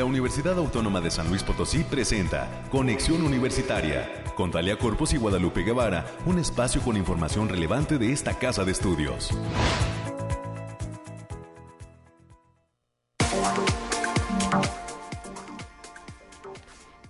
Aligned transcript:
la 0.00 0.06
Universidad 0.06 0.56
Autónoma 0.56 1.02
de 1.02 1.10
San 1.10 1.28
Luis 1.28 1.42
Potosí 1.42 1.84
presenta 1.84 2.64
Conexión 2.70 3.22
Universitaria 3.22 4.24
con 4.34 4.50
Talia 4.50 4.78
Corpus 4.78 5.12
y 5.12 5.18
Guadalupe 5.18 5.62
Guevara, 5.62 6.06
un 6.24 6.38
espacio 6.38 6.80
con 6.80 6.96
información 6.96 7.50
relevante 7.50 7.98
de 7.98 8.10
esta 8.10 8.38
casa 8.38 8.64
de 8.64 8.72
estudios. 8.72 9.28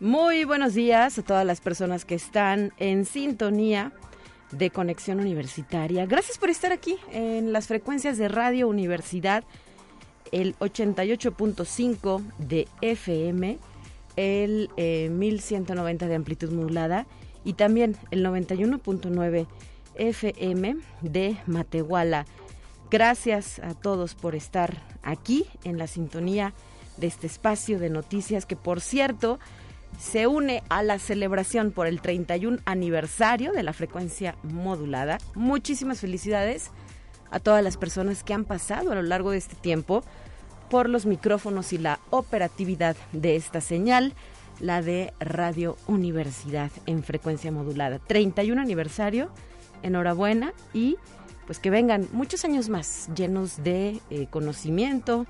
Muy 0.00 0.42
buenos 0.42 0.74
días 0.74 1.16
a 1.16 1.22
todas 1.22 1.46
las 1.46 1.60
personas 1.60 2.04
que 2.04 2.16
están 2.16 2.72
en 2.78 3.04
sintonía 3.04 3.92
de 4.50 4.70
Conexión 4.70 5.20
Universitaria. 5.20 6.06
Gracias 6.06 6.38
por 6.38 6.50
estar 6.50 6.72
aquí 6.72 6.98
en 7.12 7.52
las 7.52 7.68
frecuencias 7.68 8.18
de 8.18 8.26
Radio 8.26 8.66
Universidad, 8.66 9.44
el 10.32 10.56
88.5 10.58 12.22
de 12.38 12.68
FM, 12.80 13.58
el 14.16 14.70
1190 14.76 16.04
eh, 16.04 16.08
de 16.08 16.14
amplitud 16.14 16.50
modulada 16.52 17.06
y 17.44 17.54
también 17.54 17.96
el 18.10 18.24
91.9 18.24 19.46
FM 19.96 20.76
de 21.00 21.36
Matehuala. 21.46 22.26
Gracias 22.90 23.60
a 23.60 23.74
todos 23.74 24.14
por 24.14 24.34
estar 24.34 24.82
aquí 25.02 25.46
en 25.64 25.78
la 25.78 25.86
sintonía 25.86 26.54
de 26.96 27.06
este 27.06 27.26
espacio 27.26 27.78
de 27.78 27.88
noticias 27.88 28.46
que 28.46 28.56
por 28.56 28.80
cierto 28.80 29.38
se 29.98 30.26
une 30.26 30.62
a 30.68 30.82
la 30.82 30.98
celebración 30.98 31.72
por 31.72 31.86
el 31.86 32.00
31 32.00 32.58
aniversario 32.64 33.52
de 33.52 33.62
la 33.62 33.72
frecuencia 33.72 34.36
modulada. 34.42 35.18
Muchísimas 35.34 36.00
felicidades 36.00 36.70
a 37.30 37.38
todas 37.38 37.62
las 37.62 37.76
personas 37.76 38.24
que 38.24 38.34
han 38.34 38.44
pasado 38.44 38.92
a 38.92 38.94
lo 38.94 39.02
largo 39.02 39.30
de 39.30 39.38
este 39.38 39.56
tiempo 39.56 40.02
por 40.70 40.88
los 40.88 41.04
micrófonos 41.04 41.72
y 41.72 41.78
la 41.78 41.98
operatividad 42.10 42.96
de 43.12 43.36
esta 43.36 43.60
señal, 43.60 44.14
la 44.60 44.82
de 44.82 45.12
Radio 45.18 45.76
Universidad 45.86 46.70
en 46.86 47.02
frecuencia 47.02 47.50
modulada. 47.50 47.98
31 47.98 48.60
aniversario, 48.60 49.30
enhorabuena 49.82 50.54
y 50.72 50.96
pues 51.46 51.58
que 51.58 51.70
vengan 51.70 52.08
muchos 52.12 52.44
años 52.44 52.68
más 52.68 53.08
llenos 53.14 53.62
de 53.64 54.00
eh, 54.10 54.28
conocimiento, 54.30 55.26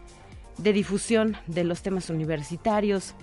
de 0.59 0.75
difusión 0.75 1.37
de 1.47 1.65
los 1.65 1.81
temas 1.81 2.11
universitarios, 2.11 3.15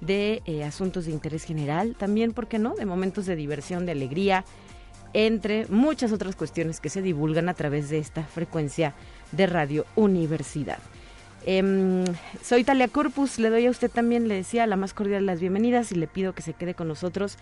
de 0.00 0.42
eh, 0.46 0.64
asuntos 0.64 1.04
de 1.04 1.12
interés 1.12 1.44
general, 1.44 1.94
también, 1.96 2.32
¿por 2.32 2.48
qué 2.48 2.58
no?, 2.58 2.74
de 2.74 2.86
momentos 2.86 3.26
de 3.26 3.36
diversión, 3.36 3.86
de 3.86 3.92
alegría, 3.92 4.44
entre 5.12 5.66
muchas 5.68 6.10
otras 6.10 6.34
cuestiones 6.34 6.80
que 6.80 6.88
se 6.88 7.02
divulgan 7.02 7.48
a 7.48 7.54
través 7.54 7.88
de 7.88 7.98
esta 7.98 8.24
frecuencia 8.24 8.94
de 9.30 9.46
Radio 9.46 9.86
Universidad. 9.94 10.78
Em, 11.44 12.04
soy 12.42 12.62
Talia 12.62 12.88
Corpus, 12.88 13.38
le 13.38 13.50
doy 13.50 13.66
a 13.66 13.70
usted 13.70 13.90
también, 13.90 14.28
le 14.28 14.36
decía, 14.36 14.66
la 14.66 14.76
más 14.76 14.94
cordial 14.94 15.22
de 15.22 15.26
las 15.26 15.40
bienvenidas 15.40 15.90
y 15.90 15.96
le 15.96 16.06
pido 16.06 16.34
que 16.34 16.42
se 16.42 16.52
quede 16.52 16.74
con 16.74 16.86
nosotros 16.86 17.36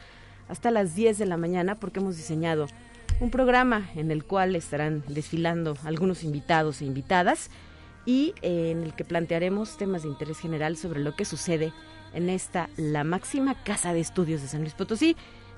hasta 0.48 0.70
las 0.70 0.94
10 0.94 1.18
de 1.18 1.26
la 1.26 1.36
mañana 1.36 1.74
porque 1.74 2.00
hemos 2.00 2.16
diseñado 2.16 2.66
un 3.20 3.30
programa 3.30 3.90
en 3.94 4.10
el 4.10 4.24
cual 4.24 4.56
estarán 4.56 5.04
desfilando 5.06 5.76
algunos 5.84 6.24
invitados 6.24 6.80
e 6.80 6.86
invitadas 6.86 7.50
y 8.06 8.34
eh, 8.40 8.70
en 8.70 8.82
el 8.82 8.94
que 8.94 9.04
plantearemos 9.04 9.76
temas 9.76 10.02
de 10.02 10.08
interés 10.08 10.38
general 10.38 10.78
sobre 10.78 11.00
lo 11.00 11.14
que 11.14 11.26
sucede 11.26 11.72
en 12.14 12.30
esta, 12.30 12.70
la 12.76 13.04
máxima 13.04 13.62
casa 13.62 13.92
de 13.92 14.00
estudios 14.00 14.40
de 14.40 14.48
San 14.48 14.62
Luis 14.62 14.72
Potosí, 14.72 15.16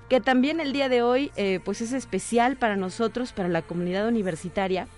que 0.08 0.20
también 0.20 0.60
el 0.60 0.72
día 0.72 0.88
de 0.88 1.02
hoy 1.02 1.30
eh, 1.36 1.60
pues 1.64 1.80
es 1.80 1.92
especial 1.92 2.56
para 2.56 2.76
nosotros, 2.76 3.32
para 3.32 3.48
la 3.48 3.62
comunidad 3.62 4.08
universitaria, 4.08 4.88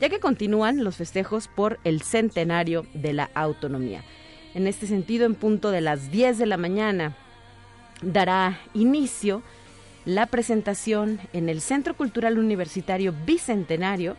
ya 0.00 0.08
que 0.08 0.20
continúan 0.20 0.82
los 0.82 0.96
festejos 0.96 1.48
por 1.48 1.78
el 1.84 2.02
centenario 2.02 2.86
de 2.94 3.12
la 3.12 3.30
autonomía. 3.34 4.02
En 4.54 4.66
este 4.66 4.86
sentido, 4.86 5.26
en 5.26 5.34
punto 5.34 5.70
de 5.70 5.80
las 5.80 6.10
10 6.10 6.38
de 6.38 6.46
la 6.46 6.56
mañana, 6.56 7.16
dará 8.02 8.58
inicio 8.74 9.42
la 10.04 10.26
presentación 10.26 11.20
en 11.32 11.48
el 11.48 11.60
Centro 11.60 11.94
Cultural 11.94 12.38
Universitario 12.38 13.14
Bicentenario 13.26 14.16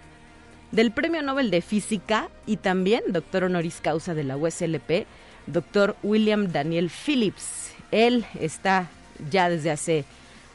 del 0.72 0.92
Premio 0.92 1.22
Nobel 1.22 1.52
de 1.52 1.62
Física 1.62 2.30
y 2.46 2.58
también 2.58 3.03
doctor 3.08 3.44
honoris 3.44 3.81
causa 3.81 4.13
de 4.13 4.24
la 4.24 4.38
USLP, 4.38 5.06
doctor 5.48 5.98
William 6.03 6.52
Daniel 6.52 6.90
Phillips. 6.90 7.74
Él 7.92 8.25
está 8.40 8.90
ya 9.30 9.50
desde 9.50 9.72
hace 9.72 10.06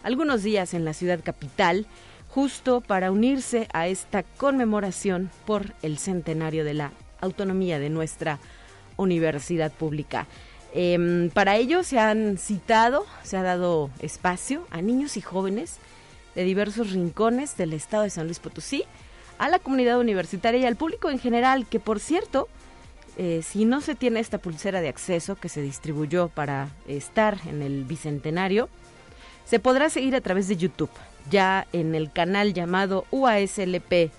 algunos 0.03 0.43
días 0.43 0.73
en 0.73 0.85
la 0.85 0.95
ciudad 0.95 1.21
capital, 1.23 1.87
justo 2.37 2.83
para 2.83 3.11
unirse 3.11 3.67
a 3.73 3.89
esta 3.89 4.23
conmemoración 4.23 5.31
por 5.47 5.73
el 5.81 5.97
centenario 5.97 6.67
de 6.67 6.75
la 6.75 6.93
autonomía 7.23 7.79
de 7.79 7.89
nuestra 7.89 8.41
universidad 8.99 9.73
pública. 9.73 10.27
Em, 10.75 11.31
para 11.31 11.57
ello 11.57 11.83
se 11.83 11.99
han 11.99 12.37
citado, 12.37 13.07
se 13.23 13.39
ha 13.39 13.43
dado 13.43 13.89
espacio 14.01 14.67
a 14.69 14.83
niños 14.83 15.17
y 15.17 15.23
jóvenes 15.23 15.79
de 16.35 16.45
diversos 16.45 16.93
rincones 16.93 17.57
del 17.57 17.73
estado 17.73 18.03
de 18.03 18.11
San 18.11 18.27
Luis 18.27 18.39
Potosí, 18.39 18.85
a 19.39 19.49
la 19.49 19.59
comunidad 19.59 19.99
universitaria 19.99 20.61
y 20.61 20.67
al 20.67 20.77
público 20.77 21.09
en 21.09 21.19
general, 21.19 21.65
que 21.65 21.81
por 21.81 22.01
cierto, 22.01 22.49
eh, 23.17 23.41
si 23.43 23.65
no 23.65 23.81
se 23.81 23.95
tiene 23.95 24.21
esta 24.21 24.37
pulsera 24.37 24.83
de 24.83 24.91
acceso 24.91 25.37
que 25.37 25.49
se 25.49 25.63
distribuyó 25.63 26.29
para 26.29 26.69
estar 26.87 27.39
en 27.49 27.63
el 27.63 27.85
Bicentenario, 27.85 28.69
se 29.47 29.59
podrá 29.59 29.89
seguir 29.89 30.15
a 30.15 30.21
través 30.21 30.49
de 30.49 30.59
YouTube. 30.59 30.91
Ya 31.31 31.67
en 31.73 31.95
el 31.95 32.13
canal 32.13 32.55
llamado 32.55 33.05
UASLP 33.11 34.11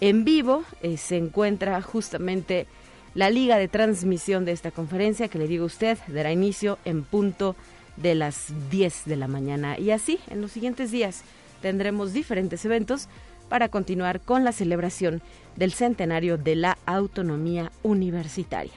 en 0.00 0.24
vivo 0.24 0.64
eh, 0.82 0.96
se 0.96 1.16
encuentra 1.16 1.80
justamente 1.82 2.66
la 3.14 3.30
liga 3.30 3.56
de 3.58 3.68
transmisión 3.68 4.44
de 4.44 4.52
esta 4.52 4.70
conferencia 4.70 5.28
que 5.28 5.38
le 5.38 5.46
digo 5.46 5.64
a 5.64 5.66
usted 5.66 5.98
dará 6.08 6.32
inicio 6.32 6.78
en 6.84 7.04
punto 7.04 7.56
de 7.96 8.14
las 8.14 8.52
10 8.70 9.04
de 9.04 9.16
la 9.16 9.28
mañana. 9.28 9.78
Y 9.78 9.90
así, 9.90 10.18
en 10.30 10.40
los 10.40 10.52
siguientes 10.52 10.90
días 10.90 11.22
tendremos 11.60 12.12
diferentes 12.12 12.64
eventos 12.64 13.08
para 13.48 13.68
continuar 13.68 14.20
con 14.20 14.44
la 14.44 14.52
celebración 14.52 15.20
del 15.56 15.72
centenario 15.72 16.38
de 16.38 16.56
la 16.56 16.78
autonomía 16.86 17.70
universitaria. 17.82 18.72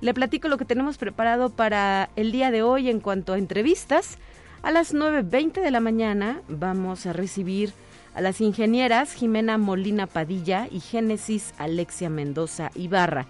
Le 0.00 0.14
platico 0.14 0.48
lo 0.48 0.56
que 0.56 0.64
tenemos 0.64 0.96
preparado 0.96 1.50
para 1.50 2.08
el 2.16 2.32
día 2.32 2.50
de 2.50 2.62
hoy 2.62 2.88
en 2.88 3.00
cuanto 3.00 3.32
a 3.32 3.38
entrevistas. 3.38 4.16
A 4.62 4.70
las 4.70 4.94
9.20 4.94 5.62
de 5.62 5.70
la 5.70 5.80
mañana 5.80 6.42
vamos 6.46 7.06
a 7.06 7.14
recibir 7.14 7.72
a 8.14 8.20
las 8.20 8.42
ingenieras 8.42 9.14
Jimena 9.14 9.56
Molina 9.56 10.06
Padilla 10.06 10.68
y 10.70 10.80
Génesis 10.80 11.54
Alexia 11.56 12.10
Mendoza 12.10 12.70
Ibarra. 12.74 13.26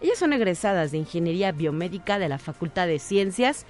Ellas 0.00 0.16
son 0.16 0.32
egresadas 0.32 0.90
de 0.90 0.98
Ingeniería 0.98 1.52
Biomédica 1.52 2.18
de 2.18 2.30
la 2.30 2.38
Facultad 2.38 2.86
de 2.86 2.98
Ciencias 2.98 3.66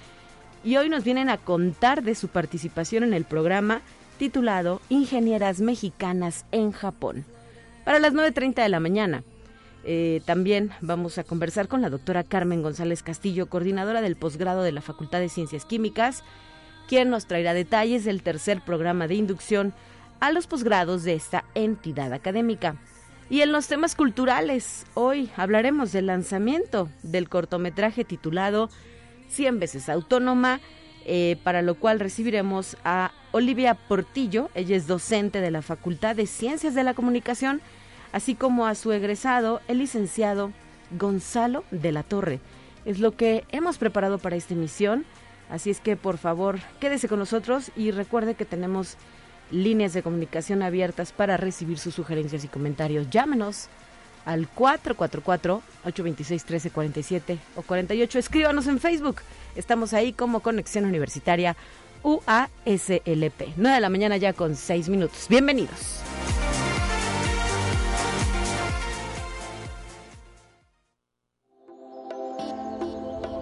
y 0.63 0.77
hoy 0.77 0.87
nos 0.87 1.03
vienen 1.03 1.29
a 1.29 1.37
contar 1.37 2.01
de 2.01 2.15
su 2.15 2.29
participación 2.29 3.03
en 3.03 3.13
el 3.13 3.25
programa 3.25 3.81
titulado 4.17 4.79
Ingenieras 4.87 5.59
Mexicanas 5.59 6.45
en 6.53 6.71
Japón. 6.71 7.25
Para 7.83 7.99
las 7.99 8.13
9.30 8.13 8.63
de 8.63 8.69
la 8.69 8.79
mañana. 8.79 9.23
Eh, 9.83 10.21
también 10.25 10.71
vamos 10.79 11.17
a 11.17 11.23
conversar 11.25 11.67
con 11.67 11.81
la 11.81 11.89
doctora 11.89 12.23
Carmen 12.23 12.61
González 12.61 13.03
Castillo, 13.03 13.49
coordinadora 13.49 14.01
del 14.01 14.15
posgrado 14.15 14.61
de 14.61 14.71
la 14.71 14.81
Facultad 14.81 15.19
de 15.19 15.27
Ciencias 15.27 15.65
Químicas, 15.65 16.23
quien 16.87 17.09
nos 17.09 17.25
traerá 17.25 17.53
detalles 17.53 18.05
del 18.05 18.23
tercer 18.23 18.61
programa 18.61 19.07
de 19.07 19.15
inducción 19.15 19.73
a 20.19 20.31
los 20.31 20.47
posgrados 20.47 21.03
de 21.03 21.13
esta 21.13 21.45
entidad 21.55 22.13
académica. 22.13 22.75
Y 23.29 23.41
en 23.41 23.51
los 23.51 23.67
temas 23.67 23.95
culturales, 23.95 24.85
hoy 24.93 25.29
hablaremos 25.37 25.91
del 25.91 26.07
lanzamiento 26.07 26.89
del 27.01 27.29
cortometraje 27.29 28.03
titulado 28.03 28.69
100 29.29 29.59
veces 29.59 29.89
autónoma, 29.89 30.59
eh, 31.05 31.37
para 31.43 31.61
lo 31.61 31.75
cual 31.75 31.99
recibiremos 31.99 32.77
a 32.83 33.11
Olivia 33.31 33.73
Portillo, 33.73 34.49
ella 34.53 34.75
es 34.75 34.85
docente 34.85 35.39
de 35.39 35.49
la 35.49 35.61
Facultad 35.61 36.15
de 36.15 36.27
Ciencias 36.27 36.75
de 36.75 36.83
la 36.83 36.93
Comunicación, 36.93 37.61
así 38.11 38.35
como 38.35 38.67
a 38.67 38.75
su 38.75 38.91
egresado, 38.91 39.61
el 39.67 39.77
licenciado 39.77 40.51
Gonzalo 40.99 41.63
de 41.71 41.91
la 41.91 42.03
Torre. 42.03 42.41
Es 42.85 42.99
lo 42.99 43.15
que 43.15 43.45
hemos 43.49 43.77
preparado 43.77 44.19
para 44.19 44.35
esta 44.35 44.53
emisión, 44.53 45.05
así 45.51 45.69
es 45.69 45.79
que 45.79 45.95
por 45.95 46.17
favor 46.17 46.57
quédese 46.79 47.07
con 47.07 47.19
nosotros 47.19 47.71
y 47.75 47.91
recuerde 47.91 48.33
que 48.33 48.45
tenemos 48.45 48.97
líneas 49.51 49.93
de 49.93 50.01
comunicación 50.01 50.63
abiertas 50.63 51.11
para 51.11 51.37
recibir 51.37 51.77
sus 51.77 51.93
sugerencias 51.93 52.43
y 52.43 52.47
comentarios. 52.47 53.11
Llámenos 53.11 53.69
al 54.25 54.51
444-826-1347 54.53 57.37
o 57.55 57.61
48. 57.61 58.19
Escríbanos 58.19 58.67
en 58.67 58.79
Facebook. 58.79 59.21
Estamos 59.55 59.93
ahí 59.93 60.11
como 60.13 60.39
Conexión 60.39 60.85
Universitaria 60.85 61.55
UASLP. 62.03 63.53
9 63.57 63.75
de 63.75 63.81
la 63.81 63.89
mañana 63.89 64.17
ya 64.17 64.33
con 64.33 64.55
6 64.55 64.89
minutos. 64.89 65.27
Bienvenidos. 65.29 66.01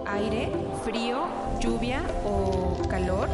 Aire, 0.06 0.52
frío, 0.84 1.39
lluvia 1.60 2.02
o 2.24 2.76
calor. 2.88 3.28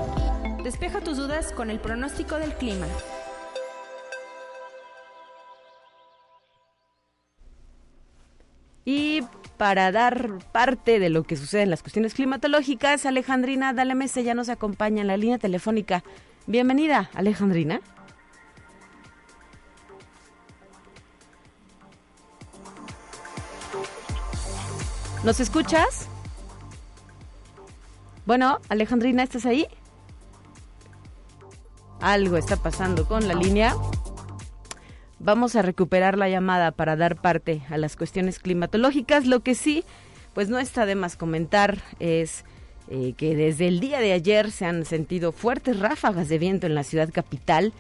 Despeja 0.63 1.01
tus 1.01 1.17
dudas 1.17 1.53
con 1.53 1.71
el 1.71 1.79
pronóstico 1.79 2.37
del 2.37 2.55
clima. 2.55 2.87
Y 8.85 9.23
para 9.57 9.91
dar 9.91 10.39
parte 10.53 10.99
de 10.99 11.09
lo 11.09 11.23
que 11.23 11.37
sucede 11.37 11.63
en 11.63 11.71
las 11.71 11.83
cuestiones 11.83 12.15
climatológicas. 12.15 13.07
Alejandrina 13.07 13.73
Dalemese 13.73 14.23
ya 14.23 14.35
nos 14.35 14.49
acompaña 14.49 15.01
en 15.01 15.07
la 15.07 15.17
línea 15.17 15.39
telefónica. 15.39 16.05
Bienvenida, 16.47 17.11
Alejandrina. 17.15 17.81
¿Nos 25.25 25.41
escuchas? 25.41 26.09
Bueno, 28.27 28.59
Alejandrina, 28.69 29.23
¿estás 29.23 29.47
ahí? 29.47 29.69
Algo 32.01 32.37
está 32.37 32.57
pasando 32.57 33.07
con 33.07 33.29
la 33.29 33.35
línea. 33.35 33.77
Vamos 35.21 35.55
a 35.55 35.63
recuperar 35.63 36.19
la 36.19 36.29
llamada 36.29 36.73
para 36.73 36.97
dar 36.97 37.15
parte 37.15 37.63
a 37.71 37.79
las 37.79 37.95
cuestiones 37.95 38.41
climatológicas. 38.41 39.27
Lo 39.27 39.41
que 39.41 39.55
sí, 39.55 39.85
pues 40.35 40.49
no 40.49 40.59
está 40.59 40.87
de 40.87 40.97
más 40.97 41.17
comentar 41.17 41.79
es 42.01 42.45
eh, 42.91 43.15
que 43.17 43.37
desde 43.37 43.69
el 43.69 43.79
día 43.79 44.01
de 44.01 44.13
ayer 44.13 44.51
se 44.51 44.67
han 44.67 44.85
sentido 44.85 45.31
fuertes 45.31 45.79
ráfagas 45.79 46.29
de 46.29 46.39
viento 46.39 46.67
en 46.67 46.75
la 46.75 46.83
ciudad 46.83 47.11
capital. 47.13 47.73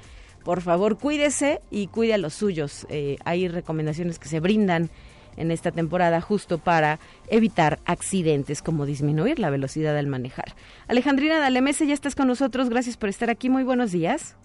Por 0.44 0.60
favor, 0.60 0.96
cuídese 0.96 1.60
y 1.72 1.88
cuide 1.88 2.14
a 2.14 2.19
los 2.19 2.34
suyos. 2.34 2.87
Eh, 2.88 3.16
hay 3.25 3.48
recomendaciones 3.48 4.20
que 4.20 4.28
se 4.28 4.38
brindan 4.38 4.90
en 5.36 5.50
esta 5.50 5.70
temporada 5.70 6.20
justo 6.20 6.58
para 6.58 6.98
evitar 7.28 7.78
accidentes 7.84 8.62
como 8.62 8.86
disminuir 8.86 9.38
la 9.38 9.50
velocidad 9.50 9.96
al 9.96 10.06
manejar. 10.06 10.54
Alejandrina 10.88 11.38
Dalemese, 11.38 11.86
ya 11.86 11.94
estás 11.94 12.14
con 12.14 12.28
nosotros. 12.28 12.68
Gracias 12.68 12.96
por 12.96 13.08
estar 13.08 13.30
aquí. 13.30 13.48
Muy 13.48 13.64
buenos 13.64 13.92
días. 13.92 14.36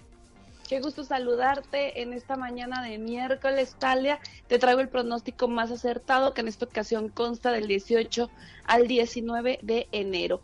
Qué 0.71 0.79
gusto 0.79 1.03
saludarte 1.03 2.01
en 2.01 2.13
esta 2.13 2.37
mañana 2.37 2.81
de 2.81 2.97
miércoles, 2.97 3.75
Talia. 3.77 4.19
Te 4.47 4.57
traigo 4.57 4.79
el 4.79 4.87
pronóstico 4.87 5.49
más 5.49 5.69
acertado 5.69 6.33
que 6.33 6.39
en 6.39 6.47
esta 6.47 6.63
ocasión 6.63 7.09
consta 7.09 7.51
del 7.51 7.67
18 7.67 8.29
al 8.67 8.87
19 8.87 9.59
de 9.61 9.87
enero. 9.91 10.39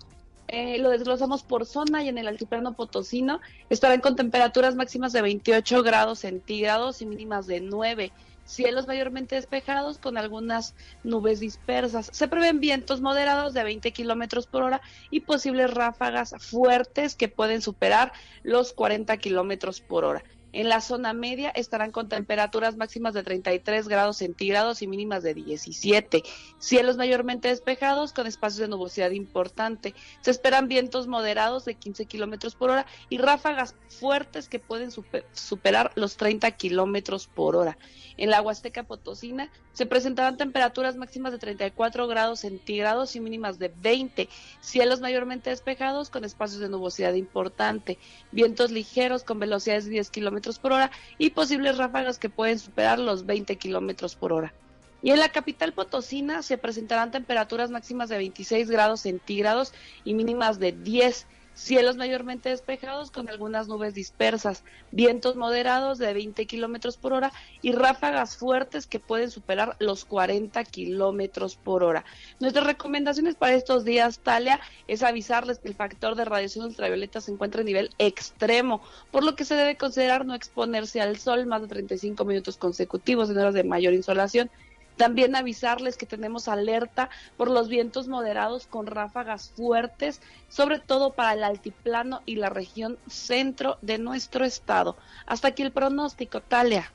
Eh, 0.49 0.79
lo 0.79 0.89
desglosamos 0.89 1.44
por 1.44 1.65
zona 1.65 2.03
y 2.03 2.09
en 2.09 2.17
el 2.17 2.27
altiplano 2.27 2.73
potosino 2.73 3.39
estarán 3.69 4.01
con 4.01 4.15
temperaturas 4.15 4.75
máximas 4.75 5.13
de 5.13 5.21
28 5.21 5.83
grados 5.83 6.19
centígrados 6.19 7.01
y 7.01 7.05
mínimas 7.05 7.47
de 7.47 7.61
9 7.61 8.11
cielos 8.47 8.88
mayormente 8.88 9.35
despejados 9.35 9.99
con 9.99 10.17
algunas 10.17 10.73
nubes 11.03 11.39
dispersas. 11.39 12.09
Se 12.11 12.27
prevén 12.27 12.59
vientos 12.59 13.01
moderados 13.01 13.53
de 13.53 13.63
20 13.63 13.91
kilómetros 13.91 14.47
por 14.47 14.63
hora 14.63 14.81
y 15.11 15.19
posibles 15.19 15.71
ráfagas 15.71 16.33
fuertes 16.39 17.15
que 17.15 17.27
pueden 17.27 17.61
superar 17.61 18.13
los 18.41 18.73
40 18.73 19.15
kilómetros 19.17 19.81
por 19.81 20.05
hora. 20.05 20.23
En 20.53 20.69
la 20.69 20.79
zona 20.79 21.13
media 21.13 21.49
estarán 21.49 21.91
con 21.91 22.07
temperaturas 22.07 22.77
máximas 22.77 23.13
de 23.13 23.23
33 23.23 23.88
grados 23.88 24.17
centígrados 24.17 24.81
y 24.81 24.88
mínimas 24.88 25.21
de 25.21 25.33
17. 25.33 26.23
Cielos 26.57 26.95
mayormente 26.95 27.49
despejados 27.49 28.13
con 28.13 28.27
espacios 28.27 28.61
de 28.61 28.67
nubosidad 28.69 29.11
importante. 29.11 29.94
Se 30.21 30.31
esperan 30.31 30.67
vientos 30.67 31.07
moderados 31.07 31.65
de 31.65 31.75
15 31.75 32.05
kilómetros 32.05 32.55
por 32.55 32.69
hora 32.69 32.85
y 33.09 33.17
ráfagas 33.17 33.75
fuertes 33.89 34.47
que 34.47 34.59
pueden 34.59 34.91
superar 35.33 35.91
los 35.95 36.15
30 36.15 36.49
kilómetros 36.51 37.27
por 37.27 37.55
hora. 37.55 37.77
En 38.15 38.29
la 38.31 38.41
Huasteca 38.41 38.83
Potosina 38.83 39.51
se 39.73 39.85
presentarán 39.85 40.38
temperaturas 40.38 40.95
máximas 40.95 41.33
de 41.33 41.38
34 41.38 42.07
grados 42.07 42.39
centígrados 42.39 43.15
y 43.15 43.19
mínimas 43.19 43.59
de 43.59 43.71
20. 43.81 44.27
Cielos 44.59 45.01
mayormente 45.01 45.51
despejados 45.51 46.09
con 46.09 46.25
espacios 46.25 46.61
de 46.61 46.69
nubosidad 46.69 47.13
importante. 47.13 47.99
Vientos 48.31 48.71
ligeros 48.71 49.23
con 49.23 49.39
velocidades 49.39 49.85
de 49.85 49.91
10 49.91 50.09
kilómetros 50.09 50.37
por 50.60 50.74
hora 50.74 50.92
y 51.18 51.31
posibles 51.31 51.78
ráfagas 51.78 52.19
que 52.19 52.30
pueden 52.30 52.60
superar 52.60 53.00
los 53.00 53.25
20 53.25 53.56
kilómetros 53.57 54.16
por 54.16 54.34
hora. 54.34 54.54
Y 55.01 55.12
en 55.12 55.19
la 55.19 55.30
capital 55.30 55.74
potosina 55.74 56.42
se 56.42 56.57
presentarán 56.57 57.12
temperaturas 57.12 57.69
máximas 57.69 58.10
de 58.10 58.18
26 58.18 58.69
grados 58.69 59.01
centígrados 59.01 59.74
y 60.04 60.13
mínimas 60.13 60.60
de 60.60 60.72
10 60.72 61.28
Cielos 61.57 61.98
mayormente 61.98 62.50
despejados 62.50 63.09
con 63.09 63.30
algunas 63.30 63.68
nubes 63.68 63.95
dispersas, 63.95 64.63
vientos 64.92 65.36
moderados 65.36 65.98
de 65.98 66.13
20 66.13 66.45
kilómetros 66.45 66.98
por 66.98 67.13
hora 67.13 67.33
y 67.63 67.71
ráfagas 67.71 68.38
fuertes 68.38 68.86
que 68.86 69.00
pueden 69.00 69.31
superar 69.31 69.75
los 69.80 70.06
40 70.06 70.63
kilómetros 70.65 71.56
por 71.56 71.83
hora. 71.83 72.06
Nuestras 72.39 72.63
recomendaciones 72.63 73.33
para 73.33 73.56
estos 73.56 73.86
días, 73.86 74.19
Talia, 74.19 74.59
es 74.88 75.01
avisarles 75.01 75.57
que 75.57 75.69
el 75.69 75.74
factor 75.74 76.13
de 76.13 76.25
radiación 76.25 76.65
ultravioleta 76.65 77.21
se 77.21 77.31
encuentra 77.31 77.62
a 77.62 77.65
nivel 77.65 77.89
extremo, 77.98 78.83
por 79.09 79.24
lo 79.24 79.36
que 79.36 79.44
se 79.44 79.56
debe 79.56 79.77
considerar 79.77 80.27
no 80.27 80.36
exponerse 80.36 81.01
al 81.01 81.18
sol 81.18 81.48
más 81.48 81.63
de 81.63 81.69
35 81.69 82.24
minutos 82.24 82.57
consecutivos 82.57 83.31
en 83.31 83.39
horas 83.39 83.56
de 83.56 83.63
mayor 83.63 83.95
insolación 83.95 84.51
también 84.97 85.35
avisarles 85.35 85.95
que 85.95 86.05
tenemos 86.05 86.47
alerta 86.47 87.09
por 87.38 87.49
los 87.49 87.69
vientos 87.69 88.07
moderados 88.07 88.67
con 88.67 88.88
ráfagas 88.88 89.51
fuertes, 89.55 90.21
sobre 90.49 90.79
todo 90.79 91.13
para 91.13 91.33
el 91.33 91.44
altiplano 91.44 92.21
y 92.25 92.35
la 92.35 92.49
región 92.49 92.97
centro 93.07 93.77
de 93.81 93.97
nuestro 93.97 94.44
estado. 94.44 94.97
Hasta 95.25 95.49
aquí 95.49 95.63
el 95.63 95.71
pronóstico, 95.71 96.41
Talia. 96.41 96.91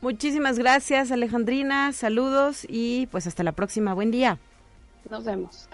Muchísimas 0.00 0.58
gracias, 0.58 1.10
Alejandrina. 1.10 1.92
Saludos 1.92 2.66
y 2.68 3.06
pues 3.06 3.26
hasta 3.26 3.42
la 3.42 3.52
próxima. 3.52 3.94
Buen 3.94 4.10
día. 4.10 4.38
Nos 5.10 5.24
vemos. 5.24 5.68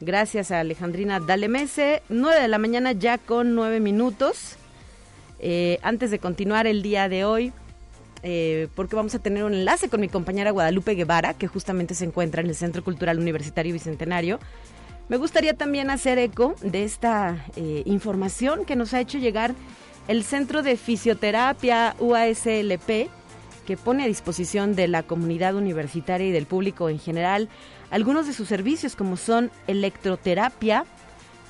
Gracias 0.00 0.50
a 0.50 0.60
Alejandrina 0.60 1.20
Dalemese. 1.20 2.02
Nueve 2.08 2.40
de 2.40 2.48
la 2.48 2.58
mañana 2.58 2.92
ya 2.92 3.18
con 3.18 3.54
nueve 3.54 3.80
minutos. 3.80 4.56
Eh, 5.38 5.78
antes 5.82 6.10
de 6.10 6.18
continuar 6.18 6.66
el 6.66 6.82
día 6.82 7.08
de 7.08 7.24
hoy, 7.24 7.52
eh, 8.22 8.68
porque 8.74 8.96
vamos 8.96 9.14
a 9.14 9.18
tener 9.18 9.44
un 9.44 9.54
enlace 9.54 9.88
con 9.88 10.00
mi 10.00 10.08
compañera 10.08 10.50
Guadalupe 10.50 10.94
Guevara, 10.94 11.34
que 11.34 11.46
justamente 11.46 11.94
se 11.94 12.04
encuentra 12.04 12.42
en 12.42 12.48
el 12.48 12.54
Centro 12.54 12.84
Cultural 12.84 13.18
Universitario 13.18 13.72
Bicentenario. 13.72 14.38
Me 15.08 15.16
gustaría 15.16 15.54
también 15.54 15.90
hacer 15.90 16.18
eco 16.18 16.54
de 16.62 16.84
esta 16.84 17.44
eh, 17.56 17.82
información 17.84 18.64
que 18.64 18.76
nos 18.76 18.94
ha 18.94 19.00
hecho 19.00 19.18
llegar 19.18 19.54
el 20.08 20.24
Centro 20.24 20.62
de 20.62 20.76
Fisioterapia 20.76 21.96
UASLP, 21.98 23.08
que 23.66 23.76
pone 23.76 24.04
a 24.04 24.06
disposición 24.06 24.74
de 24.74 24.88
la 24.88 25.02
comunidad 25.02 25.54
universitaria 25.54 26.26
y 26.26 26.32
del 26.32 26.46
público 26.46 26.88
en 26.88 26.98
general 26.98 27.48
algunos 27.90 28.26
de 28.26 28.32
sus 28.32 28.48
servicios 28.48 28.96
como 28.96 29.16
son 29.16 29.50
electroterapia, 29.66 30.84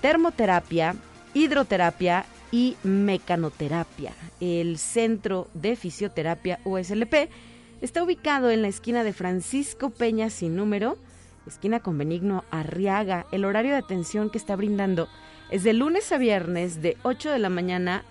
termoterapia, 0.01 0.95
hidroterapia 1.35 2.25
y 2.53 2.77
mecanoterapia. 2.83 4.13
El 4.41 4.79
Centro 4.79 5.49
de 5.55 5.77
Fisioterapia 5.77 6.61
USLP 6.65 7.31
está 7.81 8.03
ubicado 8.03 8.51
en 8.51 8.63
la 8.63 8.69
esquina 8.69 9.05
de 9.05 9.13
Francisco 9.13 9.91
Peña 9.91 10.31
sin 10.31 10.57
número, 10.57 10.99
esquina 11.47 11.81
con 11.81 11.99
Benigno 11.99 12.45
Arriaga. 12.51 13.27
El 13.33 13.45
horario 13.45 13.73
de 13.73 13.79
atención 13.79 14.31
que 14.31 14.39
está 14.39 14.57
brindando 14.57 15.09
es 15.51 15.63
de 15.63 15.73
lunes 15.73 16.11
a 16.13 16.19
viernes 16.19 16.83
de 16.83 16.97
8 17.03 17.31
de 17.31 17.39
la 17.39 17.49
mañana 17.49 18.05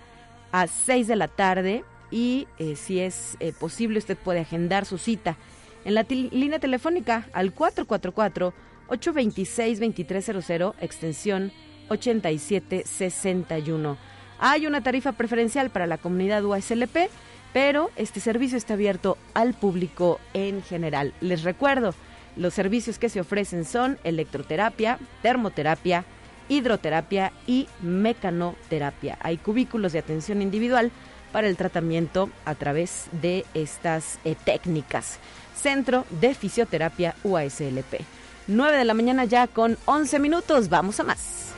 a 0.52 0.66
6 0.66 1.06
de 1.06 1.16
la 1.16 1.28
tarde 1.28 1.84
y 2.10 2.48
eh, 2.58 2.76
si 2.76 3.00
es 3.00 3.36
eh, 3.40 3.52
posible 3.58 3.98
usted 3.98 4.16
puede 4.16 4.40
agendar 4.40 4.84
su 4.84 4.98
cita 4.98 5.36
en 5.84 5.94
la 5.94 6.04
línea 6.08 6.58
telefónica 6.58 7.28
al 7.32 7.52
444 7.52 8.52
826 8.88 9.78
2300 9.78 10.74
extensión 10.80 11.52
8761. 11.88 13.96
Hay 14.40 14.66
una 14.66 14.80
tarifa 14.80 15.12
preferencial 15.12 15.68
para 15.68 15.86
la 15.86 15.98
comunidad 15.98 16.44
UASLP, 16.44 17.10
pero 17.52 17.90
este 17.96 18.20
servicio 18.20 18.56
está 18.56 18.74
abierto 18.74 19.18
al 19.34 19.52
público 19.52 20.18
en 20.32 20.62
general. 20.62 21.12
Les 21.20 21.42
recuerdo, 21.42 21.94
los 22.36 22.54
servicios 22.54 22.98
que 22.98 23.10
se 23.10 23.20
ofrecen 23.20 23.66
son 23.66 23.98
electroterapia, 24.02 24.98
termoterapia, 25.20 26.06
hidroterapia 26.48 27.32
y 27.46 27.68
mecanoterapia. 27.82 29.18
Hay 29.20 29.36
cubículos 29.36 29.92
de 29.92 29.98
atención 29.98 30.40
individual 30.40 30.90
para 31.32 31.46
el 31.46 31.56
tratamiento 31.56 32.30
a 32.46 32.54
través 32.54 33.08
de 33.20 33.44
estas 33.52 34.18
eh, 34.24 34.34
técnicas. 34.42 35.18
Centro 35.54 36.06
de 36.20 36.34
Fisioterapia 36.34 37.14
UASLP. 37.24 38.00
9 38.46 38.78
de 38.78 38.84
la 38.84 38.94
mañana 38.94 39.26
ya 39.26 39.46
con 39.46 39.76
11 39.84 40.18
minutos. 40.18 40.70
Vamos 40.70 40.98
a 40.98 41.04
más. 41.04 41.50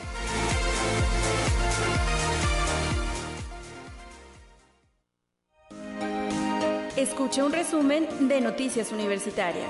Escuche 7.02 7.42
un 7.42 7.52
resumen 7.52 8.06
de 8.28 8.40
Noticias 8.40 8.92
Universitarias. 8.92 9.66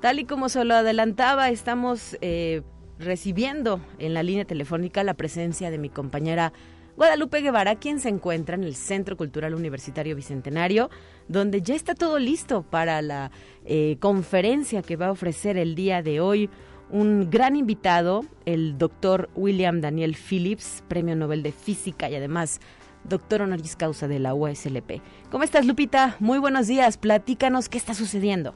Tal 0.00 0.18
y 0.18 0.24
como 0.24 0.48
se 0.48 0.64
lo 0.64 0.74
adelantaba, 0.74 1.48
estamos 1.50 2.18
eh, 2.20 2.62
recibiendo 2.98 3.80
en 4.00 4.12
la 4.12 4.24
línea 4.24 4.44
telefónica 4.44 5.04
la 5.04 5.14
presencia 5.14 5.70
de 5.70 5.78
mi 5.78 5.90
compañera 5.90 6.52
Guadalupe 6.96 7.40
Guevara, 7.40 7.76
quien 7.76 8.00
se 8.00 8.08
encuentra 8.08 8.56
en 8.56 8.64
el 8.64 8.74
Centro 8.74 9.16
Cultural 9.16 9.54
Universitario 9.54 10.16
Bicentenario, 10.16 10.90
donde 11.28 11.62
ya 11.62 11.76
está 11.76 11.94
todo 11.94 12.18
listo 12.18 12.62
para 12.62 13.02
la 13.02 13.30
eh, 13.64 13.96
conferencia 14.00 14.82
que 14.82 14.96
va 14.96 15.06
a 15.06 15.12
ofrecer 15.12 15.56
el 15.56 15.76
día 15.76 16.02
de 16.02 16.18
hoy 16.18 16.50
un 16.90 17.30
gran 17.30 17.54
invitado, 17.54 18.24
el 18.44 18.76
doctor 18.76 19.30
William 19.36 19.80
Daniel 19.80 20.16
Phillips, 20.16 20.82
Premio 20.88 21.14
Nobel 21.14 21.44
de 21.44 21.52
Física 21.52 22.10
y 22.10 22.16
además 22.16 22.60
doctor 23.04 23.42
honoris 23.42 23.76
causa 23.76 24.08
de 24.08 24.18
la 24.18 24.34
USLP. 24.34 25.00
¿Cómo 25.30 25.44
estás, 25.44 25.66
Lupita? 25.66 26.16
Muy 26.20 26.38
buenos 26.38 26.66
días. 26.66 26.96
Platícanos 26.96 27.68
qué 27.68 27.78
está 27.78 27.94
sucediendo. 27.94 28.54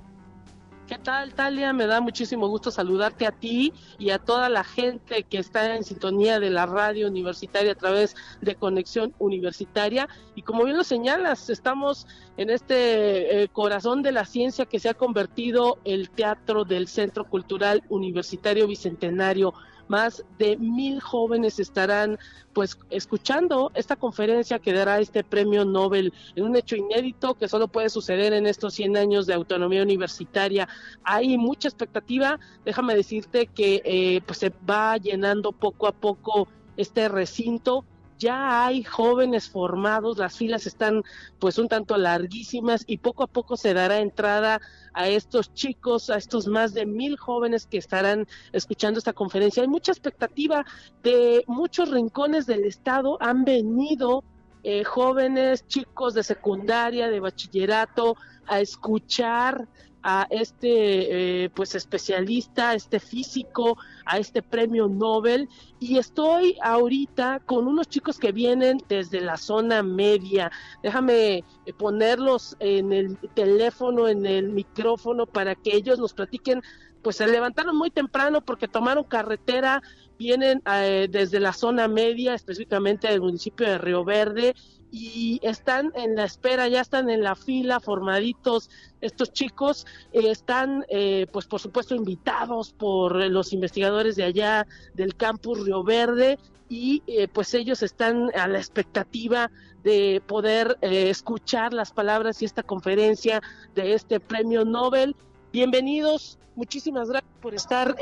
¿Qué 0.86 0.98
tal, 0.98 1.32
Talia? 1.32 1.72
Me 1.72 1.86
da 1.86 2.02
muchísimo 2.02 2.46
gusto 2.46 2.70
saludarte 2.70 3.26
a 3.26 3.32
ti 3.32 3.72
y 3.98 4.10
a 4.10 4.18
toda 4.18 4.50
la 4.50 4.64
gente 4.64 5.22
que 5.22 5.38
está 5.38 5.76
en 5.76 5.82
sintonía 5.82 6.38
de 6.40 6.50
la 6.50 6.66
radio 6.66 7.08
universitaria 7.08 7.72
a 7.72 7.74
través 7.74 8.14
de 8.42 8.54
Conexión 8.54 9.14
Universitaria. 9.18 10.10
Y 10.34 10.42
como 10.42 10.64
bien 10.64 10.76
lo 10.76 10.84
señalas, 10.84 11.48
estamos 11.48 12.06
en 12.36 12.50
este 12.50 13.44
eh, 13.44 13.48
corazón 13.48 14.02
de 14.02 14.12
la 14.12 14.26
ciencia 14.26 14.66
que 14.66 14.78
se 14.78 14.90
ha 14.90 14.94
convertido 14.94 15.78
el 15.84 16.10
teatro 16.10 16.66
del 16.66 16.86
Centro 16.86 17.24
Cultural 17.24 17.82
Universitario 17.88 18.66
Bicentenario 18.66 19.54
más 19.88 20.24
de 20.38 20.56
mil 20.56 21.00
jóvenes 21.00 21.58
estarán 21.58 22.18
pues 22.52 22.78
escuchando 22.90 23.70
esta 23.74 23.96
conferencia 23.96 24.58
que 24.58 24.72
dará 24.72 25.00
este 25.00 25.24
premio 25.24 25.64
Nobel 25.64 26.12
en 26.36 26.44
un 26.44 26.56
hecho 26.56 26.76
inédito 26.76 27.34
que 27.34 27.48
solo 27.48 27.68
puede 27.68 27.90
suceder 27.90 28.32
en 28.32 28.46
estos 28.46 28.74
100 28.74 28.96
años 28.96 29.26
de 29.26 29.34
autonomía 29.34 29.82
universitaria. 29.82 30.68
Hay 31.02 31.36
mucha 31.36 31.68
expectativa, 31.68 32.38
déjame 32.64 32.94
decirte 32.94 33.46
que 33.46 33.82
eh, 33.84 34.20
pues 34.24 34.38
se 34.38 34.52
va 34.68 34.96
llenando 34.96 35.52
poco 35.52 35.86
a 35.86 35.92
poco 35.92 36.48
este 36.76 37.08
recinto 37.08 37.84
ya 38.18 38.66
hay 38.66 38.84
jóvenes 38.84 39.48
formados, 39.48 40.18
las 40.18 40.36
filas 40.36 40.66
están 40.66 41.02
pues 41.38 41.58
un 41.58 41.68
tanto 41.68 41.96
larguísimas 41.96 42.84
y 42.86 42.98
poco 42.98 43.22
a 43.22 43.26
poco 43.26 43.56
se 43.56 43.74
dará 43.74 43.98
entrada 43.98 44.60
a 44.92 45.08
estos 45.08 45.52
chicos, 45.54 46.10
a 46.10 46.16
estos 46.16 46.46
más 46.46 46.74
de 46.74 46.86
mil 46.86 47.16
jóvenes 47.16 47.66
que 47.66 47.78
estarán 47.78 48.26
escuchando 48.52 48.98
esta 48.98 49.12
conferencia. 49.12 49.62
Hay 49.62 49.68
mucha 49.68 49.92
expectativa 49.92 50.64
de 51.02 51.44
muchos 51.46 51.90
rincones 51.90 52.46
del 52.46 52.64
estado, 52.64 53.18
han 53.20 53.44
venido 53.44 54.24
eh, 54.62 54.82
jóvenes, 54.84 55.66
chicos 55.66 56.14
de 56.14 56.22
secundaria, 56.22 57.08
de 57.08 57.20
bachillerato, 57.20 58.16
a 58.46 58.60
escuchar 58.60 59.68
a 60.04 60.26
este 60.28 61.44
eh, 61.44 61.50
pues 61.50 61.74
especialista, 61.74 62.70
a 62.70 62.74
este 62.74 63.00
físico, 63.00 63.78
a 64.04 64.18
este 64.18 64.42
premio 64.42 64.86
Nobel 64.86 65.48
y 65.80 65.96
estoy 65.96 66.58
ahorita 66.62 67.40
con 67.46 67.66
unos 67.66 67.88
chicos 67.88 68.18
que 68.18 68.30
vienen 68.30 68.78
desde 68.86 69.22
la 69.22 69.38
zona 69.38 69.82
media. 69.82 70.52
Déjame 70.82 71.38
eh, 71.38 71.44
ponerlos 71.76 72.54
en 72.60 72.92
el 72.92 73.16
teléfono, 73.34 74.06
en 74.06 74.26
el 74.26 74.50
micrófono 74.50 75.24
para 75.24 75.54
que 75.54 75.74
ellos 75.74 75.98
nos 75.98 76.12
platiquen. 76.12 76.62
Pues 77.00 77.16
se 77.16 77.26
levantaron 77.26 77.76
muy 77.76 77.90
temprano 77.90 78.42
porque 78.42 78.68
tomaron 78.68 79.04
carretera, 79.04 79.82
vienen 80.18 80.62
eh, 80.72 81.08
desde 81.10 81.40
la 81.40 81.52
zona 81.52 81.88
media, 81.88 82.34
específicamente 82.34 83.08
del 83.08 83.20
municipio 83.20 83.66
de 83.66 83.78
Río 83.78 84.04
Verde, 84.04 84.54
y 84.96 85.40
están 85.42 85.90
en 85.96 86.14
la 86.14 86.22
espera, 86.22 86.68
ya 86.68 86.80
están 86.80 87.10
en 87.10 87.24
la 87.24 87.34
fila, 87.34 87.80
formaditos. 87.80 88.70
Estos 89.00 89.32
chicos 89.32 89.86
eh, 90.12 90.30
están, 90.30 90.86
eh, 90.88 91.26
pues 91.32 91.46
por 91.46 91.58
supuesto, 91.58 91.96
invitados 91.96 92.72
por 92.72 93.16
los 93.16 93.52
investigadores 93.52 94.14
de 94.14 94.22
allá 94.22 94.68
del 94.94 95.16
campus 95.16 95.64
Río 95.64 95.82
Verde 95.82 96.38
y 96.68 97.02
eh, 97.08 97.26
pues 97.26 97.54
ellos 97.54 97.82
están 97.82 98.30
a 98.36 98.46
la 98.46 98.58
expectativa 98.58 99.50
de 99.82 100.22
poder 100.28 100.78
escuchar 100.80 101.74
las 101.74 101.90
palabras 101.90 102.40
y 102.40 102.44
esta 102.44 102.62
conferencia 102.62 103.42
de 103.74 103.94
este 103.94 104.20
premio 104.20 104.64
Nobel. 104.64 105.16
Bienvenidos, 105.54 106.36
muchísimas 106.56 107.08
gracias 107.08 107.32
por 107.40 107.54
estar 107.54 107.94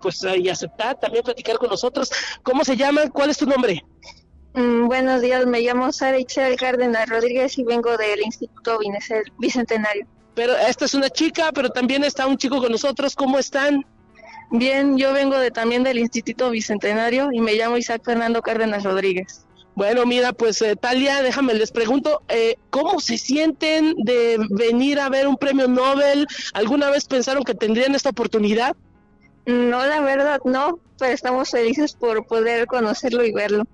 pues 0.00 0.24
y 0.38 0.48
aceptar 0.48 1.00
también 1.00 1.24
platicar 1.24 1.58
con 1.58 1.68
nosotros. 1.68 2.12
¿Cómo 2.44 2.64
se 2.64 2.76
llaman? 2.76 3.10
¿Cuál 3.10 3.30
es 3.30 3.38
tu 3.38 3.44
nombre? 3.44 3.84
Mm, 4.54 4.86
buenos 4.86 5.20
días, 5.20 5.44
me 5.44 5.62
llamo 5.62 5.90
Sara 5.90 6.16
Itzel 6.20 6.54
Cárdenas 6.54 7.08
Rodríguez 7.08 7.58
y 7.58 7.64
vengo 7.64 7.96
del 7.96 8.20
Instituto 8.20 8.78
Bicentenario. 9.40 10.06
Pero 10.36 10.56
esta 10.56 10.84
es 10.84 10.94
una 10.94 11.10
chica, 11.10 11.50
pero 11.52 11.70
también 11.70 12.04
está 12.04 12.28
un 12.28 12.36
chico 12.36 12.60
con 12.60 12.70
nosotros. 12.70 13.16
¿Cómo 13.16 13.36
están? 13.36 13.84
Bien, 14.52 14.96
yo 14.96 15.12
vengo 15.12 15.36
de 15.40 15.50
también 15.50 15.82
del 15.82 15.98
Instituto 15.98 16.50
Bicentenario 16.50 17.32
y 17.32 17.40
me 17.40 17.54
llamo 17.54 17.78
Isaac 17.78 18.02
Fernando 18.04 18.42
Cárdenas 18.42 18.84
Rodríguez. 18.84 19.44
Bueno, 19.74 20.04
mira, 20.04 20.32
pues 20.32 20.60
eh, 20.60 20.76
Talia, 20.76 21.22
déjame 21.22 21.54
les 21.54 21.72
pregunto, 21.72 22.22
eh, 22.28 22.56
¿cómo 22.70 23.00
se 23.00 23.16
sienten 23.16 23.94
de 24.04 24.38
venir 24.50 25.00
a 25.00 25.08
ver 25.08 25.26
un 25.26 25.36
premio 25.36 25.66
Nobel? 25.66 26.26
¿Alguna 26.52 26.90
vez 26.90 27.06
pensaron 27.06 27.42
que 27.42 27.54
tendrían 27.54 27.94
esta 27.94 28.10
oportunidad? 28.10 28.76
No, 29.46 29.84
la 29.86 30.00
verdad 30.00 30.40
no, 30.44 30.78
pero 30.98 31.12
estamos 31.12 31.50
felices 31.50 31.94
por 31.94 32.26
poder 32.26 32.66
conocerlo 32.66 33.24
y 33.24 33.32
verlo. 33.32 33.64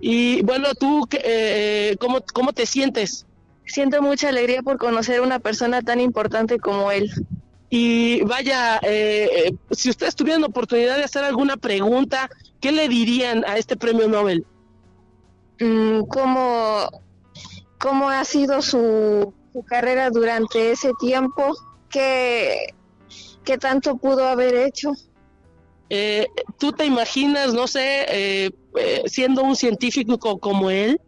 Y 0.00 0.42
bueno, 0.42 0.74
tú, 0.74 1.06
eh, 1.12 1.20
eh, 1.24 1.96
¿cómo, 1.98 2.20
¿cómo 2.32 2.52
te 2.52 2.66
sientes? 2.66 3.26
Siento 3.66 4.00
mucha 4.00 4.28
alegría 4.28 4.62
por 4.62 4.78
conocer 4.78 5.18
a 5.18 5.22
una 5.22 5.38
persona 5.38 5.82
tan 5.82 6.00
importante 6.00 6.58
como 6.58 6.90
él. 6.90 7.10
Y 7.68 8.22
vaya, 8.22 8.80
eh, 8.82 9.52
si 9.72 9.90
ustedes 9.90 10.14
tuvieran 10.14 10.44
oportunidad 10.44 10.96
de 10.96 11.04
hacer 11.04 11.24
alguna 11.24 11.58
pregunta, 11.58 12.30
¿qué 12.60 12.72
le 12.72 12.88
dirían 12.88 13.44
a 13.46 13.58
este 13.58 13.76
premio 13.76 14.08
Nobel? 14.08 14.46
Mm, 15.60 16.02
¿Cómo, 16.02 16.88
cómo 17.78 18.10
ha 18.10 18.24
sido 18.24 18.62
su, 18.62 19.34
carrera 19.66 20.10
durante 20.10 20.70
ese 20.70 20.92
tiempo? 21.00 21.56
¿Qué, 21.90 22.74
¿Qué 23.44 23.58
tanto 23.58 23.96
pudo 23.96 24.28
haber 24.28 24.54
hecho? 24.54 24.92
Eh, 25.90 26.26
¿Tú 26.58 26.72
te 26.72 26.84
imaginas, 26.84 27.54
no 27.54 27.66
sé, 27.66 28.04
eh, 28.08 28.50
eh, 28.76 29.02
siendo 29.06 29.42
un 29.42 29.56
científico 29.56 30.38
como 30.38 30.70
él? 30.70 31.00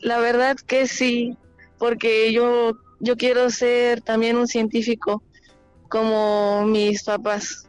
La 0.00 0.18
verdad 0.18 0.56
que 0.56 0.88
sí, 0.88 1.36
porque 1.78 2.32
yo, 2.32 2.72
yo 3.00 3.16
quiero 3.16 3.48
ser 3.50 4.02
también 4.02 4.36
un 4.36 4.48
científico 4.48 5.22
como 5.88 6.64
mis 6.64 7.04
papás. 7.04 7.68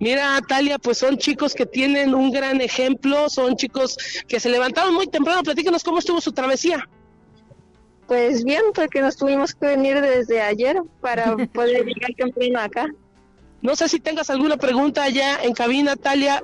Mira, 0.00 0.40
Talia, 0.46 0.78
pues 0.78 0.98
son 0.98 1.16
chicos 1.18 1.54
que 1.54 1.66
tienen 1.66 2.14
un 2.14 2.30
gran 2.30 2.60
ejemplo, 2.60 3.28
son 3.30 3.56
chicos 3.56 3.96
que 4.26 4.40
se 4.40 4.48
levantaron 4.48 4.92
muy 4.94 5.06
temprano. 5.06 5.42
Platícanos 5.42 5.84
cómo 5.84 5.98
estuvo 5.98 6.20
su 6.20 6.32
travesía. 6.32 6.88
Pues 8.06 8.44
bien, 8.44 8.62
porque 8.74 9.00
nos 9.00 9.16
tuvimos 9.16 9.54
que 9.54 9.66
venir 9.66 10.00
desde 10.00 10.40
ayer 10.40 10.82
para 11.00 11.36
poder 11.54 11.84
llegar 11.86 12.10
temprano 12.16 12.60
acá. 12.60 12.86
No 13.62 13.76
sé 13.76 13.88
si 13.88 13.98
tengas 13.98 14.28
alguna 14.28 14.56
pregunta 14.56 15.04
allá 15.04 15.42
en 15.42 15.54
cabina, 15.54 15.96
Talia. 15.96 16.42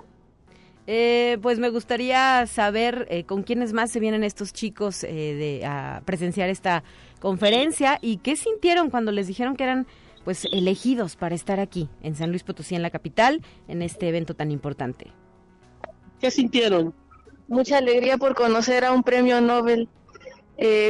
Eh, 0.86 1.38
pues 1.42 1.58
me 1.58 1.68
gustaría 1.68 2.46
saber 2.46 3.06
eh, 3.10 3.24
con 3.24 3.42
quiénes 3.42 3.72
más 3.72 3.90
se 3.90 4.00
vienen 4.00 4.24
estos 4.24 4.52
chicos 4.52 5.04
eh, 5.04 5.08
de, 5.08 5.66
a 5.66 6.02
presenciar 6.04 6.48
esta 6.48 6.82
conferencia 7.20 7.98
y 8.00 8.16
qué 8.16 8.34
sintieron 8.34 8.90
cuando 8.90 9.12
les 9.12 9.26
dijeron 9.26 9.54
que 9.54 9.64
eran 9.64 9.86
pues 10.24 10.46
elegidos 10.52 11.16
para 11.16 11.34
estar 11.34 11.60
aquí 11.60 11.88
en 12.02 12.14
San 12.14 12.30
Luis 12.30 12.42
Potosí, 12.42 12.74
en 12.74 12.82
la 12.82 12.90
capital, 12.90 13.42
en 13.68 13.82
este 13.82 14.08
evento 14.08 14.34
tan 14.34 14.50
importante. 14.50 15.12
¿Qué 16.20 16.30
sintieron? 16.30 16.94
Mucha 17.48 17.78
alegría 17.78 18.18
por 18.18 18.34
conocer 18.34 18.84
a 18.84 18.92
un 18.92 19.02
premio 19.02 19.40
Nobel 19.40 19.88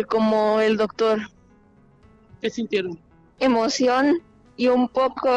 como 0.08 0.60
el 0.60 0.76
doctor. 0.76 1.20
¿Qué 2.40 2.50
sintieron? 2.50 2.98
Emoción 3.38 4.20
y 4.56 4.68
un 4.68 4.88
poco 4.88 5.30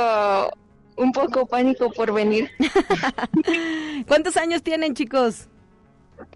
un 0.98 1.12
poco 1.12 1.46
pánico 1.46 1.92
por 1.92 2.14
venir. 2.14 2.50
¿Cuántos 4.08 4.38
años 4.38 4.62
tienen, 4.64 4.94
chicos? 4.94 5.48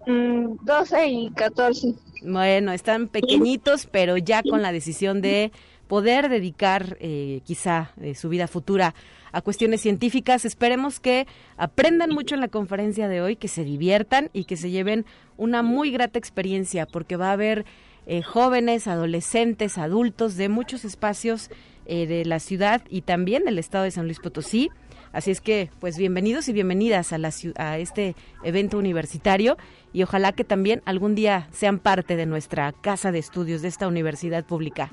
12 0.06 0.56
mm, 0.66 1.08
y 1.08 1.30
14. 1.32 1.94
Bueno, 2.22 2.72
están 2.72 3.08
pequeñitos, 3.08 3.86
pero 3.86 4.16
ya 4.16 4.42
con 4.42 4.62
la 4.62 4.72
decisión 4.72 5.20
de 5.20 5.52
poder 5.86 6.28
dedicar 6.28 6.96
eh, 7.00 7.40
quizá 7.44 7.92
eh, 8.00 8.14
su 8.14 8.28
vida 8.28 8.46
futura 8.48 8.94
a 9.32 9.40
cuestiones 9.40 9.80
científicas. 9.80 10.44
Esperemos 10.44 11.00
que 11.00 11.26
aprendan 11.56 12.10
mucho 12.10 12.34
en 12.34 12.40
la 12.40 12.48
conferencia 12.48 13.08
de 13.08 13.22
hoy, 13.22 13.36
que 13.36 13.48
se 13.48 13.64
diviertan 13.64 14.30
y 14.32 14.44
que 14.44 14.56
se 14.56 14.70
lleven 14.70 15.06
una 15.36 15.62
muy 15.62 15.90
grata 15.90 16.18
experiencia, 16.18 16.86
porque 16.86 17.16
va 17.16 17.30
a 17.30 17.32
haber 17.32 17.64
eh, 18.06 18.22
jóvenes, 18.22 18.86
adolescentes, 18.86 19.76
adultos 19.76 20.36
de 20.36 20.48
muchos 20.48 20.84
espacios 20.84 21.50
eh, 21.86 22.06
de 22.06 22.24
la 22.24 22.40
ciudad 22.40 22.82
y 22.88 23.02
también 23.02 23.44
del 23.44 23.58
estado 23.58 23.84
de 23.84 23.90
San 23.90 24.06
Luis 24.06 24.18
Potosí. 24.18 24.70
Así 25.12 25.30
es 25.30 25.40
que, 25.40 25.70
pues 25.80 25.96
bienvenidos 25.96 26.48
y 26.48 26.52
bienvenidas 26.52 27.12
a, 27.12 27.18
la, 27.18 27.32
a 27.56 27.78
este 27.78 28.14
evento 28.42 28.78
universitario 28.78 29.56
y 29.92 30.02
ojalá 30.02 30.32
que 30.32 30.44
también 30.44 30.82
algún 30.84 31.14
día 31.14 31.48
sean 31.52 31.78
parte 31.78 32.16
de 32.16 32.26
nuestra 32.26 32.72
casa 32.72 33.12
de 33.12 33.18
estudios 33.18 33.62
de 33.62 33.68
esta 33.68 33.88
universidad 33.88 34.44
pública. 34.44 34.92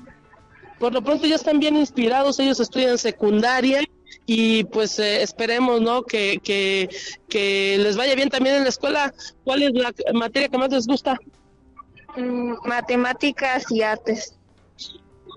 Por 0.78 0.92
lo 0.92 1.02
pronto 1.02 1.26
ya 1.26 1.36
están 1.36 1.58
bien 1.58 1.76
inspirados, 1.76 2.38
ellos 2.38 2.60
estudian 2.60 2.98
secundaria 2.98 3.82
y 4.26 4.64
pues 4.64 4.98
eh, 4.98 5.22
esperemos, 5.22 5.80
¿no? 5.80 6.02
Que, 6.02 6.38
que, 6.42 6.88
que 7.28 7.78
les 7.78 7.96
vaya 7.96 8.14
bien 8.14 8.28
también 8.28 8.56
en 8.56 8.62
la 8.64 8.68
escuela. 8.68 9.14
¿Cuál 9.44 9.62
es 9.62 9.72
la 9.72 9.92
materia 10.12 10.48
que 10.48 10.58
más 10.58 10.70
les 10.70 10.86
gusta? 10.86 11.18
Mm, 12.16 12.54
matemáticas 12.64 13.70
y 13.70 13.82
artes 13.82 14.36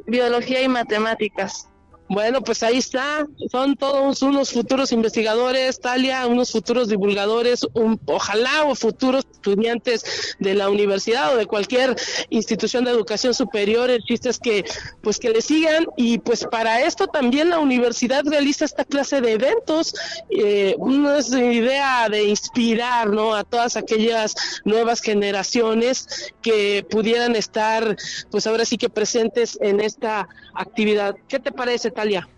biología 0.09 0.61
y 0.61 0.67
matemáticas. 0.67 1.69
Bueno, 2.09 2.41
pues 2.41 2.63
ahí 2.63 2.77
está. 2.77 3.27
Son 3.51 3.75
todos 3.75 4.23
unos 4.23 4.51
futuros 4.51 4.91
investigadores, 4.91 5.79
Talia, 5.79 6.25
unos 6.25 6.51
futuros 6.51 6.89
divulgadores, 6.89 7.67
un, 7.75 7.99
ojalá 8.07 8.63
o 8.63 8.73
futuros 8.73 9.27
estudiantes 9.31 10.35
de 10.39 10.55
la 10.55 10.71
universidad 10.71 11.35
o 11.35 11.37
de 11.37 11.45
cualquier 11.45 11.95
institución 12.31 12.83
de 12.83 12.91
educación 12.91 13.35
superior. 13.35 13.91
El 13.91 14.01
chiste 14.01 14.29
es 14.29 14.39
que, 14.39 14.65
pues, 15.03 15.19
que 15.19 15.29
le 15.29 15.43
sigan 15.43 15.85
y, 15.97 16.17
pues, 16.17 16.45
para 16.45 16.81
esto 16.81 17.05
también 17.05 17.51
la 17.51 17.59
universidad 17.59 18.23
realiza 18.25 18.65
esta 18.65 18.85
clase 18.85 19.21
de 19.21 19.33
eventos. 19.33 19.93
Eh, 20.31 20.73
una 20.79 21.19
idea 21.19 22.09
de 22.09 22.23
inspirar, 22.23 23.07
¿no? 23.11 23.35
A 23.35 23.43
todas 23.43 23.77
aquellas 23.77 24.33
nuevas 24.65 25.01
generaciones 25.01 26.33
que 26.41 26.83
pudieran 26.89 27.35
estar, 27.35 27.95
pues, 28.31 28.47
ahora 28.47 28.65
sí 28.65 28.79
que 28.79 28.89
presentes 28.89 29.59
en 29.61 29.79
esta 29.79 30.27
actividad. 30.55 31.15
¿Qué 31.27 31.39
te 31.39 31.51
parece? 31.51 31.91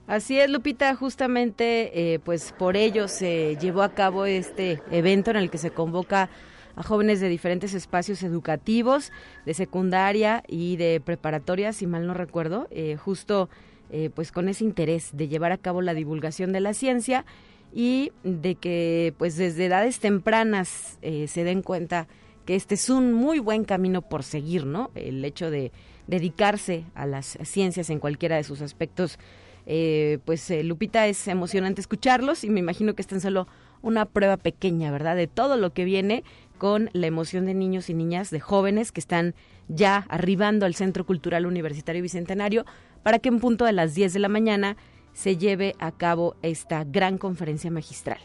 Así 0.07 0.39
es, 0.39 0.49
Lupita, 0.49 0.95
justamente 0.95 2.13
eh, 2.13 2.19
pues 2.19 2.53
por 2.57 2.75
ello 2.75 3.07
se 3.07 3.57
llevó 3.61 3.83
a 3.83 3.93
cabo 3.93 4.25
este 4.25 4.81
evento 4.91 5.31
en 5.31 5.37
el 5.37 5.49
que 5.49 5.57
se 5.57 5.71
convoca 5.71 6.29
a 6.75 6.83
jóvenes 6.83 7.19
de 7.19 7.29
diferentes 7.29 7.73
espacios 7.73 8.23
educativos, 8.23 9.11
de 9.45 9.53
secundaria 9.53 10.43
y 10.47 10.77
de 10.77 10.99
preparatoria, 10.99 11.73
si 11.73 11.85
mal 11.85 12.07
no 12.07 12.13
recuerdo, 12.13 12.67
eh, 12.71 12.95
justo 12.95 13.49
eh, 13.91 14.09
pues 14.13 14.31
con 14.31 14.49
ese 14.49 14.63
interés 14.63 15.09
de 15.13 15.27
llevar 15.27 15.51
a 15.51 15.57
cabo 15.57 15.81
la 15.81 15.93
divulgación 15.93 16.53
de 16.53 16.61
la 16.61 16.73
ciencia 16.73 17.25
y 17.73 18.11
de 18.23 18.55
que 18.55 19.13
pues 19.17 19.37
desde 19.37 19.65
edades 19.65 19.99
tempranas 19.99 20.97
se 21.01 21.43
den 21.43 21.61
cuenta 21.61 22.07
que 22.45 22.55
este 22.55 22.75
es 22.75 22.89
un 22.89 23.13
muy 23.13 23.39
buen 23.39 23.63
camino 23.63 24.01
por 24.01 24.23
seguir, 24.23 24.65
¿no? 24.65 24.91
El 24.95 25.23
hecho 25.23 25.49
de 25.49 25.71
dedicarse 26.07 26.83
a 26.95 27.05
las 27.05 27.37
ciencias 27.43 27.89
en 27.89 27.99
cualquiera 27.99 28.35
de 28.35 28.43
sus 28.43 28.61
aspectos 28.61 29.19
eh, 29.65 30.19
pues 30.25 30.49
eh, 30.51 30.63
Lupita 30.63 31.07
es 31.07 31.27
emocionante 31.27 31.81
escucharlos 31.81 32.43
y 32.43 32.49
me 32.49 32.59
imagino 32.59 32.95
que 32.95 33.01
están 33.01 33.21
solo 33.21 33.47
una 33.81 34.05
prueba 34.05 34.37
pequeña, 34.37 34.91
¿verdad? 34.91 35.15
De 35.15 35.27
todo 35.27 35.57
lo 35.57 35.73
que 35.73 35.85
viene 35.85 36.23
con 36.57 36.89
la 36.93 37.07
emoción 37.07 37.45
de 37.45 37.53
niños 37.53 37.89
y 37.89 37.93
niñas, 37.93 38.29
de 38.29 38.39
jóvenes 38.39 38.91
que 38.91 38.99
están 38.99 39.33
ya 39.67 40.05
arribando 40.09 40.65
al 40.65 40.75
Centro 40.75 41.05
Cultural 41.05 41.45
Universitario 41.45 42.03
Bicentenario 42.03 42.65
para 43.03 43.19
que 43.19 43.29
en 43.29 43.39
punto 43.39 43.65
de 43.65 43.73
las 43.73 43.95
10 43.95 44.13
de 44.13 44.19
la 44.19 44.29
mañana 44.29 44.77
se 45.13 45.37
lleve 45.37 45.75
a 45.79 45.91
cabo 45.91 46.35
esta 46.41 46.83
gran 46.83 47.17
conferencia 47.17 47.71
magistral. 47.71 48.19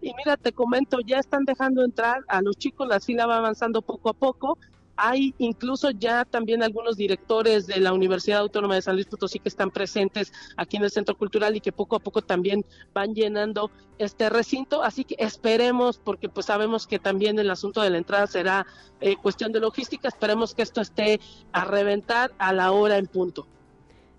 Y 0.00 0.12
mira, 0.14 0.36
te 0.36 0.52
comento, 0.52 0.98
ya 1.00 1.18
están 1.18 1.44
dejando 1.46 1.82
entrar 1.82 2.22
a 2.28 2.42
los 2.42 2.58
chicos, 2.58 2.86
la 2.86 3.00
fila 3.00 3.26
va 3.26 3.38
avanzando 3.38 3.80
poco 3.80 4.10
a 4.10 4.12
poco 4.12 4.58
hay 4.96 5.34
incluso 5.38 5.90
ya 5.90 6.24
también 6.24 6.62
algunos 6.62 6.96
directores 6.96 7.66
de 7.66 7.80
la 7.80 7.92
Universidad 7.92 8.40
Autónoma 8.40 8.74
de 8.74 8.82
San 8.82 8.94
Luis 8.94 9.06
Potosí 9.06 9.38
que 9.38 9.48
están 9.48 9.70
presentes 9.70 10.32
aquí 10.56 10.76
en 10.76 10.84
el 10.84 10.90
Centro 10.90 11.16
Cultural 11.16 11.56
y 11.56 11.60
que 11.60 11.72
poco 11.72 11.96
a 11.96 12.00
poco 12.00 12.22
también 12.22 12.64
van 12.92 13.14
llenando 13.14 13.70
este 13.98 14.30
recinto. 14.30 14.82
Así 14.82 15.04
que 15.04 15.16
esperemos, 15.18 15.98
porque 15.98 16.28
pues 16.28 16.46
sabemos 16.46 16.86
que 16.86 16.98
también 16.98 17.38
el 17.38 17.50
asunto 17.50 17.80
de 17.82 17.90
la 17.90 17.98
entrada 17.98 18.26
será 18.26 18.66
eh, 19.00 19.16
cuestión 19.16 19.52
de 19.52 19.60
logística, 19.60 20.08
esperemos 20.08 20.54
que 20.54 20.62
esto 20.62 20.80
esté 20.80 21.20
a 21.52 21.64
reventar 21.64 22.32
a 22.38 22.52
la 22.52 22.72
hora 22.72 22.98
en 22.98 23.06
punto. 23.06 23.46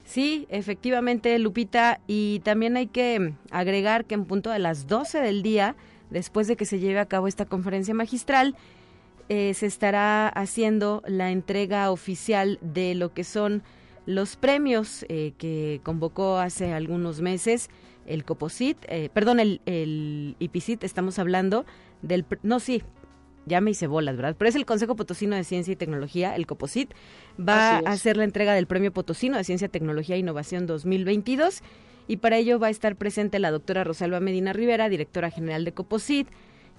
Sí, 0.04 0.46
efectivamente, 0.50 1.38
Lupita, 1.40 2.00
y 2.06 2.40
también 2.42 2.78
hay 2.78 2.88
que 2.88 3.34
agregar 3.50 4.06
que 4.06 4.14
en 4.14 4.26
punto 4.26 4.52
de 4.52 4.60
las 4.60 4.86
12 4.86 5.20
del 5.20 5.42
día, 5.42 5.76
después 6.12 6.48
de 6.48 6.56
que 6.56 6.66
se 6.66 6.80
lleve 6.80 7.00
a 7.00 7.08
cabo 7.08 7.28
esta 7.28 7.46
conferencia 7.46 7.96
magistral, 7.96 8.56
eh, 9.30 9.54
se 9.54 9.66
estará 9.66 10.28
haciendo 10.28 11.02
la 11.08 11.32
entrega 11.32 11.92
oficial 11.92 12.60
de 12.62 12.96
lo 12.96 13.14
que 13.14 13.24
son 13.24 13.64
los 14.06 14.36
premios 14.36 15.06
eh, 15.10 15.34
que 15.38 15.82
convocó 15.84 16.38
hace 16.38 16.74
algunos 16.74 17.22
meses 17.22 17.70
el 18.06 18.24
COPOSIT, 18.24 18.78
eh, 18.88 19.10
perdón, 19.12 19.40
el, 19.40 19.62
el 19.66 20.36
IPICIT, 20.38 20.84
estamos 20.84 21.18
hablando 21.18 21.66
del, 22.04 22.24
no, 22.44 22.60
sí, 22.60 22.84
ya 23.46 23.62
me 23.62 23.72
hice 23.72 23.88
bolas, 23.88 24.16
¿verdad? 24.16 24.36
Pero 24.38 24.50
es 24.50 24.56
el 24.56 24.66
Consejo 24.66 24.96
Potosino 24.96 25.36
de 25.36 25.44
Ciencia 25.44 25.72
y 25.72 25.76
Tecnología, 25.76 26.36
el 26.36 26.46
COPOSIT, 26.46 26.92
va 27.40 27.78
a 27.78 27.80
hacer 27.80 28.18
la 28.18 28.24
entrega 28.24 28.54
del 28.54 28.68
Premio 28.68 28.92
Potosino 28.92 29.38
de 29.38 29.44
Ciencia, 29.44 29.70
Tecnología 29.70 30.16
e 30.16 30.20
Innovación 30.20 30.68
2022 30.68 31.62
y 32.08 32.18
para 32.18 32.38
ello 32.38 32.60
va 32.60 32.68
a 32.68 32.72
estar 32.72 32.96
presente 32.96 33.40
la 33.40 33.52
doctora 33.52 33.84
Rosalba 33.84 34.20
Medina 34.20 34.54
Rivera, 34.54 34.90
directora 34.90 35.32
general 35.32 35.66
de 35.66 35.74
COPOSIT, 35.74 36.28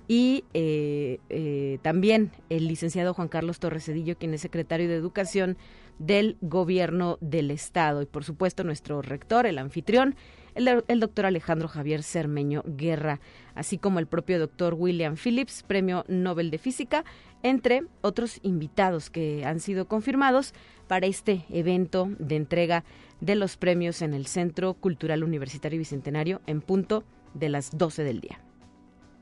y 0.08 0.44
eh, 0.54 1.18
eh, 1.28 1.78
también 1.82 2.30
el 2.48 2.68
licenciado 2.68 3.14
Juan 3.14 3.28
Carlos 3.28 3.58
Torres 3.58 3.84
Cedillo, 3.84 4.16
quien 4.16 4.34
es 4.34 4.40
secretario 4.40 4.88
de 4.88 4.94
Educación 4.94 5.56
del 5.98 6.36
Gobierno 6.40 7.18
del 7.20 7.50
Estado, 7.50 8.02
y 8.02 8.06
por 8.06 8.24
supuesto 8.24 8.64
nuestro 8.64 9.02
rector, 9.02 9.46
el 9.46 9.58
anfitrión, 9.58 10.14
el, 10.54 10.84
el, 10.88 11.00
doctor 11.00 11.26
Alejandro 11.26 11.68
Javier 11.68 12.02
Cermeño 12.02 12.62
Guerra, 12.66 13.20
así 13.54 13.78
como 13.78 13.98
el 13.98 14.06
propio 14.06 14.38
doctor 14.38 14.74
William 14.74 15.16
Phillips, 15.16 15.62
Premio 15.62 16.04
Nobel 16.08 16.50
de 16.50 16.58
Física, 16.58 17.04
entre 17.42 17.82
otros 18.00 18.40
invitados 18.42 19.10
que 19.10 19.44
han 19.44 19.60
sido 19.60 19.86
confirmados 19.86 20.54
para 20.86 21.06
este 21.06 21.44
evento 21.50 22.08
de 22.18 22.36
entrega 22.36 22.84
de 23.20 23.34
los 23.34 23.56
premios 23.56 24.02
en 24.02 24.14
el 24.14 24.26
Centro 24.26 24.74
Cultural 24.74 25.24
Universitario 25.24 25.78
Bicentenario 25.78 26.40
en 26.46 26.60
punto 26.60 27.04
de 27.34 27.48
las 27.48 27.76
12 27.76 28.04
del 28.04 28.20
día. 28.20 28.45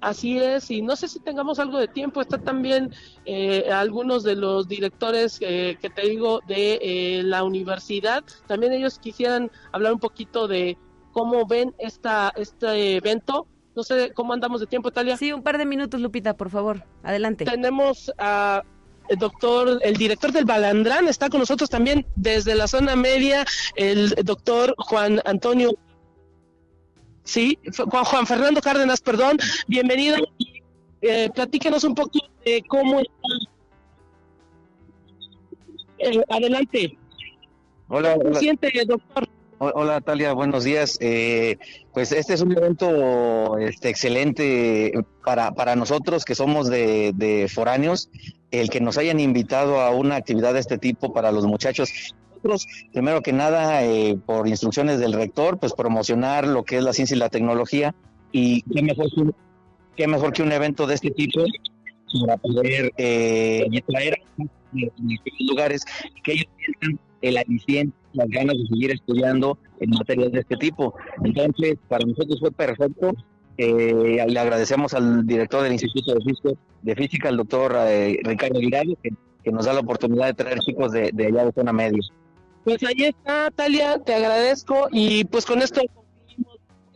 Así 0.04 0.38
es, 0.38 0.70
y 0.70 0.82
no 0.82 0.96
sé 0.96 1.08
si 1.08 1.18
tengamos 1.18 1.58
algo 1.58 1.78
de 1.78 1.88
tiempo. 1.88 2.20
Está 2.20 2.36
también 2.36 2.92
eh, 3.24 3.70
algunos 3.72 4.22
de 4.22 4.36
los 4.36 4.68
directores 4.68 5.38
eh, 5.40 5.78
que 5.80 5.88
te 5.88 6.02
digo 6.02 6.40
de 6.46 6.78
eh, 6.82 7.22
la 7.22 7.42
universidad. 7.42 8.22
También 8.46 8.74
ellos 8.74 8.98
quisieran 8.98 9.50
hablar 9.72 9.94
un 9.94 9.98
poquito 9.98 10.46
de 10.46 10.76
cómo 11.12 11.46
ven 11.46 11.74
esta 11.78 12.34
este 12.36 12.96
evento. 12.96 13.46
No 13.74 13.82
sé 13.82 14.12
cómo 14.12 14.34
andamos 14.34 14.60
de 14.60 14.66
tiempo, 14.66 14.90
Talia. 14.90 15.16
Sí, 15.16 15.32
un 15.32 15.42
par 15.42 15.56
de 15.56 15.64
minutos, 15.64 15.98
Lupita, 15.98 16.36
por 16.36 16.50
favor. 16.50 16.84
Adelante. 17.02 17.46
Tenemos 17.46 18.12
a 18.18 18.62
el 19.08 19.18
doctor, 19.18 19.80
el 19.82 19.96
director 19.96 20.32
del 20.32 20.44
Balandrán 20.44 21.08
está 21.08 21.28
con 21.28 21.40
nosotros 21.40 21.68
también 21.70 22.06
desde 22.16 22.54
la 22.54 22.66
zona 22.66 22.96
media, 22.96 23.44
el 23.76 24.10
doctor 24.22 24.74
Juan 24.78 25.20
Antonio 25.24 25.78
Sí, 27.24 27.58
Juan, 27.90 28.04
Juan 28.04 28.26
Fernando 28.26 28.60
Cárdenas, 28.60 29.00
perdón, 29.00 29.38
bienvenido. 29.66 30.16
Eh, 31.00 31.30
platíquenos 31.34 31.82
un 31.84 31.94
poco 31.94 32.18
de 32.44 32.62
cómo 32.68 33.00
está. 33.00 33.28
Eh, 35.98 36.22
adelante. 36.28 36.98
Hola, 37.88 38.14
hola. 38.14 38.38
Siente, 38.38 38.70
doctor. 38.86 39.28
Hola 39.58 40.00
Talia, 40.02 40.34
buenos 40.34 40.64
días. 40.64 40.98
Eh, 41.00 41.56
pues 41.94 42.12
este 42.12 42.34
es 42.34 42.42
un 42.42 42.52
evento 42.52 43.56
este, 43.56 43.88
excelente 43.88 44.92
para, 45.24 45.52
para 45.52 45.76
nosotros 45.76 46.24
que 46.24 46.34
somos 46.34 46.68
de, 46.68 47.12
de 47.14 47.48
foráneos, 47.48 48.10
el 48.50 48.68
que 48.68 48.80
nos 48.80 48.98
hayan 48.98 49.20
invitado 49.20 49.80
a 49.80 49.90
una 49.90 50.16
actividad 50.16 50.52
de 50.52 50.60
este 50.60 50.76
tipo 50.76 51.14
para 51.14 51.32
los 51.32 51.46
muchachos 51.46 52.14
primero 52.92 53.22
que 53.22 53.32
nada, 53.32 53.84
eh, 53.84 54.18
por 54.24 54.48
instrucciones 54.48 54.98
del 54.98 55.12
rector, 55.12 55.58
pues 55.58 55.72
promocionar 55.72 56.46
lo 56.46 56.64
que 56.64 56.78
es 56.78 56.84
la 56.84 56.92
ciencia 56.92 57.16
y 57.16 57.18
la 57.18 57.28
tecnología 57.28 57.94
y 58.32 58.62
qué 58.62 58.82
mejor 58.82 59.10
que, 59.10 59.30
qué 59.96 60.06
mejor 60.06 60.32
que 60.32 60.42
un 60.42 60.52
evento 60.52 60.86
de 60.86 60.94
este 60.94 61.10
tipo 61.10 61.44
para 62.20 62.36
poder 62.36 62.92
eh, 62.96 63.66
traer 63.86 64.14
a 64.14 64.44
lugares 65.40 65.84
que 66.22 66.32
ellos 66.32 66.46
sientan 66.58 66.98
el 67.22 67.36
aliciente, 67.38 67.96
las 68.12 68.28
ganas 68.28 68.56
de 68.56 68.66
seguir 68.66 68.90
estudiando 68.90 69.58
en 69.80 69.90
materias 69.90 70.32
de 70.32 70.40
este 70.40 70.56
tipo. 70.56 70.94
Entonces, 71.24 71.76
para 71.88 72.04
nosotros 72.04 72.38
fue 72.38 72.50
perfecto. 72.52 73.12
Eh, 73.56 74.24
le 74.26 74.38
agradecemos 74.38 74.94
al 74.94 75.26
director 75.26 75.62
del 75.62 75.72
Instituto 75.72 76.14
de 76.14 76.20
Física, 76.24 76.50
de 76.82 76.94
Física 76.96 77.28
el 77.28 77.36
doctor 77.36 77.74
eh, 77.86 78.18
Ricardo 78.24 78.58
Guirado, 78.58 78.96
que, 79.02 79.12
nos 79.52 79.66
da 79.66 79.74
la 79.74 79.80
oportunidad 79.80 80.26
de 80.26 80.34
traer 80.34 80.58
chicos 80.60 80.90
de, 80.90 81.10
de 81.12 81.26
allá 81.26 81.44
de 81.44 81.52
zona 81.52 81.72
media. 81.72 82.00
Pues 82.64 82.82
ahí 82.82 83.04
está, 83.04 83.50
Talia, 83.50 83.98
te 83.98 84.14
agradezco 84.14 84.88
y 84.90 85.24
pues 85.24 85.44
con 85.44 85.60
esto 85.62 85.82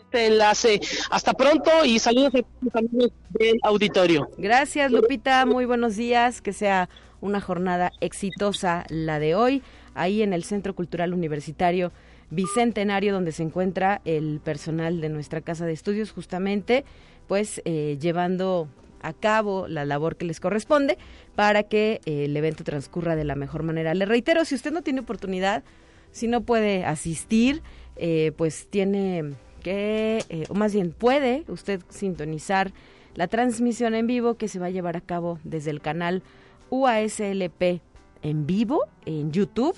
este 0.09 0.26
enlace. 0.26 0.81
Hasta 1.11 1.35
pronto 1.35 1.85
y 1.85 1.98
saludos 1.98 2.35
a 2.35 2.38
los 2.62 2.74
amigos 2.74 3.12
del 3.31 3.59
auditorio. 3.62 4.31
Gracias, 4.38 4.90
Lupita. 4.90 5.44
Muy 5.44 5.66
buenos 5.66 5.96
días. 5.96 6.40
Que 6.40 6.54
sea 6.54 6.88
una 7.20 7.40
jornada 7.40 7.92
exitosa 8.00 8.85
la 8.88 9.18
de 9.18 9.35
hoy, 9.35 9.62
ahí 9.94 10.22
en 10.22 10.33
el 10.33 10.44
Centro 10.44 10.74
Cultural 10.74 11.12
Universitario 11.12 11.92
Bicentenario, 12.31 13.12
donde 13.12 13.33
se 13.33 13.42
encuentra 13.42 14.00
el 14.04 14.40
personal 14.42 15.00
de 15.00 15.09
nuestra 15.09 15.40
casa 15.40 15.66
de 15.66 15.72
estudios, 15.72 16.12
justamente, 16.12 16.85
pues 17.26 17.61
eh, 17.64 17.96
llevando 18.00 18.68
a 19.02 19.12
cabo 19.12 19.68
la 19.68 19.84
labor 19.84 20.16
que 20.16 20.24
les 20.24 20.40
corresponde 20.40 20.98
para 21.34 21.62
que 21.64 22.00
eh, 22.04 22.24
el 22.24 22.37
evento 22.37 22.64
transcurra 22.64 23.16
de 23.16 23.24
la 23.24 23.34
mejor 23.34 23.62
manera. 23.62 23.94
Le 23.94 24.04
reitero, 24.04 24.44
si 24.44 24.54
usted 24.54 24.72
no 24.72 24.82
tiene 24.82 25.00
oportunidad, 25.00 25.64
si 26.11 26.28
no 26.28 26.42
puede 26.42 26.84
asistir, 26.84 27.62
eh, 27.96 28.32
pues 28.37 28.68
tiene 28.68 29.34
que, 29.62 30.24
eh, 30.28 30.44
o 30.48 30.54
más 30.54 30.72
bien 30.72 30.92
puede 30.92 31.44
usted 31.48 31.80
sintonizar 31.88 32.72
la 33.14 33.26
transmisión 33.26 33.94
en 33.94 34.06
vivo 34.06 34.34
que 34.34 34.48
se 34.48 34.58
va 34.58 34.66
a 34.66 34.70
llevar 34.70 34.96
a 34.96 35.00
cabo 35.00 35.38
desde 35.44 35.70
el 35.70 35.80
canal 35.80 36.22
UASLP 36.70 37.80
en 38.22 38.46
vivo 38.46 38.84
en 39.06 39.32
YouTube 39.32 39.76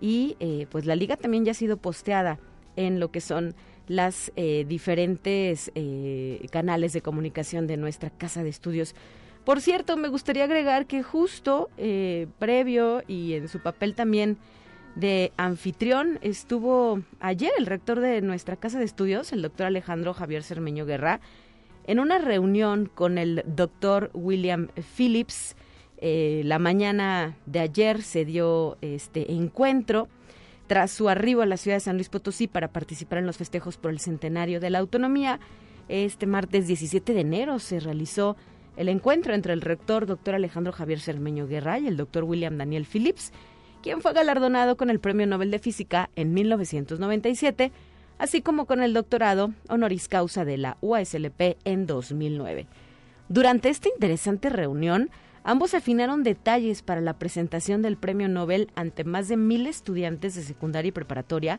y 0.00 0.36
pues 0.70 0.86
la 0.86 0.94
liga 0.94 1.16
también 1.16 1.44
ya 1.44 1.50
ha 1.50 1.54
sido 1.54 1.76
posteada 1.76 2.38
en 2.76 3.00
lo 3.00 3.10
que 3.10 3.20
son 3.20 3.54
las 3.88 4.30
eh, 4.36 4.64
diferentes 4.68 5.72
eh, 5.74 6.46
canales 6.50 6.92
de 6.92 7.00
comunicación 7.00 7.66
de 7.66 7.76
nuestra 7.76 8.10
casa 8.10 8.42
de 8.42 8.50
estudios. 8.50 8.94
Por 9.44 9.60
cierto, 9.60 9.96
me 9.96 10.08
gustaría 10.08 10.44
agregar 10.44 10.86
que 10.86 11.02
justo 11.02 11.70
eh, 11.78 12.26
previo 12.38 13.02
y 13.08 13.32
en 13.32 13.48
su 13.48 13.60
papel 13.60 13.94
también 13.94 14.36
de 14.94 15.32
anfitrión 15.36 16.18
estuvo 16.22 17.00
ayer 17.20 17.50
el 17.58 17.66
rector 17.66 18.00
de 18.00 18.20
nuestra 18.20 18.56
casa 18.56 18.78
de 18.78 18.84
estudios, 18.84 19.32
el 19.32 19.42
doctor 19.42 19.66
Alejandro 19.66 20.12
Javier 20.12 20.42
Cermeño 20.42 20.84
Guerra, 20.84 21.20
en 21.86 21.98
una 21.98 22.18
reunión 22.18 22.90
con 22.94 23.16
el 23.16 23.42
doctor 23.46 24.10
William 24.12 24.68
Phillips. 24.96 25.56
la 26.00 26.58
mañana 26.58 27.36
de 27.46 27.60
ayer 27.60 28.02
se 28.02 28.26
dio 28.26 28.76
este 28.82 29.32
encuentro 29.32 30.08
tras 30.68 30.92
su 30.92 31.08
arribo 31.08 31.42
a 31.42 31.46
la 31.46 31.56
ciudad 31.56 31.78
de 31.78 31.80
San 31.80 31.96
Luis 31.96 32.10
Potosí 32.10 32.46
para 32.46 32.68
participar 32.68 33.18
en 33.18 33.26
los 33.26 33.38
festejos 33.38 33.78
por 33.78 33.90
el 33.90 33.98
centenario 33.98 34.60
de 34.60 34.70
la 34.70 34.78
autonomía, 34.78 35.40
este 35.88 36.26
martes 36.26 36.66
17 36.66 37.14
de 37.14 37.20
enero 37.20 37.58
se 37.58 37.80
realizó 37.80 38.36
el 38.76 38.90
encuentro 38.90 39.34
entre 39.34 39.54
el 39.54 39.62
rector 39.62 40.06
doctor 40.06 40.34
Alejandro 40.34 40.72
Javier 40.72 41.00
Cermeño 41.00 41.48
Guerra 41.48 41.78
y 41.78 41.88
el 41.88 41.96
doctor 41.96 42.24
William 42.24 42.58
Daniel 42.58 42.86
Phillips, 42.86 43.32
quien 43.82 44.02
fue 44.02 44.12
galardonado 44.12 44.76
con 44.76 44.90
el 44.90 45.00
Premio 45.00 45.26
Nobel 45.26 45.50
de 45.50 45.58
Física 45.58 46.10
en 46.16 46.34
1997, 46.34 47.72
así 48.18 48.42
como 48.42 48.66
con 48.66 48.82
el 48.82 48.92
doctorado 48.92 49.52
honoris 49.70 50.06
causa 50.06 50.44
de 50.44 50.58
la 50.58 50.76
UASLP 50.82 51.56
en 51.64 51.86
2009. 51.86 52.66
Durante 53.30 53.70
esta 53.70 53.88
interesante 53.88 54.50
reunión, 54.50 55.10
Ambos 55.48 55.72
afinaron 55.72 56.24
detalles 56.24 56.82
para 56.82 57.00
la 57.00 57.18
presentación 57.18 57.80
del 57.80 57.96
premio 57.96 58.28
Nobel 58.28 58.70
ante 58.74 59.02
más 59.02 59.28
de 59.28 59.38
mil 59.38 59.66
estudiantes 59.66 60.34
de 60.34 60.42
secundaria 60.42 60.90
y 60.90 60.92
preparatoria, 60.92 61.58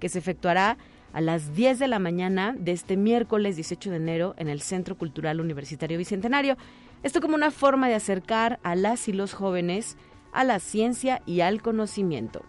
que 0.00 0.08
se 0.08 0.20
efectuará 0.20 0.78
a 1.12 1.20
las 1.20 1.54
10 1.54 1.78
de 1.78 1.86
la 1.86 1.98
mañana 1.98 2.56
de 2.58 2.72
este 2.72 2.96
miércoles 2.96 3.56
18 3.56 3.90
de 3.90 3.96
enero 3.96 4.34
en 4.38 4.48
el 4.48 4.62
Centro 4.62 4.96
Cultural 4.96 5.38
Universitario 5.38 5.98
Bicentenario. 5.98 6.56
Esto 7.02 7.20
como 7.20 7.34
una 7.34 7.50
forma 7.50 7.88
de 7.88 7.94
acercar 7.96 8.58
a 8.62 8.74
las 8.74 9.06
y 9.06 9.12
los 9.12 9.34
jóvenes 9.34 9.98
a 10.32 10.42
la 10.42 10.58
ciencia 10.58 11.20
y 11.26 11.42
al 11.42 11.60
conocimiento. 11.60 12.40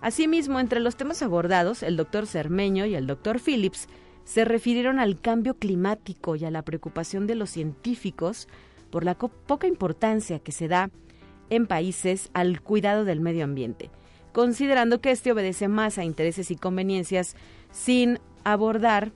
Asimismo, 0.00 0.60
entre 0.60 0.78
los 0.78 0.94
temas 0.94 1.20
abordados, 1.20 1.82
el 1.82 1.96
doctor 1.96 2.28
Cermeño 2.28 2.86
y 2.86 2.94
el 2.94 3.08
doctor 3.08 3.40
Phillips 3.40 3.88
se 4.22 4.44
refirieron 4.44 5.00
al 5.00 5.20
cambio 5.20 5.54
climático 5.54 6.36
y 6.36 6.44
a 6.44 6.52
la 6.52 6.62
preocupación 6.62 7.26
de 7.26 7.34
los 7.34 7.50
científicos 7.50 8.46
por 8.90 9.04
la 9.04 9.14
poca 9.16 9.66
importancia 9.66 10.38
que 10.38 10.52
se 10.52 10.68
da 10.68 10.90
en 11.50 11.66
países 11.66 12.30
al 12.34 12.60
cuidado 12.60 13.04
del 13.04 13.20
medio 13.20 13.44
ambiente, 13.44 13.90
considerando 14.32 15.00
que 15.00 15.10
este 15.10 15.32
obedece 15.32 15.68
más 15.68 15.98
a 15.98 16.04
intereses 16.04 16.50
y 16.50 16.56
conveniencias 16.56 17.36
sin 17.70 18.18
abordar 18.44 19.12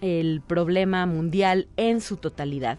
el 0.00 0.40
problema 0.40 1.04
mundial 1.06 1.68
en 1.76 2.00
su 2.00 2.16
totalidad. 2.16 2.78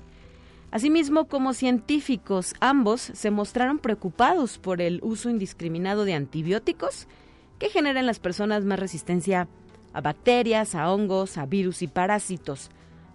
Asimismo, 0.71 1.27
como 1.27 1.53
científicos, 1.53 2.53
ambos 2.61 3.01
se 3.01 3.29
mostraron 3.29 3.77
preocupados 3.77 4.57
por 4.57 4.81
el 4.81 4.99
uso 5.03 5.29
indiscriminado 5.29 6.05
de 6.05 6.13
antibióticos 6.13 7.07
que 7.59 7.69
generan 7.69 7.97
en 7.97 8.05
las 8.05 8.19
personas 8.19 8.63
más 8.63 8.79
resistencia 8.79 9.47
a 9.93 10.01
bacterias, 10.01 10.73
a 10.73 10.91
hongos, 10.91 11.37
a 11.37 11.45
virus 11.45 11.81
y 11.81 11.87
parásitos, 11.87 12.69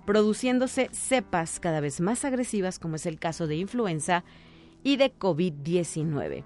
produciéndose 0.06 0.88
cepas 0.92 1.60
cada 1.60 1.80
vez 1.80 2.00
más 2.00 2.24
agresivas 2.24 2.78
como 2.78 2.96
es 2.96 3.04
el 3.06 3.18
caso 3.18 3.46
de 3.46 3.56
influenza 3.56 4.24
y 4.82 4.96
de 4.96 5.12
COVID-19. 5.12 6.44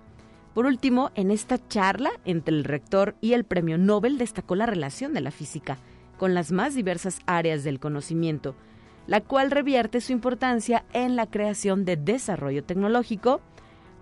Por 0.54 0.66
último, 0.66 1.12
en 1.14 1.30
esta 1.30 1.64
charla 1.68 2.10
entre 2.24 2.56
el 2.56 2.64
rector 2.64 3.14
y 3.20 3.34
el 3.34 3.44
premio 3.44 3.78
Nobel 3.78 4.18
destacó 4.18 4.56
la 4.56 4.66
relación 4.66 5.14
de 5.14 5.20
la 5.20 5.30
física 5.30 5.78
con 6.18 6.34
las 6.34 6.50
más 6.50 6.74
diversas 6.74 7.20
áreas 7.26 7.62
del 7.62 7.78
conocimiento, 7.78 8.54
la 9.06 9.20
cual 9.20 9.50
revierte 9.50 10.00
su 10.00 10.12
importancia 10.12 10.84
en 10.92 11.16
la 11.16 11.26
creación 11.26 11.84
de 11.84 11.96
desarrollo 11.96 12.64
tecnológico, 12.64 13.40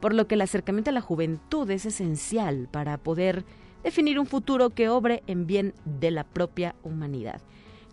por 0.00 0.14
lo 0.14 0.26
que 0.26 0.36
el 0.36 0.40
acercamiento 0.40 0.90
a 0.90 0.94
la 0.94 1.00
juventud 1.00 1.70
es 1.70 1.84
esencial 1.86 2.68
para 2.70 2.96
poder 2.98 3.44
definir 3.84 4.18
un 4.18 4.26
futuro 4.26 4.70
que 4.70 4.88
obre 4.88 5.22
en 5.26 5.46
bien 5.46 5.74
de 5.84 6.10
la 6.10 6.24
propia 6.24 6.74
humanidad. 6.82 7.40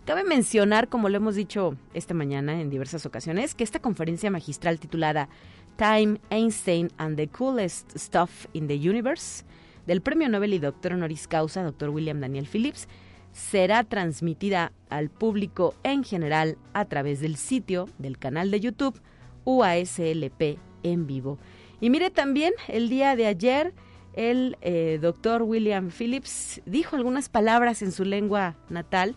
Cabe 0.06 0.22
mencionar, 0.22 0.88
como 0.88 1.08
lo 1.08 1.16
hemos 1.16 1.34
dicho 1.34 1.76
esta 1.92 2.14
mañana 2.14 2.60
en 2.60 2.70
diversas 2.70 3.04
ocasiones, 3.06 3.56
que 3.56 3.64
esta 3.64 3.80
conferencia 3.80 4.30
magistral 4.30 4.78
titulada 4.78 5.28
Time, 5.76 6.20
Einstein 6.30 6.92
and 6.96 7.16
the 7.16 7.26
Coolest 7.26 7.90
Stuff 7.98 8.46
in 8.52 8.68
the 8.68 8.76
Universe 8.76 9.44
del 9.84 10.02
Premio 10.02 10.28
Nobel 10.28 10.54
y 10.54 10.60
Doctor 10.60 10.92
Honoris 10.92 11.26
Causa, 11.26 11.64
Dr. 11.64 11.88
William 11.88 12.20
Daniel 12.20 12.46
Phillips, 12.46 12.86
será 13.32 13.82
transmitida 13.82 14.70
al 14.90 15.10
público 15.10 15.74
en 15.82 16.04
general 16.04 16.56
a 16.72 16.84
través 16.84 17.18
del 17.18 17.34
sitio 17.34 17.88
del 17.98 18.16
canal 18.16 18.52
de 18.52 18.60
YouTube 18.60 19.00
UASLP 19.44 20.60
en 20.84 21.08
vivo. 21.08 21.36
Y 21.80 21.90
mire 21.90 22.12
también, 22.12 22.52
el 22.68 22.88
día 22.90 23.16
de 23.16 23.26
ayer, 23.26 23.74
el 24.12 24.56
eh, 24.60 25.00
doctor 25.02 25.42
William 25.42 25.90
Phillips 25.90 26.62
dijo 26.64 26.94
algunas 26.94 27.28
palabras 27.28 27.82
en 27.82 27.90
su 27.90 28.04
lengua 28.04 28.54
natal 28.68 29.16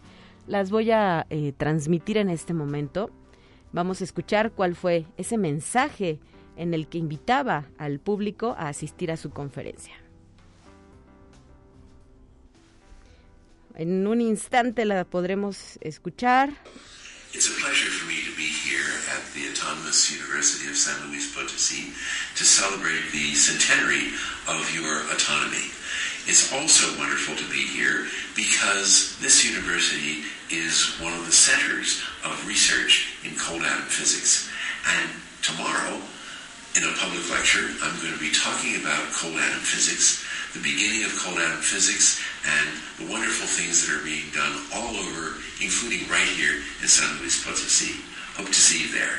las 0.50 0.72
voy 0.72 0.90
a 0.90 1.28
eh, 1.30 1.54
transmitir 1.56 2.18
en 2.18 2.30
este 2.30 2.54
momento. 2.54 3.12
Vamos 3.72 4.02
a 4.02 4.04
escuchar 4.04 4.52
cuál 4.52 4.76
fue 4.76 5.06
ese 5.16 5.38
mensaje 5.38 6.20
en 6.58 6.74
el 6.74 6.88
que 6.88 6.98
invitaba 6.98 7.68
al 7.78 8.00
público 8.00 8.56
a 8.58 8.68
asistir 8.68 9.12
a 9.12 9.18
su 9.18 9.30
conferencia. 9.30 9.94
En 13.76 14.08
un 14.08 14.22
instante 14.22 14.86
la 14.86 15.06
podremos 15.06 15.78
escuchar. 15.82 16.50
It's 17.32 17.48
a 17.48 17.62
pleasure 17.62 17.92
for 17.92 18.08
me 18.08 18.16
to 18.26 18.36
be 18.36 18.50
here 18.50 18.90
at 19.14 19.22
the 19.36 19.46
Autonomous 19.54 20.10
University 20.10 20.68
of 20.68 20.76
San 20.76 21.12
Luis 21.12 21.32
Potosí 21.32 21.94
to 22.36 22.44
celebrate 22.44 23.12
the 23.12 23.36
centenary 23.36 24.10
of 24.48 24.66
your 24.74 25.06
autonomy. 25.14 25.70
It's 26.30 26.54
also 26.54 26.86
wonderful 27.02 27.34
to 27.34 27.48
be 27.50 27.66
here 27.66 28.06
because 28.38 29.18
this 29.18 29.42
university 29.42 30.22
is 30.54 30.94
one 31.02 31.10
of 31.18 31.26
the 31.26 31.34
centers 31.34 32.06
of 32.22 32.38
research 32.46 33.18
in 33.26 33.34
cold 33.34 33.66
atom 33.66 33.90
physics. 33.90 34.46
And 34.86 35.10
tomorrow, 35.42 35.98
in 36.78 36.86
a 36.86 36.94
public 37.02 37.26
lecture, 37.34 37.66
I'm 37.82 37.98
going 37.98 38.14
to 38.14 38.22
be 38.22 38.30
talking 38.30 38.78
about 38.78 39.10
cold 39.10 39.42
atom 39.42 39.66
physics, 39.66 40.22
the 40.54 40.62
beginning 40.62 41.02
of 41.02 41.18
cold 41.18 41.42
atom 41.42 41.66
physics, 41.66 42.22
and 42.46 42.78
the 43.02 43.10
wonderful 43.10 43.50
things 43.50 43.90
that 43.90 43.98
are 43.98 44.06
being 44.06 44.30
done 44.30 44.54
all 44.78 45.02
over, 45.02 45.34
including 45.66 46.06
right 46.14 46.30
here 46.38 46.62
in 46.86 46.88
San 46.88 47.10
Luis 47.18 47.42
Potosí. 47.42 48.06
Hope 48.38 48.54
to 48.54 48.62
see 48.62 48.86
you 48.86 48.94
there. 48.94 49.18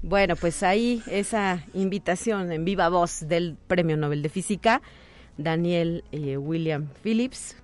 Bueno, 0.00 0.36
pues 0.36 0.62
ahí 0.62 1.02
esa 1.06 1.62
invitación 1.74 2.50
en 2.50 2.64
viva 2.64 2.88
voz 2.88 3.28
del 3.28 3.58
Premio 3.68 3.98
Nobel 3.98 4.22
de 4.22 4.30
Física, 4.30 4.80
Daniel 5.36 6.04
eh, 6.12 6.36
William 6.36 6.88
Phillips, 7.02 7.56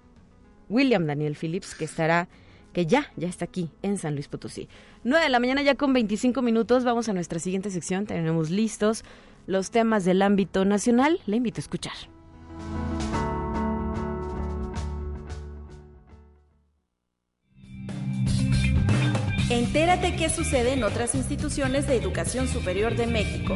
William 0.68 1.06
Daniel 1.06 1.36
Phillips, 1.36 1.74
que 1.74 1.84
estará, 1.84 2.28
que 2.72 2.86
ya, 2.86 3.12
ya 3.16 3.28
está 3.28 3.44
aquí 3.44 3.70
en 3.82 3.98
San 3.98 4.14
Luis 4.14 4.28
Potosí. 4.28 4.68
9 5.04 5.24
de 5.24 5.30
la 5.30 5.40
mañana 5.40 5.62
ya 5.62 5.74
con 5.74 5.92
25 5.92 6.42
minutos, 6.42 6.84
vamos 6.84 7.08
a 7.08 7.12
nuestra 7.12 7.38
siguiente 7.38 7.70
sección, 7.70 8.06
tenemos 8.06 8.50
listos 8.50 9.04
los 9.46 9.70
temas 9.70 10.04
del 10.04 10.22
ámbito 10.22 10.64
nacional, 10.64 11.20
le 11.26 11.36
invito 11.36 11.58
a 11.58 11.62
escuchar. 11.62 11.94
Entérate 19.48 20.16
qué 20.16 20.28
sucede 20.28 20.72
en 20.72 20.82
otras 20.82 21.14
instituciones 21.14 21.86
de 21.86 21.94
educación 21.94 22.48
superior 22.48 22.96
de 22.96 23.06
México 23.06 23.54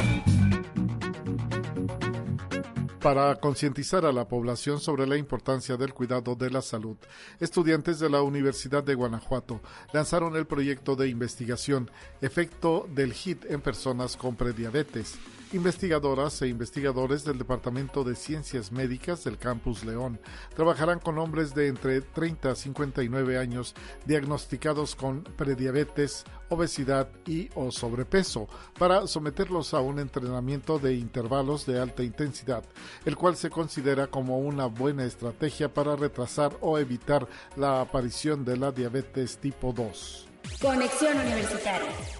para 3.01 3.35
concientizar 3.37 4.05
a 4.05 4.13
la 4.13 4.29
población 4.29 4.79
sobre 4.79 5.07
la 5.07 5.17
importancia 5.17 5.77
del 5.77 5.95
cuidado 5.95 6.35
de 6.35 6.51
la 6.51 6.63
salud. 6.63 6.97
Estudiantes 7.41 7.99
de 7.99 8.11
la 8.11 8.23
Universidad 8.23 8.85
de 8.85 8.95
Guanajuato 8.95 9.61
lanzaron 9.93 10.37
el 10.37 10.47
proyecto 10.47 10.97
de 10.97 11.09
investigación 11.09 11.91
Efecto 12.21 12.87
del 12.95 13.13
HIT 13.13 13.47
en 13.47 13.61
personas 13.61 14.17
con 14.17 14.37
prediabetes 14.37 15.19
Investigadoras 15.53 16.41
e 16.43 16.47
investigadores 16.47 17.25
del 17.25 17.37
Departamento 17.37 18.05
de 18.05 18.15
Ciencias 18.15 18.71
Médicas 18.71 19.25
del 19.25 19.37
Campus 19.37 19.83
León 19.83 20.21
trabajarán 20.55 21.01
con 21.01 21.19
hombres 21.19 21.57
de 21.57 21.67
entre 21.67 22.03
30 22.03 22.53
a 22.53 22.55
59 22.55 23.37
años 23.37 23.75
diagnosticados 24.07 24.95
con 24.95 25.25
prediabetes, 25.25 26.23
obesidad 26.51 27.09
y 27.27 27.49
o 27.57 27.73
sobrepeso 27.73 28.49
para 28.79 29.09
someterlos 29.09 29.75
a 29.75 29.81
un 29.81 29.99
entrenamiento 29.99 30.79
de 30.79 30.95
intervalos 30.95 31.67
de 31.67 31.81
alta 31.81 32.05
intensidad, 32.05 32.63
el 33.05 33.17
cual 33.17 33.35
se 33.35 33.51
considera 33.51 34.07
como 34.07 34.39
una 34.39 34.67
buena 34.67 35.05
estrategia 35.05 35.75
para 35.75 35.97
retrasar 35.97 36.57
o 36.61 36.79
evitar 36.79 37.27
la 37.57 37.81
aparición 37.81 38.45
de 38.45 38.57
la 38.57 38.71
diabetes 38.71 39.39
tipo 39.39 39.73
2. 39.73 40.29
Conexión 40.61 41.19
Universitaria. 41.19 42.20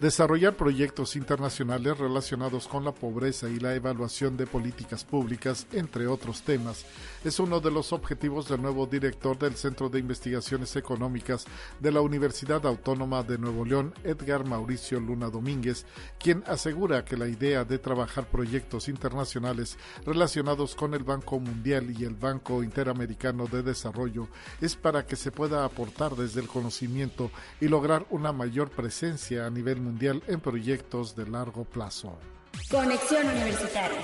Desarrollar 0.00 0.54
proyectos 0.58 1.16
internacionales 1.16 1.96
relacionados 1.96 2.68
con 2.68 2.84
la 2.84 2.92
pobreza 2.92 3.48
y 3.48 3.58
la 3.58 3.74
evaluación 3.74 4.36
de 4.36 4.46
políticas 4.46 5.04
públicas, 5.04 5.66
entre 5.72 6.06
otros 6.06 6.42
temas, 6.42 6.84
es 7.24 7.40
uno 7.40 7.60
de 7.60 7.70
los 7.70 7.94
objetivos 7.94 8.46
del 8.46 8.60
nuevo 8.60 8.86
director 8.86 9.38
del 9.38 9.54
Centro 9.54 9.88
de 9.88 9.98
Investigaciones 9.98 10.76
Económicas 10.76 11.46
de 11.80 11.92
la 11.92 12.02
Universidad 12.02 12.66
Autónoma 12.66 13.22
de 13.22 13.38
Nuevo 13.38 13.64
León, 13.64 13.94
Edgar 14.04 14.44
Mauricio 14.44 15.00
Luna 15.00 15.30
Domínguez, 15.30 15.86
quien 16.18 16.44
asegura 16.46 17.06
que 17.06 17.16
la 17.16 17.28
idea 17.28 17.64
de 17.64 17.78
trabajar 17.78 18.26
proyectos 18.26 18.90
internacionales 18.90 19.78
relacionados 20.04 20.74
con 20.74 20.92
el 20.92 21.04
Banco 21.04 21.40
Mundial 21.40 21.98
y 21.98 22.04
el 22.04 22.16
Banco 22.16 22.62
Interamericano 22.62 23.46
de 23.46 23.62
Desarrollo 23.62 24.28
es 24.60 24.76
para 24.76 25.06
que 25.06 25.16
se 25.16 25.32
pueda 25.32 25.64
aportar 25.64 26.16
desde 26.16 26.42
el 26.42 26.48
conocimiento 26.48 27.30
y 27.62 27.68
lograr 27.68 28.04
una 28.10 28.32
mayor 28.32 28.68
presencia 28.68 29.46
a 29.46 29.50
nivel 29.50 29.85
mundial 29.86 30.22
en 30.26 30.40
proyectos 30.40 31.14
de 31.14 31.26
largo 31.26 31.64
plazo. 31.64 32.18
Conexión 32.70 33.26
Universitaria. 33.28 34.00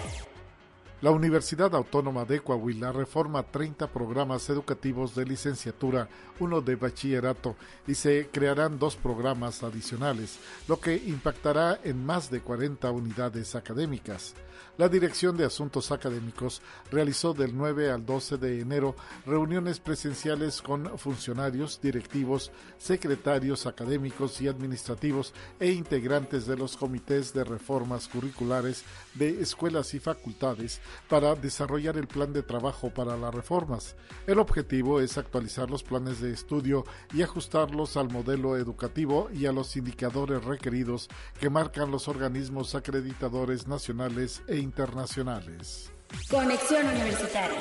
La 1.00 1.10
Universidad 1.10 1.74
Autónoma 1.74 2.24
de 2.24 2.38
Coahuila 2.38 2.92
reforma 2.92 3.42
30 3.42 3.88
programas 3.88 4.48
educativos 4.48 5.16
de 5.16 5.24
licenciatura, 5.24 6.08
uno 6.38 6.60
de 6.60 6.76
bachillerato, 6.76 7.56
y 7.88 7.96
se 7.96 8.28
crearán 8.30 8.78
dos 8.78 8.94
programas 8.94 9.64
adicionales, 9.64 10.38
lo 10.68 10.78
que 10.78 10.94
impactará 10.94 11.80
en 11.82 12.06
más 12.06 12.30
de 12.30 12.40
40 12.40 12.88
unidades 12.92 13.56
académicas. 13.56 14.34
La 14.82 14.88
Dirección 14.88 15.36
de 15.36 15.44
Asuntos 15.44 15.92
Académicos 15.92 16.60
realizó 16.90 17.34
del 17.34 17.56
9 17.56 17.92
al 17.92 18.04
12 18.04 18.36
de 18.36 18.58
enero 18.62 18.96
reuniones 19.24 19.78
presenciales 19.78 20.60
con 20.60 20.98
funcionarios, 20.98 21.80
directivos, 21.80 22.50
secretarios 22.78 23.66
académicos 23.66 24.40
y 24.40 24.48
administrativos 24.48 25.34
e 25.60 25.70
integrantes 25.70 26.48
de 26.48 26.56
los 26.56 26.76
comités 26.76 27.32
de 27.32 27.44
reformas 27.44 28.08
curriculares 28.08 28.82
de 29.14 29.40
escuelas 29.40 29.94
y 29.94 30.00
facultades 30.00 30.80
para 31.08 31.36
desarrollar 31.36 31.96
el 31.96 32.08
plan 32.08 32.32
de 32.32 32.42
trabajo 32.42 32.90
para 32.90 33.16
las 33.16 33.32
reformas. 33.32 33.94
El 34.26 34.40
objetivo 34.40 35.00
es 35.00 35.16
actualizar 35.16 35.70
los 35.70 35.84
planes 35.84 36.20
de 36.20 36.32
estudio 36.32 36.84
y 37.14 37.22
ajustarlos 37.22 37.96
al 37.96 38.10
modelo 38.10 38.56
educativo 38.56 39.30
y 39.32 39.46
a 39.46 39.52
los 39.52 39.76
indicadores 39.76 40.42
requeridos 40.42 41.08
que 41.38 41.50
marcan 41.50 41.92
los 41.92 42.08
organismos 42.08 42.74
acreditadores 42.74 43.68
nacionales 43.68 44.42
e 44.48 44.71
internacionales. 44.72 45.92
Conexión 46.30 46.86
Universitaria. 46.86 47.60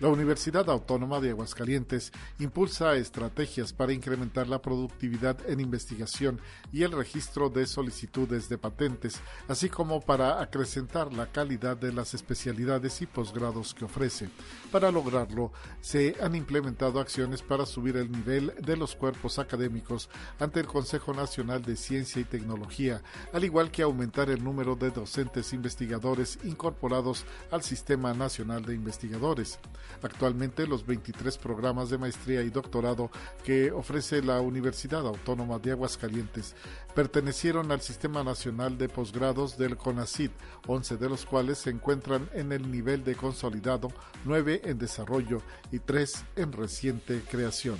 La 0.00 0.06
Universidad 0.06 0.70
Autónoma 0.70 1.18
de 1.18 1.30
Aguascalientes 1.30 2.12
impulsa 2.38 2.94
estrategias 2.94 3.72
para 3.72 3.92
incrementar 3.92 4.46
la 4.46 4.62
productividad 4.62 5.36
en 5.50 5.58
investigación 5.58 6.40
y 6.72 6.84
el 6.84 6.92
registro 6.92 7.50
de 7.50 7.66
solicitudes 7.66 8.48
de 8.48 8.58
patentes, 8.58 9.20
así 9.48 9.68
como 9.68 10.00
para 10.00 10.40
acrecentar 10.40 11.12
la 11.12 11.26
calidad 11.26 11.76
de 11.76 11.92
las 11.92 12.14
especialidades 12.14 13.02
y 13.02 13.06
posgrados 13.06 13.74
que 13.74 13.86
ofrece. 13.86 14.28
Para 14.70 14.92
lograrlo, 14.92 15.50
se 15.80 16.14
han 16.22 16.36
implementado 16.36 17.00
acciones 17.00 17.42
para 17.42 17.66
subir 17.66 17.96
el 17.96 18.12
nivel 18.12 18.54
de 18.60 18.76
los 18.76 18.94
cuerpos 18.94 19.40
académicos 19.40 20.10
ante 20.38 20.60
el 20.60 20.66
Consejo 20.68 21.12
Nacional 21.12 21.62
de 21.62 21.74
Ciencia 21.74 22.22
y 22.22 22.24
Tecnología, 22.24 23.02
al 23.32 23.44
igual 23.44 23.72
que 23.72 23.82
aumentar 23.82 24.30
el 24.30 24.44
número 24.44 24.76
de 24.76 24.92
docentes 24.92 25.52
investigadores 25.52 26.38
incorporados 26.44 27.24
al 27.50 27.64
Sistema 27.64 28.14
Nacional 28.14 28.64
de 28.64 28.76
Investigadores. 28.76 29.58
Actualmente 30.02 30.66
los 30.66 30.86
23 30.86 31.38
programas 31.38 31.90
de 31.90 31.98
maestría 31.98 32.42
y 32.42 32.50
doctorado 32.50 33.10
que 33.44 33.72
ofrece 33.72 34.22
la 34.22 34.40
Universidad 34.40 35.06
Autónoma 35.06 35.58
de 35.58 35.72
Aguascalientes 35.72 36.54
pertenecieron 36.94 37.70
al 37.70 37.80
Sistema 37.80 38.24
Nacional 38.24 38.76
de 38.76 38.88
Posgrados 38.88 39.56
del 39.56 39.76
CONACID, 39.76 40.30
11 40.66 40.96
de 40.96 41.08
los 41.08 41.26
cuales 41.26 41.58
se 41.58 41.70
encuentran 41.70 42.28
en 42.32 42.52
el 42.52 42.70
nivel 42.70 43.04
de 43.04 43.14
consolidado, 43.14 43.92
9 44.24 44.62
en 44.64 44.78
desarrollo 44.78 45.42
y 45.70 45.78
3 45.78 46.24
en 46.36 46.52
reciente 46.52 47.22
creación. 47.30 47.78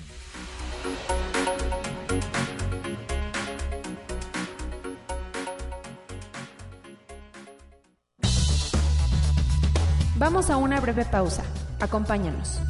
Vamos 10.18 10.50
a 10.50 10.56
una 10.56 10.80
breve 10.80 11.04
pausa. 11.04 11.44
Acompáñanos. 11.80 12.60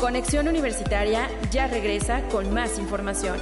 Conexión 0.00 0.48
Universitaria 0.48 1.28
ya 1.52 1.68
regresa 1.68 2.26
con 2.28 2.52
más 2.52 2.78
información. 2.78 3.38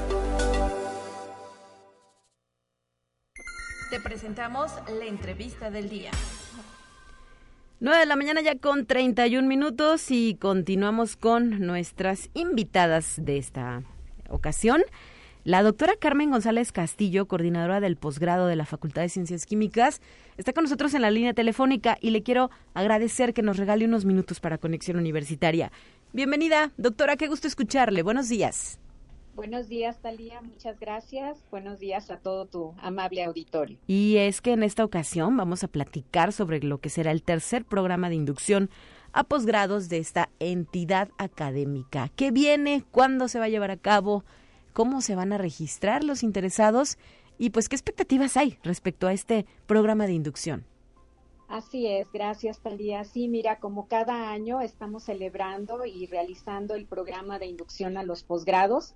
Te 3.91 4.01
presentamos 4.01 4.73
la 4.99 5.07
entrevista 5.07 5.71
del 5.71 5.89
día. 5.89 6.11
9 7.81 8.01
de 8.01 8.07
la 8.07 8.17
mañana 8.17 8.43
ya 8.43 8.59
con 8.59 8.85
31 8.85 9.49
minutos 9.49 10.11
y 10.11 10.35
continuamos 10.35 11.17
con 11.17 11.61
nuestras 11.61 12.29
invitadas 12.35 13.15
de 13.17 13.39
esta 13.39 13.83
ocasión. 14.29 14.83
La 15.49 15.63
doctora 15.63 15.95
Carmen 15.99 16.31
González 16.31 16.73
Castillo, 16.73 17.27
coordinadora 17.27 17.81
del 17.81 17.97
posgrado 17.97 18.49
de 18.49 18.55
la 18.55 18.67
Facultad 18.67 19.01
de 19.01 19.09
Ciencias 19.09 19.47
Químicas, 19.47 20.03
está 20.37 20.53
con 20.53 20.65
nosotros 20.65 20.93
en 20.93 21.01
la 21.01 21.11
línea 21.11 21.33
telefónica 21.33 21.97
y 22.03 22.11
le 22.11 22.23
quiero 22.23 22.51
agradecer 22.75 23.33
que 23.33 23.41
nos 23.41 23.57
regale 23.57 23.87
unos 23.87 24.05
minutos 24.05 24.41
para 24.41 24.59
Conexión 24.59 24.99
Universitaria. 24.99 25.73
Bienvenida, 26.13 26.73
doctora, 26.77 27.17
qué 27.17 27.29
gusto 27.29 27.49
escucharle. 27.49 28.03
Buenos 28.03 28.29
días. 28.29 28.79
Buenos 29.37 29.69
días, 29.69 30.03
Talía. 30.03 30.43
Muchas 30.43 30.79
gracias. 30.79 31.43
Buenos 31.51 31.79
días 31.79 32.11
a 32.11 32.19
todo 32.19 32.45
tu 32.45 32.75
amable 32.83 33.25
auditorio. 33.25 33.79
Y 33.87 34.17
es 34.19 34.43
que 34.43 34.53
en 34.53 34.63
esta 34.63 34.85
ocasión 34.85 35.35
vamos 35.35 35.65
a 35.65 35.69
platicar 35.69 36.35
sobre 36.35 36.61
lo 36.61 36.77
que 36.77 36.91
será 36.91 37.11
el 37.11 37.23
tercer 37.23 37.65
programa 37.65 38.11
de 38.11 38.17
inducción 38.17 38.69
a 39.15 39.25
posgrados 39.25 39.89
de 39.89 39.97
esta 39.97 40.29
entidad 40.41 41.09
académica. 41.17 42.11
¿Qué 42.17 42.33
viene? 42.33 42.85
¿Cuándo 42.91 43.29
se 43.29 43.39
va 43.39 43.47
a 43.47 43.49
llevar 43.49 43.71
a 43.71 43.79
cabo? 43.79 44.25
Cómo 44.79 45.01
se 45.01 45.17
van 45.17 45.33
a 45.33 45.39
registrar 45.39 46.05
los 46.05 46.23
interesados 46.23 46.99
y 47.37 47.51
pues 47.51 47.69
qué 47.69 47.75
expectativas 47.75 48.37
hay 48.37 48.59
respecto 48.63 49.09
a 49.09 49.13
este 49.13 49.45
programa 49.67 50.07
de 50.07 50.13
inducción. 50.13 50.65
Así 51.49 51.89
es, 51.89 52.07
gracias 52.13 52.61
Talía. 52.61 53.03
Sí, 53.03 53.27
mira, 53.27 53.59
como 53.59 53.89
cada 53.89 54.31
año 54.31 54.61
estamos 54.61 55.03
celebrando 55.03 55.85
y 55.85 56.07
realizando 56.07 56.77
el 56.77 56.87
programa 56.87 57.41
de 57.41 57.47
inducción 57.47 57.97
a 57.97 58.05
los 58.05 58.23
posgrados, 58.23 58.95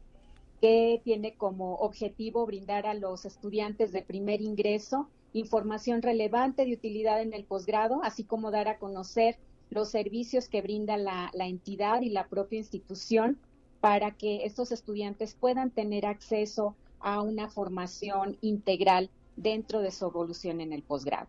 que 0.60 1.00
tiene 1.02 1.34
como 1.34 1.74
objetivo 1.74 2.46
brindar 2.46 2.86
a 2.86 2.94
los 2.94 3.24
estudiantes 3.24 3.90
de 3.90 4.02
primer 4.02 4.40
ingreso 4.40 5.08
información 5.32 6.00
relevante 6.00 6.64
de 6.64 6.74
utilidad 6.74 7.20
en 7.22 7.32
el 7.32 7.42
posgrado, 7.42 8.04
así 8.04 8.22
como 8.22 8.52
dar 8.52 8.68
a 8.68 8.78
conocer 8.78 9.36
los 9.68 9.90
servicios 9.90 10.48
que 10.48 10.62
brinda 10.62 10.96
la, 10.96 11.32
la 11.34 11.48
entidad 11.48 12.02
y 12.02 12.10
la 12.10 12.28
propia 12.28 12.60
institución 12.60 13.40
para 13.82 14.12
que 14.12 14.46
estos 14.46 14.70
estudiantes 14.70 15.34
puedan 15.34 15.72
tener 15.72 16.06
acceso 16.06 16.76
a 17.00 17.20
una 17.20 17.50
formación 17.50 18.38
integral 18.40 19.10
dentro 19.34 19.80
de 19.80 19.90
su 19.90 20.06
evolución 20.06 20.60
en 20.60 20.72
el 20.72 20.84
posgrado. 20.84 21.26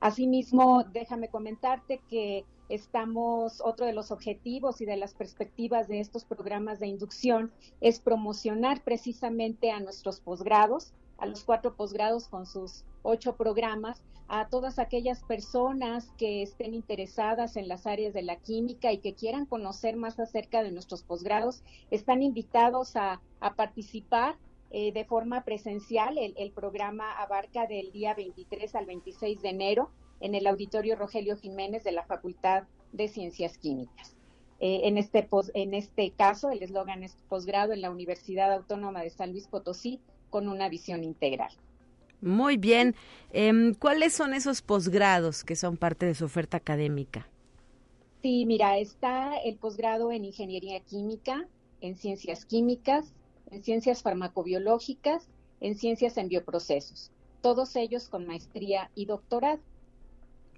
Asimismo, 0.00 0.84
déjame 0.92 1.28
comentarte 1.30 2.02
que 2.10 2.44
estamos, 2.68 3.62
otro 3.64 3.86
de 3.86 3.94
los 3.94 4.10
objetivos 4.10 4.82
y 4.82 4.84
de 4.84 4.98
las 4.98 5.14
perspectivas 5.14 5.88
de 5.88 6.00
estos 6.00 6.26
programas 6.26 6.78
de 6.78 6.88
inducción 6.88 7.50
es 7.80 8.00
promocionar 8.00 8.84
precisamente 8.84 9.70
a 9.70 9.80
nuestros 9.80 10.20
posgrados, 10.20 10.92
a 11.16 11.24
los 11.24 11.42
cuatro 11.44 11.74
posgrados 11.74 12.28
con 12.28 12.44
sus 12.44 12.84
ocho 13.04 13.36
programas, 13.36 14.02
a 14.26 14.48
todas 14.48 14.78
aquellas 14.78 15.22
personas 15.22 16.10
que 16.16 16.42
estén 16.42 16.74
interesadas 16.74 17.56
en 17.56 17.68
las 17.68 17.86
áreas 17.86 18.14
de 18.14 18.22
la 18.22 18.36
química 18.36 18.90
y 18.90 18.98
que 18.98 19.14
quieran 19.14 19.46
conocer 19.46 19.96
más 19.96 20.18
acerca 20.18 20.62
de 20.62 20.72
nuestros 20.72 21.02
posgrados, 21.02 21.62
están 21.90 22.22
invitados 22.22 22.96
a, 22.96 23.20
participar 23.56 24.36
eh, 24.70 24.90
de 24.92 25.04
forma 25.04 25.44
presencial. 25.44 26.16
El, 26.18 26.50
programa 26.52 27.12
abarca 27.12 27.66
del 27.66 27.92
día 27.92 28.14
23 28.14 28.74
al 28.74 28.86
26 28.86 29.42
de 29.42 29.50
enero 29.50 29.90
en 30.20 30.34
el 30.34 30.46
Auditorio 30.46 30.96
Rogelio 30.96 31.36
Jiménez 31.36 31.84
de 31.84 31.92
la 31.92 32.04
Facultad 32.06 32.64
de 32.92 33.08
Ciencias 33.08 33.58
Químicas. 33.58 34.16
Eh, 34.60 34.82
en, 34.84 34.96
este 34.96 35.28
en 35.52 35.74
este 35.74 36.10
caso, 36.12 36.50
el 36.50 36.62
eslogan 36.62 37.02
es 37.02 37.18
posgrado 37.28 37.74
en 37.74 37.82
la 37.82 37.90
Universidad 37.90 38.50
Autónoma 38.50 39.02
de 39.02 39.10
San 39.10 39.32
Luis 39.32 39.46
Potosí 39.46 40.00
con 40.30 40.48
una 40.48 40.70
visión 40.70 41.04
integral. 41.04 41.52
Muy 42.20 42.56
bien. 42.56 42.94
Em, 43.32 43.74
¿Cuáles 43.74 44.14
son 44.14 44.34
esos 44.34 44.62
posgrados 44.62 45.44
que 45.44 45.56
son 45.56 45.76
parte 45.76 46.06
de 46.06 46.14
su 46.14 46.24
oferta 46.24 46.56
académica? 46.56 47.28
Sí, 48.22 48.46
mira, 48.46 48.78
está 48.78 49.36
el 49.36 49.56
posgrado 49.56 50.10
en 50.10 50.24
Ingeniería 50.24 50.80
Química, 50.80 51.46
en 51.80 51.96
Ciencias 51.96 52.46
Químicas, 52.46 53.12
en 53.50 53.62
Ciencias 53.62 54.02
Farmacobiológicas, 54.02 55.28
en 55.60 55.76
Ciencias 55.76 56.16
en 56.16 56.28
Bioprocesos, 56.28 57.10
todos 57.40 57.76
ellos 57.76 58.08
con 58.08 58.26
maestría 58.26 58.90
y 58.94 59.06
doctorado. 59.06 59.60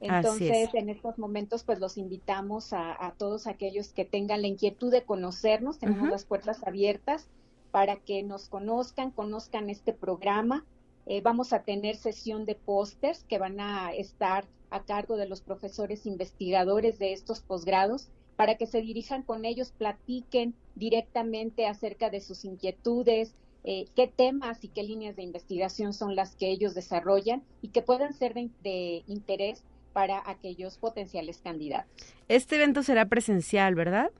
Entonces, 0.00 0.68
en 0.74 0.90
estos 0.90 1.18
momentos, 1.18 1.64
pues 1.64 1.80
los 1.80 1.96
invitamos 1.96 2.72
a, 2.72 3.14
todos 3.16 3.46
aquellos 3.46 3.92
que 3.92 4.04
tengan 4.04 4.42
la 4.42 4.48
inquietud 4.48 4.90
de 4.90 5.04
conocernos, 5.04 5.78
tenemos 5.78 6.10
las 6.10 6.24
puertas 6.24 6.62
abiertas 6.64 7.28
para 7.70 7.96
que 7.96 8.22
nos 8.22 8.48
conozcan, 8.48 9.10
conozcan 9.10 9.70
este 9.70 9.92
programa. 9.92 10.64
Eh, 11.06 11.20
vamos 11.20 11.52
a 11.52 11.62
tener 11.62 11.96
sesión 11.96 12.44
de 12.44 12.56
pósters 12.56 13.24
que 13.24 13.38
van 13.38 13.60
a 13.60 13.92
estar 13.92 14.44
a 14.70 14.82
cargo 14.82 15.16
de 15.16 15.28
los 15.28 15.40
profesores 15.40 16.04
investigadores 16.04 16.98
de 16.98 17.12
estos 17.12 17.40
posgrados 17.40 18.08
para 18.34 18.56
que 18.56 18.66
se 18.66 18.82
dirijan 18.82 19.22
con 19.22 19.44
ellos, 19.44 19.72
platiquen 19.76 20.54
directamente 20.74 21.66
acerca 21.66 22.10
de 22.10 22.20
sus 22.20 22.44
inquietudes, 22.44 23.34
eh, 23.64 23.86
qué 23.96 24.06
temas 24.06 24.62
y 24.62 24.68
qué 24.68 24.82
líneas 24.82 25.16
de 25.16 25.22
investigación 25.22 25.92
son 25.92 26.14
las 26.14 26.36
que 26.36 26.50
ellos 26.50 26.74
desarrollan 26.74 27.42
y 27.62 27.68
que 27.68 27.82
puedan 27.82 28.12
ser 28.14 28.34
de, 28.34 29.02
interés 29.06 29.64
para 29.92 30.22
aquellos 30.28 30.76
potenciales 30.76 31.38
candidatos. 31.38 31.90
Este 32.28 32.56
evento 32.56 32.82
será 32.82 33.06
presencial, 33.06 33.74
¿verdad? 33.74 34.10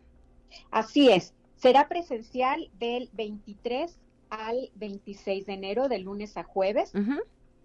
Así 0.70 1.11
es, 1.11 1.35
será 1.57 1.87
presencial 1.87 2.70
del 2.79 3.11
23 3.12 3.99
al 4.31 4.71
26 4.75 5.47
de 5.47 5.53
enero, 5.53 5.89
de 5.89 5.99
lunes 5.99 6.37
a 6.37 6.45
jueves. 6.45 6.93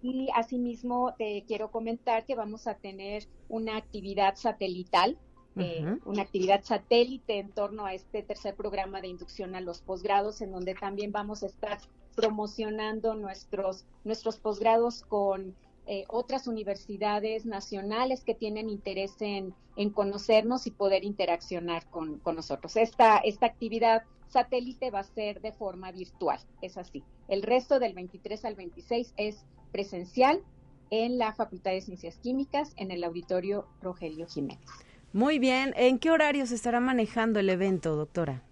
Y 0.01 0.29
asimismo 0.33 1.13
te 1.17 1.43
quiero 1.47 1.71
comentar 1.71 2.25
que 2.25 2.35
vamos 2.35 2.67
a 2.67 2.75
tener 2.75 3.27
una 3.49 3.77
actividad 3.77 4.35
satelital 4.35 5.17
eh, 5.57 5.97
una 6.05 6.21
actividad 6.21 6.63
satélite 6.63 7.39
en 7.39 7.51
torno 7.51 7.85
a 7.85 7.93
este 7.93 8.23
tercer 8.23 8.55
programa 8.55 9.01
de 9.01 9.09
inducción 9.09 9.53
a 9.53 9.59
los 9.59 9.81
posgrados, 9.81 10.41
en 10.41 10.51
donde 10.51 10.75
también 10.75 11.11
vamos 11.11 11.43
a 11.43 11.47
estar 11.47 11.77
promocionando 12.15 13.15
nuestros, 13.15 13.85
nuestros 14.05 14.37
posgrados 14.37 15.01
con 15.03 15.55
eh, 15.87 16.05
otras 16.07 16.47
universidades 16.47 17.45
nacionales 17.45 18.23
que 18.23 18.35
tienen 18.35 18.69
interés 18.69 19.13
en, 19.19 19.53
conocernos 19.93 20.67
y 20.67 20.71
poder 20.71 21.03
interaccionar 21.03 21.87
con, 21.87 22.19
con, 22.19 22.35
nosotros. 22.35 22.75
Esta, 22.75 23.17
esta 23.17 23.47
actividad 23.47 24.03
satélite 24.27 24.91
va 24.91 24.99
a 24.99 25.03
ser 25.03 25.41
de 25.41 25.51
forma 25.51 25.91
virtual, 25.91 26.39
es 26.61 26.77
así. 26.77 27.03
El 27.27 27.41
resto 27.41 27.79
del 27.79 27.93
23 27.93 28.45
al 28.45 28.55
26 28.55 29.13
es 29.17 29.43
presencial 29.71 30.43
en 30.91 31.17
la 31.17 31.33
Facultad 31.33 31.71
de 31.71 31.81
Ciencias 31.81 32.17
Químicas, 32.17 32.73
en 32.75 32.91
el 32.91 33.03
auditorio 33.03 33.65
Rogelio 33.81 34.27
Jiménez. 34.27 34.69
Muy 35.13 35.39
bien. 35.39 35.73
¿En 35.75 35.99
qué 35.99 36.11
horario 36.11 36.45
se 36.45 36.55
estará 36.55 36.79
manejando 36.79 37.39
el 37.39 37.49
evento, 37.49 37.95
doctora? 37.95 38.43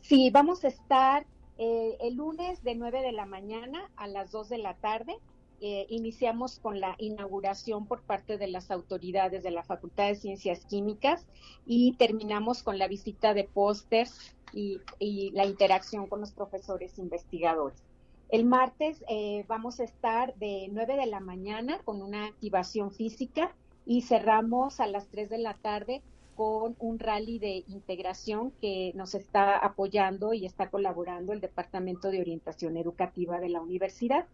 Sí, 0.00 0.30
vamos 0.30 0.64
a 0.64 0.68
estar 0.68 1.26
eh, 1.58 1.96
el 2.00 2.16
lunes 2.16 2.62
de 2.62 2.74
9 2.74 3.02
de 3.02 3.12
la 3.12 3.26
mañana 3.26 3.90
a 3.96 4.06
las 4.06 4.30
2 4.30 4.48
de 4.48 4.58
la 4.58 4.74
tarde. 4.74 5.16
Eh, 5.62 5.84
iniciamos 5.90 6.58
con 6.58 6.80
la 6.80 6.94
inauguración 6.96 7.84
por 7.84 8.00
parte 8.00 8.38
de 8.38 8.46
las 8.46 8.70
autoridades 8.70 9.42
de 9.42 9.50
la 9.50 9.62
Facultad 9.62 10.08
de 10.08 10.14
Ciencias 10.14 10.64
Químicas 10.64 11.26
y 11.66 11.92
terminamos 11.98 12.62
con 12.62 12.78
la 12.78 12.88
visita 12.88 13.34
de 13.34 13.44
pósters 13.44 14.34
y, 14.54 14.80
la 15.32 15.44
interacción 15.44 16.06
con 16.06 16.20
los 16.20 16.32
profesores 16.32 16.98
investigadores. 16.98 17.78
El 18.30 18.46
martes 18.46 19.04
eh, 19.08 19.44
vamos 19.48 19.80
a 19.80 19.84
estar 19.84 20.34
de 20.36 20.68
9 20.72 20.96
de 20.96 21.06
la 21.06 21.20
mañana 21.20 21.78
con 21.84 22.00
una 22.00 22.24
activación 22.24 22.90
física 22.90 23.54
y 23.84 24.00
cerramos 24.00 24.80
a 24.80 24.86
las 24.86 25.08
3 25.08 25.28
de 25.28 25.38
la 25.38 25.54
tarde 25.54 26.00
con 26.40 26.74
un 26.78 26.98
rally 26.98 27.38
de 27.38 27.64
integración 27.68 28.50
que 28.62 28.92
nos 28.94 29.14
está 29.14 29.58
apoyando 29.58 30.32
y 30.32 30.46
está 30.46 30.70
colaborando 30.70 31.34
el 31.34 31.40
Departamento 31.42 32.10
de 32.10 32.22
Orientación 32.22 32.78
Educativa 32.78 33.38
de 33.40 33.50
la 33.50 33.60
universidad. 33.60 34.24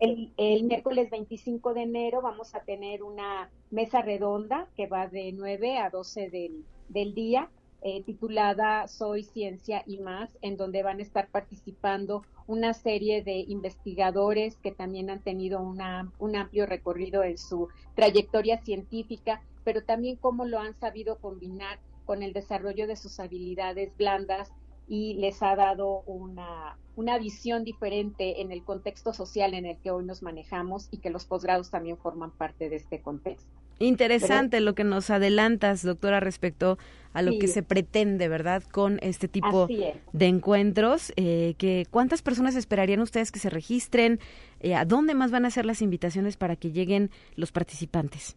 el, 0.00 0.34
el, 0.36 0.64
miércoles 0.64 1.08
25 1.08 1.72
de 1.72 1.84
enero 1.84 2.20
vamos 2.20 2.54
a 2.54 2.60
tener 2.60 3.02
una 3.02 3.48
mesa 3.70 4.02
redonda 4.02 4.68
que 4.76 4.86
va 4.86 5.06
de 5.06 5.32
9 5.32 5.78
a 5.78 5.88
12 5.88 6.28
del, 6.28 6.62
del 6.90 7.14
día 7.14 7.48
eh, 7.80 8.02
titulada 8.02 8.86
Soy 8.88 9.22
Ciencia 9.22 9.82
y 9.86 9.96
más, 9.96 10.36
en 10.42 10.58
donde 10.58 10.82
van 10.82 10.98
a 10.98 11.02
estar 11.02 11.28
participando 11.28 12.22
una 12.46 12.74
serie 12.74 13.22
de 13.22 13.38
investigadores 13.48 14.58
que 14.58 14.72
también 14.72 15.08
han 15.08 15.22
tenido 15.22 15.62
una, 15.62 16.12
un 16.18 16.36
amplio 16.36 16.66
recorrido 16.66 17.22
en 17.22 17.38
su 17.38 17.68
trayectoria 17.94 18.58
científica, 18.58 19.40
pero 19.64 19.82
también 19.82 20.16
cómo 20.16 20.44
lo 20.44 20.58
han 20.58 20.74
sabido 20.74 21.18
combinar 21.18 21.78
con 22.04 22.22
el 22.22 22.32
desarrollo 22.32 22.86
de 22.86 22.96
sus 22.96 23.20
habilidades 23.20 23.96
blandas 23.96 24.52
y 24.88 25.14
les 25.14 25.42
ha 25.42 25.54
dado 25.54 26.02
una, 26.06 26.76
una 26.96 27.18
visión 27.18 27.62
diferente 27.62 28.40
en 28.40 28.50
el 28.50 28.64
contexto 28.64 29.12
social 29.12 29.54
en 29.54 29.64
el 29.64 29.76
que 29.76 29.92
hoy 29.92 30.04
nos 30.04 30.22
manejamos 30.22 30.88
y 30.90 30.98
que 30.98 31.10
los 31.10 31.24
posgrados 31.24 31.70
también 31.70 31.96
forman 31.96 32.32
parte 32.32 32.68
de 32.68 32.76
este 32.76 33.00
contexto. 33.00 33.48
Interesante 33.78 34.60
lo 34.60 34.74
que 34.74 34.84
nos 34.84 35.08
adelantas, 35.08 35.82
doctora, 35.82 36.20
respecto 36.20 36.76
a 37.14 37.22
lo 37.22 37.38
que 37.38 37.48
se 37.48 37.62
pretende, 37.62 38.28
¿verdad? 38.28 38.62
Con 38.62 38.98
este 39.00 39.26
tipo 39.26 39.68
de 40.12 40.26
encuentros. 40.26 41.14
Eh, 41.16 41.54
que, 41.56 41.86
¿Cuántas 41.90 42.20
personas 42.20 42.56
esperarían 42.56 43.00
ustedes 43.00 43.32
que 43.32 43.38
se 43.38 43.48
registren? 43.48 44.20
Eh, 44.60 44.74
¿A 44.74 44.84
dónde 44.84 45.14
más 45.14 45.30
van 45.30 45.46
a 45.46 45.50
ser 45.50 45.64
las 45.64 45.80
invitaciones 45.80 46.36
para 46.36 46.56
que 46.56 46.72
lleguen 46.72 47.10
los 47.36 47.52
participantes? 47.52 48.36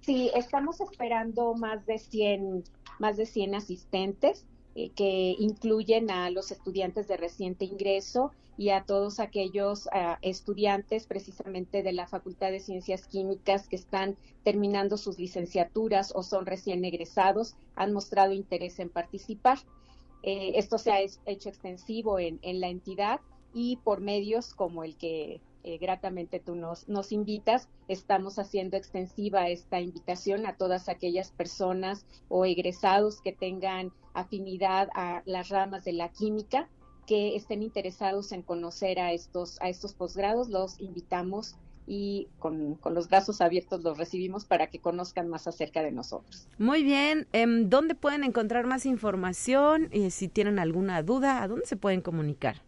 Sí, 0.00 0.30
estamos 0.34 0.80
esperando 0.80 1.54
más 1.54 1.84
de 1.86 1.98
100, 1.98 2.64
más 2.98 3.16
de 3.16 3.26
100 3.26 3.54
asistentes 3.54 4.46
eh, 4.74 4.90
que 4.90 5.34
incluyen 5.38 6.10
a 6.10 6.30
los 6.30 6.50
estudiantes 6.50 7.08
de 7.08 7.16
reciente 7.16 7.64
ingreso 7.64 8.32
y 8.56 8.70
a 8.70 8.84
todos 8.84 9.20
aquellos 9.20 9.88
ah, 9.92 10.18
estudiantes 10.22 11.06
precisamente 11.06 11.82
de 11.82 11.92
la 11.92 12.06
Facultad 12.06 12.50
de 12.50 12.60
Ciencias 12.60 13.06
Químicas 13.06 13.66
que 13.68 13.76
están 13.76 14.16
terminando 14.44 14.96
sus 14.96 15.18
licenciaturas 15.18 16.12
o 16.14 16.22
son 16.22 16.46
recién 16.46 16.84
egresados, 16.84 17.56
han 17.74 17.92
mostrado 17.92 18.32
interés 18.32 18.78
en 18.78 18.90
participar. 18.90 19.58
Eh, 20.22 20.52
esto 20.56 20.78
se 20.78 20.92
ha 20.92 21.00
hecho 21.00 21.48
extensivo 21.48 22.18
en, 22.18 22.38
la 22.42 22.68
entidad 22.68 23.20
y 23.54 23.76
por 23.78 24.00
medios 24.00 24.54
como 24.54 24.84
el 24.84 24.96
que 24.96 25.40
eh, 25.62 25.78
gratamente 25.78 26.40
tú 26.40 26.54
nos, 26.54 26.88
nos 26.88 27.12
invitas, 27.12 27.68
estamos 27.88 28.38
haciendo 28.38 28.76
extensiva 28.76 29.48
esta 29.48 29.80
invitación 29.80 30.46
a 30.46 30.56
todas 30.56 30.88
aquellas 30.88 31.30
personas 31.32 32.06
o 32.28 32.44
egresados 32.44 33.20
que 33.20 33.32
tengan 33.32 33.92
afinidad 34.14 34.88
a 34.94 35.22
las 35.26 35.48
ramas 35.48 35.84
de 35.84 35.92
la 35.92 36.08
química 36.08 36.68
que 37.06 37.34
estén 37.34 37.62
interesados 37.62 38.32
en 38.32 38.42
conocer 38.42 39.00
a 39.00 39.12
estos, 39.12 39.60
a 39.60 39.68
estos 39.68 39.94
posgrados, 39.94 40.48
los 40.48 40.80
invitamos 40.80 41.56
y 41.86 42.28
con, 42.38 42.78
los 42.84 43.08
brazos 43.08 43.40
abiertos 43.40 43.82
los 43.82 43.98
recibimos 43.98 44.44
para 44.44 44.68
que 44.68 44.78
conozcan 44.78 45.28
más 45.28 45.48
acerca 45.48 45.82
de 45.82 45.90
nosotros. 45.90 46.46
Muy 46.56 46.84
bien, 46.84 47.26
em, 47.32 47.68
¿dónde 47.68 47.96
pueden 47.96 48.22
encontrar 48.22 48.66
más 48.66 48.86
información? 48.86 49.88
y 49.90 50.10
si 50.10 50.28
tienen 50.28 50.60
alguna 50.60 51.02
duda, 51.02 51.42
¿a 51.42 51.48
dónde 51.48 51.66
se 51.66 51.76
pueden 51.76 52.00
comunicar? 52.00 52.62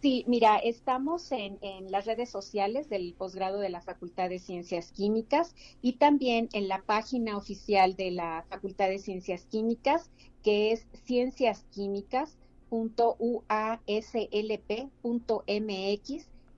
Sí, 0.00 0.24
mira, 0.28 0.58
estamos 0.58 1.32
en, 1.32 1.58
las 1.90 2.06
redes 2.06 2.30
sociales 2.30 2.88
del 2.88 3.14
posgrado 3.14 3.58
de 3.58 3.68
la 3.68 3.80
Facultad 3.80 4.28
de 4.28 4.38
Ciencias 4.38 4.92
Químicas 4.92 5.56
y 5.82 5.94
también 5.94 6.48
en 6.52 6.68
la 6.68 6.82
página 6.82 7.36
oficial 7.36 7.96
de 7.96 8.12
la 8.12 8.44
Facultad 8.48 8.88
de 8.88 9.00
Ciencias 9.00 9.44
Químicas, 9.46 10.08
que 10.44 10.70
es 10.70 10.86
Ciencias 11.04 11.64
Químicas 11.72 12.38
.uaslp.mx. 12.70 13.48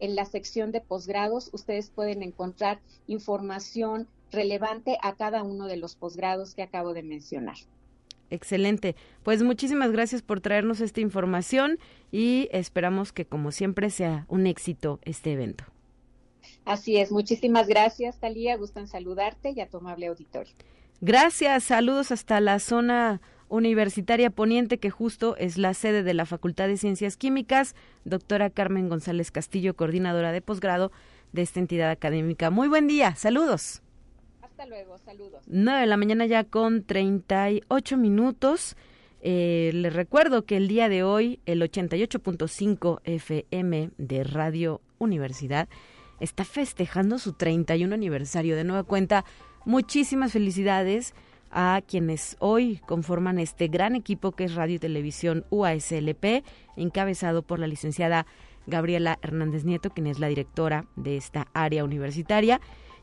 En 0.01 0.17
la 0.17 0.25
sección 0.25 0.73
de 0.73 0.81
posgrados 0.81 1.51
ustedes 1.53 1.91
pueden 1.91 2.23
encontrar 2.23 2.81
información 3.07 4.09
relevante 4.31 4.99
a 5.03 5.15
cada 5.15 5.43
uno 5.45 5.67
de 5.67 5.77
los 5.77 5.95
posgrados 5.95 6.55
que 6.55 6.63
acabo 6.63 6.93
de 6.93 7.03
mencionar. 7.03 7.57
Excelente. 8.31 8.97
Pues 9.23 9.43
muchísimas 9.43 9.91
gracias 9.93 10.23
por 10.23 10.41
traernos 10.41 10.81
esta 10.81 11.01
información 11.01 11.79
y 12.13 12.49
esperamos 12.53 13.13
que 13.13 13.25
como 13.25 13.53
siempre 13.53 13.91
sea 13.91 14.25
un 14.29 14.47
éxito 14.47 15.01
este 15.03 15.33
evento. 15.33 15.65
Así 16.65 16.97
es. 16.97 17.11
Muchísimas 17.11 17.67
gracias, 17.67 18.19
Talía. 18.19 18.57
Gusto 18.57 18.81
en 18.81 18.87
saludarte 18.87 19.51
y 19.51 19.61
a 19.61 19.69
tu 19.69 19.79
amable 19.79 20.07
auditorio. 20.07 20.53
Gracias. 21.01 21.65
Saludos 21.65 22.13
hasta 22.13 22.41
la 22.41 22.59
zona 22.59 23.21
Universitaria 23.49 24.31
Poniente, 24.31 24.79
que 24.79 24.91
justo 24.91 25.37
es 25.37 25.59
la 25.59 25.75
sede 25.75 26.03
de 26.05 26.15
la 26.15 26.25
Facultad 26.25 26.69
de 26.69 26.77
Ciencias 26.77 27.17
Químicas, 27.17 27.75
doctora 28.05 28.49
Carmen 28.49 28.89
González 28.89 29.33
Castillo, 29.33 29.75
coordinadora 29.75 30.31
de 30.31 30.41
posgrado 30.41 30.93
de 31.33 31.43
esta 31.43 31.59
entidad 31.59 31.91
académica. 31.91 32.51
Muy 32.51 32.69
buen 32.69 32.87
día, 32.87 33.17
saludos. 33.17 33.83
Hasta 34.61 34.69
luego, 34.69 34.99
saludos. 34.99 35.43
9 35.47 35.81
de 35.81 35.87
la 35.87 35.97
mañana 35.97 36.27
ya 36.27 36.45
con 36.45 36.85
38 36.85 37.97
minutos. 37.97 38.77
Eh, 39.23 39.71
les 39.73 39.91
recuerdo 39.91 40.45
que 40.45 40.59
el 40.59 40.69
día 40.69 40.91
de 40.91 41.03
hoy 41.03 41.41
el 41.47 41.63
88.5 41.63 43.01
FM 43.05 43.89
de 43.97 44.23
Radio 44.23 44.83
Universidad 44.99 45.67
está 46.21 46.45
festejando 46.45 47.19
su 47.19 47.33
31 47.33 47.95
aniversario. 47.95 48.55
De 48.55 48.65
nueva 48.65 48.83
cuenta, 48.83 49.25
muchísimas 49.65 50.33
felicidades 50.33 51.15
a 51.51 51.81
quienes 51.87 52.37
hoy 52.39 52.83
conforman 52.87 53.39
este 53.39 53.69
gran 53.69 53.97
equipo 53.97 54.33
que 54.33 54.45
es 54.45 54.57
Radio 54.57 54.75
y 54.75 54.79
Televisión 54.79 55.47
UASLP, 55.49 56.45
encabezado 56.77 57.41
por 57.41 57.61
la 57.61 57.67
licenciada 57.67 58.27
Gabriela 58.67 59.19
Hernández 59.23 59.65
Nieto, 59.65 59.89
quien 59.89 60.07
es 60.07 60.19
la 60.19 60.29
directora 60.29 60.85
de 60.97 61.17
esta 61.17 61.49
área 61.55 61.83
universitaria. 61.83 62.61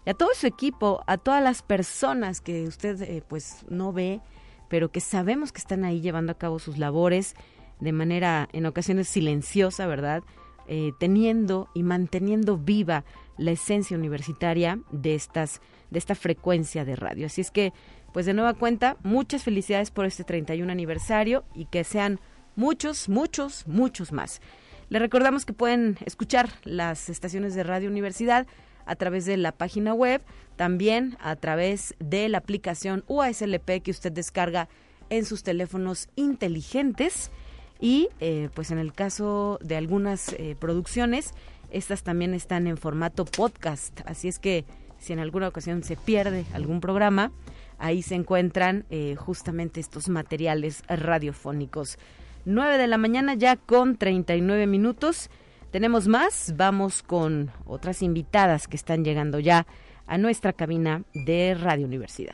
Y 0.07 0.09
a 0.09 0.13
todo 0.13 0.29
su 0.33 0.47
equipo, 0.47 1.03
a 1.05 1.17
todas 1.17 1.43
las 1.43 1.63
personas 1.63 2.39
que 2.39 2.63
usted 2.63 3.01
eh, 3.01 3.21
pues 3.27 3.65
no 3.67 3.91
ve, 3.91 4.21
pero 4.69 4.89
que 4.89 5.01
sabemos 5.01 5.51
que 5.51 5.59
están 5.59 5.83
ahí 5.83 5.99
llevando 5.99 6.31
a 6.31 6.37
cabo 6.37 6.59
sus 6.59 6.77
labores 6.77 7.35
de 7.81 7.91
manera 7.91 8.47
en 8.53 8.65
ocasiones 8.65 9.09
silenciosa, 9.09 9.85
¿verdad? 9.85 10.23
Eh, 10.69 10.93
teniendo 10.97 11.67
y 11.73 11.83
manteniendo 11.83 12.57
viva 12.57 13.03
la 13.37 13.51
esencia 13.51 13.97
universitaria 13.97 14.79
de 14.91 15.13
estas 15.13 15.59
de 15.91 15.99
esta 15.99 16.15
frecuencia 16.15 16.85
de 16.85 16.95
radio. 16.95 17.25
Así 17.25 17.41
es 17.41 17.51
que, 17.51 17.73
pues 18.13 18.25
de 18.25 18.33
nueva 18.33 18.53
cuenta, 18.53 18.95
muchas 19.03 19.43
felicidades 19.43 19.91
por 19.91 20.05
este 20.05 20.23
31 20.23 20.71
aniversario 20.71 21.43
y 21.53 21.65
que 21.65 21.83
sean 21.83 22.21
muchos, 22.55 23.09
muchos, 23.09 23.67
muchos 23.67 24.13
más. 24.13 24.39
Les 24.87 25.01
recordamos 25.01 25.45
que 25.45 25.51
pueden 25.51 25.97
escuchar 26.05 26.47
las 26.63 27.09
estaciones 27.09 27.55
de 27.55 27.63
Radio 27.63 27.89
Universidad 27.89 28.47
a 28.87 28.95
través 28.95 29.25
de 29.25 29.37
la 29.37 29.51
página 29.51 29.93
web, 29.93 30.21
también 30.55 31.17
a 31.19 31.35
través 31.35 31.93
de 31.99 32.27
la 32.29 32.39
aplicación 32.39 33.03
UASLP 33.07 33.83
que 33.83 33.91
usted 33.91 34.11
descarga 34.11 34.67
en 35.09 35.25
sus 35.25 35.43
teléfonos 35.43 36.09
inteligentes 36.15 37.31
y 37.79 38.09
eh, 38.19 38.49
pues 38.53 38.71
en 38.71 38.79
el 38.79 38.93
caso 38.93 39.59
de 39.61 39.77
algunas 39.77 40.33
eh, 40.33 40.55
producciones, 40.59 41.33
estas 41.69 42.03
también 42.03 42.33
están 42.33 42.65
en 42.65 42.77
formato 42.77 43.25
podcast, 43.25 43.99
así 44.05 44.27
es 44.27 44.39
que 44.39 44.65
si 44.99 45.13
en 45.13 45.19
alguna 45.19 45.47
ocasión 45.47 45.83
se 45.83 45.95
pierde 45.95 46.45
algún 46.53 46.81
programa, 46.81 47.31
ahí 47.77 48.01
se 48.01 48.15
encuentran 48.15 48.85
eh, 48.89 49.15
justamente 49.15 49.79
estos 49.79 50.09
materiales 50.09 50.83
radiofónicos. 50.87 51.99
9 52.45 52.77
de 52.77 52.87
la 52.87 52.97
mañana 52.97 53.35
ya 53.35 53.57
con 53.57 53.97
39 53.97 54.67
minutos. 54.67 55.29
Tenemos 55.77 56.07
más, 56.07 56.55
vamos 56.57 57.03
con 57.03 57.51
otras 57.67 58.01
invitadas 58.01 58.67
que 58.67 58.75
están 58.75 59.05
llegando 59.05 59.37
ya 59.39 59.67
a 60.07 60.17
nuestra 60.17 60.51
cabina 60.51 61.03
de 61.13 61.53
Radio 61.53 61.85
Universidad. 61.85 62.33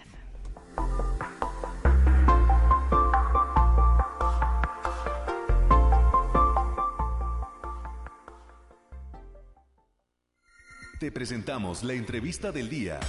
Te 11.01 11.11
presentamos 11.11 11.83
la 11.83 11.95
entrevista 11.95 12.53
del 12.53 12.69
día. 12.69 13.01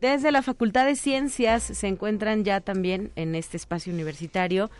Desde 0.00 0.30
la 0.30 0.42
Facultad 0.42 0.86
de 0.86 0.94
Ciencias 0.94 1.64
se 1.64 1.88
encuentran 1.88 2.44
ya 2.44 2.60
también 2.60 3.10
en 3.16 3.34
este 3.34 3.56
espacio 3.56 3.92
universitario 3.92 4.70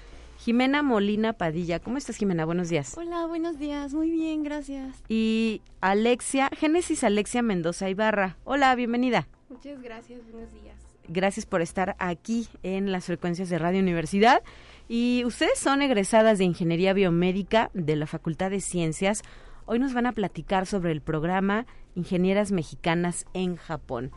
Jimena 0.46 0.80
Molina 0.80 1.32
Padilla. 1.32 1.80
¿Cómo 1.80 1.98
estás, 1.98 2.14
Jimena? 2.14 2.44
Buenos 2.44 2.68
días. 2.68 2.96
Hola, 2.96 3.26
buenos 3.26 3.58
días. 3.58 3.92
Muy 3.94 4.12
bien, 4.12 4.44
gracias. 4.44 5.02
Y 5.08 5.60
Alexia, 5.80 6.50
Génesis 6.56 7.02
Alexia 7.02 7.42
Mendoza 7.42 7.90
Ibarra. 7.90 8.36
Hola, 8.44 8.72
bienvenida. 8.76 9.26
Muchas 9.48 9.82
gracias, 9.82 10.20
buenos 10.30 10.52
días. 10.52 10.76
Gracias 11.08 11.46
por 11.46 11.62
estar 11.62 11.96
aquí 11.98 12.46
en 12.62 12.92
las 12.92 13.06
frecuencias 13.06 13.48
de 13.48 13.58
Radio 13.58 13.80
Universidad. 13.80 14.44
Y 14.88 15.24
ustedes 15.26 15.58
son 15.58 15.82
egresadas 15.82 16.38
de 16.38 16.44
Ingeniería 16.44 16.92
Biomédica 16.92 17.72
de 17.74 17.96
la 17.96 18.06
Facultad 18.06 18.52
de 18.52 18.60
Ciencias. 18.60 19.22
Hoy 19.64 19.80
nos 19.80 19.94
van 19.94 20.06
a 20.06 20.12
platicar 20.12 20.66
sobre 20.66 20.92
el 20.92 21.00
programa 21.00 21.66
Ingenieras 21.96 22.52
Mexicanas 22.52 23.26
en 23.34 23.56
Japón 23.56 24.12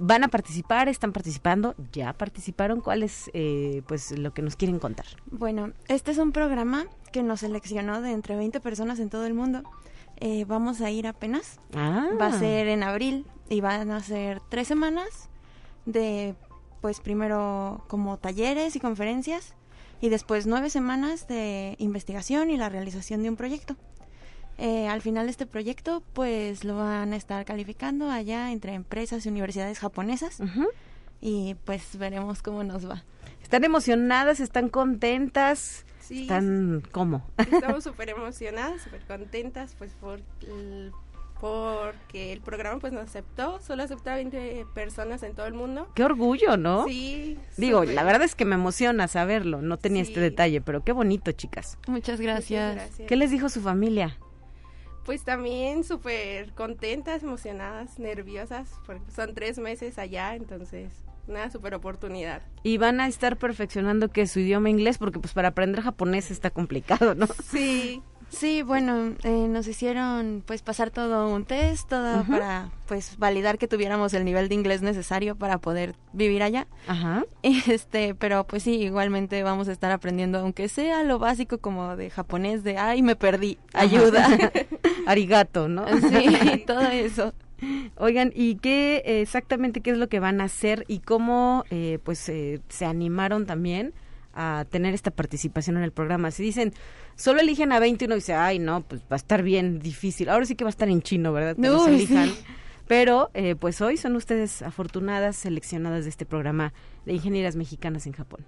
van 0.00 0.24
a 0.24 0.28
participar, 0.28 0.88
están 0.88 1.12
participando, 1.12 1.74
ya 1.92 2.12
participaron. 2.12 2.80
¿Cuál 2.80 3.02
es 3.02 3.30
eh, 3.34 3.82
pues 3.86 4.12
lo 4.12 4.32
que 4.32 4.42
nos 4.42 4.56
quieren 4.56 4.78
contar? 4.78 5.06
Bueno, 5.30 5.72
este 5.88 6.10
es 6.10 6.18
un 6.18 6.32
programa 6.32 6.86
que 7.12 7.22
nos 7.22 7.40
seleccionó 7.40 8.00
de 8.00 8.12
entre 8.12 8.36
20 8.36 8.60
personas 8.60 9.00
en 9.00 9.10
todo 9.10 9.26
el 9.26 9.34
mundo. 9.34 9.62
Eh, 10.18 10.44
vamos 10.46 10.80
a 10.80 10.90
ir 10.90 11.06
apenas. 11.06 11.58
Ah. 11.74 12.08
Va 12.20 12.26
a 12.26 12.38
ser 12.38 12.68
en 12.68 12.82
abril 12.82 13.26
y 13.48 13.60
van 13.60 13.90
a 13.90 14.00
ser 14.00 14.40
tres 14.48 14.68
semanas 14.68 15.28
de, 15.86 16.34
pues 16.80 17.00
primero 17.00 17.84
como 17.88 18.18
talleres 18.18 18.76
y 18.76 18.80
conferencias 18.80 19.54
y 20.00 20.08
después 20.08 20.46
nueve 20.46 20.70
semanas 20.70 21.26
de 21.26 21.74
investigación 21.78 22.50
y 22.50 22.56
la 22.56 22.68
realización 22.68 23.22
de 23.22 23.30
un 23.30 23.36
proyecto. 23.36 23.76
Eh, 24.60 24.88
al 24.88 25.00
final 25.00 25.24
de 25.24 25.30
este 25.30 25.46
proyecto, 25.46 26.02
pues 26.12 26.64
lo 26.64 26.76
van 26.76 27.14
a 27.14 27.16
estar 27.16 27.46
calificando 27.46 28.10
allá 28.10 28.52
entre 28.52 28.74
empresas 28.74 29.24
y 29.24 29.30
universidades 29.30 29.78
japonesas. 29.78 30.42
Y 31.22 31.56
pues 31.64 31.96
veremos 31.98 32.42
cómo 32.42 32.62
nos 32.62 32.88
va. 32.88 33.02
¿Están 33.42 33.64
emocionadas? 33.64 34.38
¿Están 34.38 34.68
contentas? 34.68 35.86
Sí. 36.00 36.22
¿Están 36.22 36.82
cómo? 36.92 37.26
Estamos 37.38 37.84
súper 37.84 38.10
emocionadas, 38.10 38.82
súper 38.82 39.00
contentas, 39.06 39.74
pues 39.78 39.92
por 39.94 40.20
porque 41.40 42.34
el 42.34 42.42
programa 42.42 42.80
pues 42.80 42.92
nos 42.92 43.04
aceptó, 43.04 43.60
solo 43.60 43.82
aceptó 43.82 44.10
a 44.10 44.16
20 44.16 44.66
personas 44.74 45.22
en 45.22 45.34
todo 45.34 45.46
el 45.46 45.54
mundo. 45.54 45.88
Qué 45.94 46.04
orgullo, 46.04 46.58
¿no? 46.58 46.86
Sí. 46.86 47.38
Digo, 47.56 47.84
la 47.84 48.04
verdad 48.04 48.24
es 48.24 48.34
que 48.34 48.44
me 48.44 48.56
emociona 48.56 49.08
saberlo, 49.08 49.62
no 49.62 49.78
tenía 49.78 50.02
este 50.02 50.20
detalle, 50.20 50.60
pero 50.60 50.84
qué 50.84 50.92
bonito, 50.92 51.32
chicas. 51.32 51.78
Muchas 51.86 52.20
gracias. 52.20 52.74
Muchas 52.74 52.88
gracias. 52.88 53.08
¿Qué 53.08 53.16
les 53.16 53.30
dijo 53.30 53.48
su 53.48 53.62
familia? 53.62 54.18
Pues 55.04 55.24
también 55.24 55.84
súper 55.84 56.52
contentas, 56.52 57.22
emocionadas, 57.22 57.98
nerviosas, 57.98 58.68
porque 58.86 59.10
son 59.10 59.34
tres 59.34 59.58
meses 59.58 59.98
allá, 59.98 60.34
entonces 60.34 60.92
una 61.26 61.50
súper 61.50 61.74
oportunidad. 61.74 62.42
Y 62.62 62.78
van 62.78 63.00
a 63.00 63.06
estar 63.06 63.36
perfeccionando 63.36 64.08
que 64.08 64.26
su 64.26 64.40
idioma 64.40 64.68
inglés, 64.68 64.98
porque 64.98 65.18
pues 65.18 65.32
para 65.32 65.48
aprender 65.48 65.82
japonés 65.82 66.30
está 66.30 66.50
complicado, 66.50 67.14
¿no? 67.14 67.26
Sí. 67.50 68.02
Sí, 68.30 68.62
bueno, 68.62 69.14
eh, 69.24 69.48
nos 69.48 69.66
hicieron 69.66 70.42
pues 70.46 70.62
pasar 70.62 70.90
todo 70.90 71.28
un 71.28 71.44
test, 71.44 71.88
todo 71.88 72.24
para 72.24 72.70
pues 72.86 73.18
validar 73.18 73.58
que 73.58 73.68
tuviéramos 73.68 74.14
el 74.14 74.24
nivel 74.24 74.48
de 74.48 74.54
inglés 74.54 74.82
necesario 74.82 75.34
para 75.34 75.58
poder 75.58 75.94
vivir 76.12 76.42
allá. 76.42 76.66
Ajá. 76.86 77.24
Este, 77.42 78.14
pero 78.14 78.44
pues 78.46 78.62
sí, 78.62 78.76
igualmente 78.76 79.42
vamos 79.42 79.68
a 79.68 79.72
estar 79.72 79.90
aprendiendo, 79.90 80.38
aunque 80.38 80.68
sea 80.68 81.02
lo 81.02 81.18
básico 81.18 81.58
como 81.58 81.96
de 81.96 82.10
japonés, 82.10 82.62
de 82.62 82.78
ay, 82.78 83.02
me 83.02 83.16
perdí, 83.16 83.58
ayuda. 83.74 84.28
Arigato, 85.06 85.68
¿no? 85.68 85.86
Sí, 85.88 86.62
todo 86.66 86.82
eso. 86.82 87.34
Oigan, 87.96 88.32
¿y 88.34 88.56
qué 88.56 89.02
exactamente 89.20 89.80
qué 89.80 89.90
es 89.90 89.98
lo 89.98 90.08
que 90.08 90.20
van 90.20 90.40
a 90.40 90.44
hacer 90.44 90.84
y 90.88 91.00
cómo 91.00 91.64
eh, 91.70 91.98
pues 92.04 92.28
eh, 92.28 92.60
se 92.68 92.86
animaron 92.86 93.44
también 93.44 93.92
a 94.32 94.64
tener 94.70 94.94
esta 94.94 95.10
participación 95.10 95.76
en 95.76 95.82
el 95.82 95.92
programa? 95.92 96.30
Si 96.30 96.42
dicen, 96.42 96.72
solo 97.20 97.40
eligen 97.40 97.70
a 97.72 97.78
20 97.78 98.04
y 98.04 98.06
uno 98.06 98.14
dice, 98.14 98.34
ay, 98.34 98.58
no, 98.58 98.80
pues 98.82 99.02
va 99.02 99.12
a 99.12 99.16
estar 99.16 99.42
bien 99.42 99.78
difícil. 99.78 100.30
Ahora 100.30 100.46
sí 100.46 100.54
que 100.54 100.64
va 100.64 100.68
a 100.68 100.70
estar 100.70 100.88
en 100.88 101.02
chino, 101.02 101.32
¿verdad? 101.32 101.54
Que 101.54 101.70
Uy, 101.70 101.94
elijan. 101.94 102.28
sí. 102.30 102.38
Pero 102.88 103.30
eh, 103.34 103.54
pues 103.54 103.80
hoy 103.82 103.96
son 103.96 104.16
ustedes 104.16 104.62
afortunadas 104.62 105.36
seleccionadas 105.36 106.04
de 106.04 106.10
este 106.10 106.26
programa 106.26 106.72
de 107.04 107.12
ingenieras 107.12 107.54
mexicanas 107.56 108.06
en 108.06 108.14
Japón. 108.14 108.44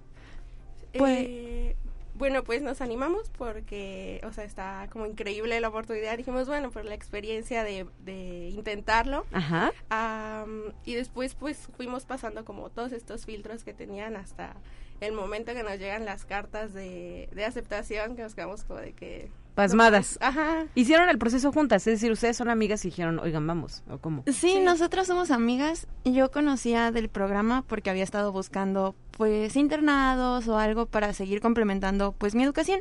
Pues, 0.99 1.77
bueno, 2.15 2.43
pues 2.45 2.61
nos 2.63 2.81
animamos 2.81 3.31
porque, 3.39 4.21
o 4.25 4.33
sea, 4.33 4.45
está 4.45 4.89
como 4.91 5.07
increíble 5.07 5.61
la 5.61 5.69
oportunidad. 5.69 6.17
Dijimos, 6.17 6.49
bueno, 6.49 6.71
por 6.71 6.85
la 6.85 6.95
experiencia 6.95 7.63
de, 7.63 7.87
de 8.05 8.49
intentarlo. 8.49 9.27
Ajá. 9.33 9.71
Y 10.85 10.95
después, 10.95 11.35
pues, 11.35 11.69
fuimos 11.77 12.05
pasando 12.05 12.45
como 12.45 12.69
todos 12.69 12.93
estos 12.93 13.27
filtros 13.27 13.65
que 13.65 13.75
tenían 13.75 14.17
hasta 14.17 14.55
el 15.03 15.13
momento 15.13 15.53
que 15.53 15.63
nos 15.63 15.79
llegan 15.79 16.05
las 16.05 16.25
cartas 16.25 16.73
de, 16.73 17.29
de 17.33 17.45
aceptación, 17.45 18.17
que 18.17 18.23
nos 18.23 18.35
quedamos 18.35 18.65
como 18.65 18.81
de 18.81 18.93
que... 18.93 19.31
Pasmadas. 19.55 20.19
Ajá. 20.23 20.67
Hicieron 20.75 21.11
el 21.11 21.19
proceso 21.19 21.53
juntas, 21.53 21.87
es 21.87 21.95
decir, 21.95 22.11
ustedes 22.11 22.39
son 22.39 22.49
amigas 22.49 22.85
y 22.87 22.89
dijeron, 22.89 23.19
oigan, 23.19 23.47
vamos, 23.47 23.83
o 23.91 23.99
cómo. 23.99 24.25
Sí, 24.33 24.61
nosotras 24.61 25.07
somos 25.07 25.31
amigas. 25.31 25.87
Yo 26.05 26.31
conocía 26.31 26.91
del 26.91 27.11
programa 27.11 27.63
porque 27.67 27.91
había 27.91 28.05
estado 28.05 28.33
buscando 28.33 28.95
pues 29.11 29.57
internados 29.57 30.49
o 30.49 30.57
algo 30.57 30.87
para 30.87 31.13
seguir 31.13 31.43
complementando 31.43 32.13
pues 32.13 32.35
mi 32.35 32.43
educación. 32.45 32.81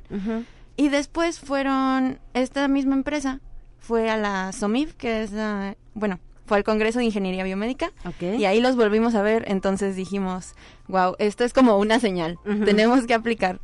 Y 0.77 0.87
después 0.87 1.41
fueron 1.41 2.19
esta 2.33 2.69
misma 2.69 2.95
empresa 2.95 3.41
fue 3.81 4.09
a 4.09 4.15
la 4.15 4.53
SOMIF, 4.53 4.93
que 4.93 5.23
es 5.23 5.31
la, 5.31 5.75
bueno, 5.93 6.19
fue 6.51 6.57
al 6.57 6.65
Congreso 6.65 6.99
de 6.99 7.05
Ingeniería 7.05 7.45
Biomédica 7.45 7.93
Ok. 8.03 8.23
y 8.37 8.43
ahí 8.43 8.59
los 8.59 8.75
volvimos 8.75 9.15
a 9.15 9.21
ver, 9.21 9.45
entonces 9.47 9.95
dijimos, 9.95 10.53
wow, 10.89 11.15
esto 11.17 11.45
es 11.45 11.53
como 11.53 11.77
una 11.77 11.97
señal, 12.01 12.39
Ujú. 12.45 12.65
tenemos 12.65 13.05
que 13.07 13.13
aplicar. 13.13 13.61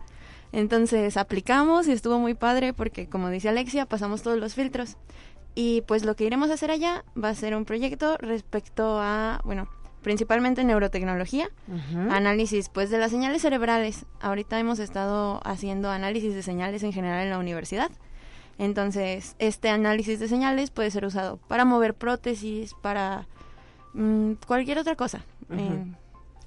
Entonces 0.53 1.17
aplicamos 1.17 1.89
y 1.89 1.91
estuvo 1.91 2.17
muy 2.17 2.33
padre 2.33 2.71
porque 2.71 3.09
como 3.09 3.29
dice 3.29 3.49
Alexia, 3.49 3.85
pasamos 3.87 4.21
todos 4.21 4.37
los 4.39 4.53
filtros. 4.55 4.95
Y 5.53 5.81
pues 5.81 6.05
lo 6.05 6.15
que 6.15 6.23
iremos 6.23 6.49
a 6.49 6.53
hacer 6.53 6.71
allá 6.71 7.03
va 7.21 7.27
a 7.27 7.35
ser 7.35 7.57
un 7.57 7.65
proyecto 7.65 8.15
respecto 8.19 8.99
a, 9.01 9.41
bueno, 9.43 9.67
principalmente 10.01 10.63
neurotecnología, 10.63 11.49
Ujú. 11.67 12.09
análisis 12.09 12.69
pues 12.69 12.89
de 12.89 12.99
las 12.99 13.11
señales 13.11 13.41
cerebrales. 13.41 14.05
Ahorita 14.21 14.57
hemos 14.59 14.79
estado 14.79 15.41
haciendo 15.43 15.89
análisis 15.91 16.33
de 16.33 16.41
señales 16.41 16.83
en 16.83 16.93
general 16.93 17.23
en 17.25 17.31
la 17.31 17.37
universidad. 17.37 17.91
Entonces, 18.57 19.35
este 19.39 19.69
análisis 19.69 20.19
de 20.19 20.27
señales 20.27 20.71
puede 20.71 20.91
ser 20.91 21.05
usado 21.05 21.37
para 21.47 21.65
mover 21.65 21.93
prótesis, 21.93 22.73
para 22.81 23.27
mm, 23.93 24.33
cualquier 24.45 24.79
otra 24.79 24.95
cosa 24.95 25.23
en, 25.49 25.95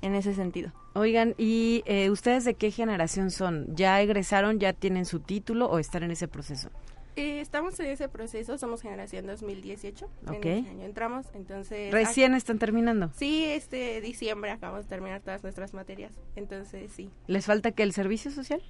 en 0.03 0.15
ese 0.15 0.35
sentido. 0.35 0.73
Oigan, 0.95 1.35
¿y 1.39 1.83
eh, 1.87 2.11
ustedes 2.11 2.45
de 2.45 2.55
qué 2.55 2.71
generación 2.73 3.31
son? 3.31 3.75
¿Ya 3.77 4.01
egresaron, 4.01 4.59
ya 4.59 4.73
tienen 4.73 5.05
su 5.05 5.21
título 5.21 5.67
o 5.67 5.79
están 5.79 6.03
en 6.03 6.11
ese 6.11 6.27
proceso? 6.27 6.69
Eh, 7.17 7.41
estamos 7.41 7.79
en 7.81 7.87
ese 7.87 8.09
proceso, 8.09 8.59
somos 8.59 8.83
generación 8.83 9.27
2018. 9.27 10.07
Ok. 10.29 10.45
En 10.45 10.59
ese 10.59 10.71
año 10.71 10.85
entramos, 10.85 11.27
entonces... 11.35 11.93
Recién 11.93 12.35
están 12.35 12.59
terminando. 12.59 13.11
Sí, 13.15 13.45
este 13.45 14.01
diciembre 14.01 14.51
acabamos 14.51 14.85
de 14.85 14.89
terminar 14.89 15.21
todas 15.21 15.43
nuestras 15.43 15.75
materias, 15.75 16.13
entonces 16.35 16.91
sí. 16.93 17.11
¿Les 17.27 17.47
falta 17.47 17.73
que 17.73 17.83
el 17.83 17.93
servicio 17.93 18.31
social? 18.31 18.63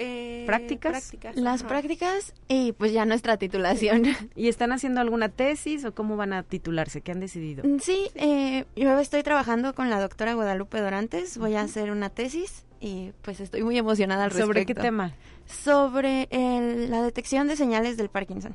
Eh, 0.00 0.44
¿Prácticas? 0.46 0.92
prácticas, 0.92 1.34
Las 1.36 1.60
ajá. 1.62 1.68
prácticas 1.70 2.32
y 2.46 2.70
pues 2.72 2.92
ya 2.92 3.04
nuestra 3.04 3.36
titulación. 3.36 4.04
¿Y 4.36 4.46
están 4.48 4.70
haciendo 4.70 5.00
alguna 5.00 5.28
tesis 5.28 5.84
o 5.84 5.92
cómo 5.92 6.16
van 6.16 6.32
a 6.32 6.44
titularse? 6.44 7.00
¿Qué 7.00 7.10
han 7.10 7.18
decidido? 7.20 7.64
Sí, 7.80 8.08
eh, 8.14 8.64
yo 8.76 8.96
estoy 9.00 9.24
trabajando 9.24 9.74
con 9.74 9.90
la 9.90 10.00
doctora 10.00 10.34
Guadalupe 10.34 10.80
Dorantes, 10.80 11.36
voy 11.36 11.54
a 11.56 11.62
hacer 11.62 11.90
una 11.90 12.10
tesis 12.10 12.64
y 12.80 13.10
pues 13.22 13.40
estoy 13.40 13.64
muy 13.64 13.76
emocionada 13.76 14.22
al 14.24 14.30
respecto. 14.30 14.46
¿Sobre 14.46 14.66
qué 14.66 14.74
tema? 14.76 15.14
Sobre 15.46 16.28
el- 16.30 16.90
la 16.92 17.02
detección 17.02 17.48
de 17.48 17.56
señales 17.56 17.96
del 17.96 18.08
Parkinson. 18.08 18.54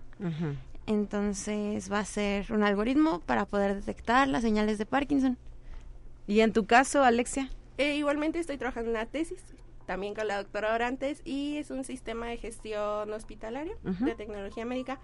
Entonces 0.88 1.91
va 1.91 2.00
a 2.00 2.06
ser 2.06 2.52
un 2.52 2.64
algoritmo 2.64 3.20
para 3.22 3.46
poder 3.46 3.76
detectar 3.76 4.28
las 4.28 4.41
señales 4.44 4.78
de 4.78 4.86
Parkinson. 4.86 5.38
¿Y 6.28 6.39
en 6.41 6.54
tu 6.54 6.66
caso, 6.66 7.04
Alexia? 7.04 7.50
Eh, 7.78 7.96
igualmente 7.96 8.39
estoy 8.39 8.58
trabajando 8.58 8.91
en 8.91 8.98
una 8.98 9.06
tesis, 9.06 9.39
también 9.86 10.14
con 10.14 10.28
la 10.28 10.38
doctora 10.38 10.74
Orantes, 10.74 11.22
y 11.26 11.58
es 11.58 11.72
un 11.72 11.84
sistema 11.84 12.28
de 12.28 12.38
gestión 12.38 13.12
hospitalaria 13.12 13.76
de 13.84 14.16
tecnología 14.16 14.66
médica. 14.66 15.00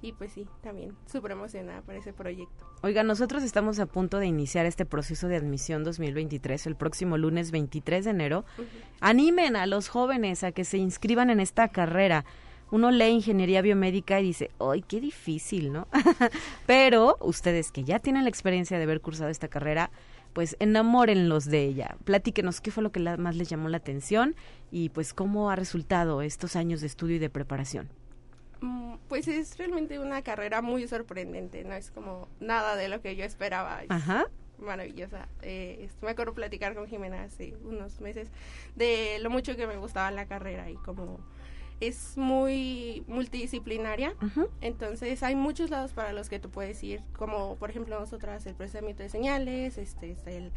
Y 0.00 0.12
pues 0.12 0.32
sí, 0.32 0.46
también 0.62 0.96
súper 1.10 1.32
emocionada 1.32 1.82
por 1.82 1.96
ese 1.96 2.12
proyecto. 2.12 2.64
Oiga, 2.82 3.02
nosotros 3.02 3.42
estamos 3.42 3.80
a 3.80 3.86
punto 3.86 4.18
de 4.18 4.26
iniciar 4.26 4.64
este 4.64 4.84
proceso 4.86 5.26
de 5.26 5.36
admisión 5.36 5.82
2023 5.82 6.68
el 6.68 6.76
próximo 6.76 7.16
lunes 7.18 7.50
23 7.50 8.04
de 8.04 8.10
enero. 8.12 8.44
Animen 9.00 9.56
a 9.56 9.66
los 9.66 9.88
jóvenes 9.88 10.44
a 10.44 10.52
que 10.52 10.64
se 10.64 10.78
inscriban 10.78 11.30
en 11.30 11.40
esta 11.40 11.68
carrera. 11.68 12.24
Uno 12.70 12.90
lee 12.92 13.08
ingeniería 13.08 13.62
biomédica 13.62 14.20
y 14.20 14.24
dice, 14.24 14.50
¡ay, 14.60 14.84
qué 14.86 15.00
difícil, 15.00 15.72
¿no? 15.72 15.88
Pero 16.66 17.16
ustedes 17.20 17.72
que 17.72 17.82
ya 17.82 17.98
tienen 17.98 18.24
la 18.24 18.28
experiencia 18.28 18.76
de 18.76 18.84
haber 18.84 19.00
cursado 19.00 19.30
esta 19.30 19.48
carrera, 19.48 19.90
pues 20.32 20.56
enamórenlos 20.60 21.46
de 21.46 21.64
ella. 21.64 21.96
Platíquenos 22.04 22.60
qué 22.60 22.70
fue 22.70 22.82
lo 22.82 22.92
que 22.92 23.00
la- 23.00 23.16
más 23.16 23.36
les 23.36 23.48
llamó 23.48 23.68
la 23.68 23.78
atención 23.78 24.34
y 24.70 24.88
pues 24.90 25.14
cómo 25.14 25.50
ha 25.50 25.56
resultado 25.56 26.22
estos 26.22 26.56
años 26.56 26.80
de 26.80 26.86
estudio 26.86 27.16
y 27.16 27.18
de 27.18 27.30
preparación. 27.30 27.88
Mm, 28.60 28.88
Pues 29.08 29.26
es 29.28 29.56
realmente 29.56 29.98
una 29.98 30.20
carrera 30.22 30.60
muy 30.60 30.86
sorprendente, 30.86 31.64
no 31.64 31.72
es 31.74 31.90
como 31.90 32.28
nada 32.40 32.76
de 32.76 32.88
lo 32.88 33.00
que 33.00 33.16
yo 33.16 33.24
esperaba. 33.24 33.82
Es 33.82 33.90
Ajá. 33.90 34.26
Maravillosa. 34.58 35.28
Eh, 35.42 35.88
me 36.02 36.10
acuerdo 36.10 36.34
platicar 36.34 36.74
con 36.74 36.86
Jimena 36.88 37.22
hace 37.22 37.54
unos 37.64 38.00
meses 38.00 38.28
de 38.74 39.18
lo 39.22 39.30
mucho 39.30 39.56
que 39.56 39.66
me 39.68 39.76
gustaba 39.76 40.10
la 40.10 40.26
carrera 40.26 40.68
y 40.68 40.74
como 40.74 41.20
es 41.80 42.16
muy 42.16 43.04
multidisciplinaria. 43.06 44.14
Entonces 44.60 45.22
hay 45.22 45.34
muchos 45.34 45.70
lados 45.70 45.92
para 45.92 46.12
los 46.12 46.28
que 46.28 46.38
tú 46.38 46.50
puedes 46.50 46.82
ir, 46.82 47.02
como 47.16 47.56
por 47.56 47.70
ejemplo 47.70 47.98
nosotras 47.98 48.46
el 48.46 48.54
procesamiento 48.54 49.02
de 49.02 49.08
señales, 49.08 49.78
este 49.78 50.12
es 50.12 50.26
el, 50.26 50.52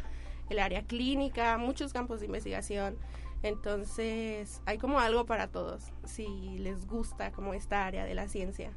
el 0.49 0.59
área 0.59 0.83
clínica, 0.83 1.57
muchos 1.57 1.93
campos 1.93 2.19
de 2.19 2.25
investigación. 2.27 2.95
Entonces 3.43 4.61
hay 4.65 4.77
como 4.77 4.99
algo 4.99 5.25
para 5.25 5.47
todos, 5.47 5.91
si 6.05 6.57
les 6.59 6.85
gusta 6.87 7.31
como 7.31 7.53
esta 7.53 7.85
área 7.85 8.05
de 8.05 8.13
la 8.13 8.27
ciencia. 8.27 8.71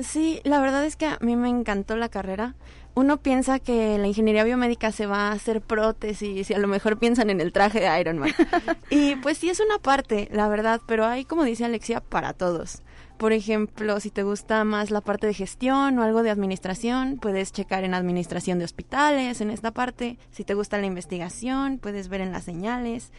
Sí, 0.00 0.40
la 0.44 0.60
verdad 0.60 0.84
es 0.84 0.96
que 0.96 1.06
a 1.06 1.18
mí 1.20 1.36
me 1.36 1.48
encantó 1.48 1.96
la 1.96 2.08
carrera. 2.08 2.54
Uno 2.94 3.18
piensa 3.18 3.58
que 3.58 3.98
la 3.98 4.06
ingeniería 4.06 4.44
biomédica 4.44 4.92
se 4.92 5.06
va 5.06 5.28
a 5.28 5.32
hacer 5.32 5.60
prótesis 5.60 6.50
y 6.50 6.54
a 6.54 6.58
lo 6.58 6.68
mejor 6.68 6.98
piensan 6.98 7.30
en 7.30 7.40
el 7.40 7.52
traje 7.52 7.80
de 7.80 8.00
Iron 8.00 8.18
Man. 8.18 8.32
y 8.90 9.16
pues 9.16 9.38
sí 9.38 9.50
es 9.50 9.60
una 9.60 9.78
parte, 9.78 10.28
la 10.30 10.48
verdad, 10.48 10.80
pero 10.86 11.06
hay, 11.06 11.24
como 11.24 11.44
dice 11.44 11.64
Alexia, 11.64 12.00
para 12.00 12.32
todos. 12.32 12.82
Por 13.18 13.32
ejemplo, 13.32 14.00
si 14.00 14.10
te 14.10 14.22
gusta 14.24 14.64
más 14.64 14.90
la 14.90 15.00
parte 15.00 15.26
de 15.26 15.34
gestión 15.34 15.98
o 15.98 16.02
algo 16.02 16.22
de 16.22 16.30
administración, 16.30 17.18
puedes 17.18 17.52
checar 17.52 17.84
en 17.84 17.94
administración 17.94 18.58
de 18.58 18.64
hospitales, 18.64 19.40
en 19.40 19.50
esta 19.50 19.70
parte. 19.70 20.18
Si 20.30 20.44
te 20.44 20.54
gusta 20.54 20.78
la 20.78 20.86
investigación, 20.86 21.78
puedes 21.78 22.08
ver 22.08 22.20
en 22.20 22.32
las 22.32 22.44
señales. 22.44 23.12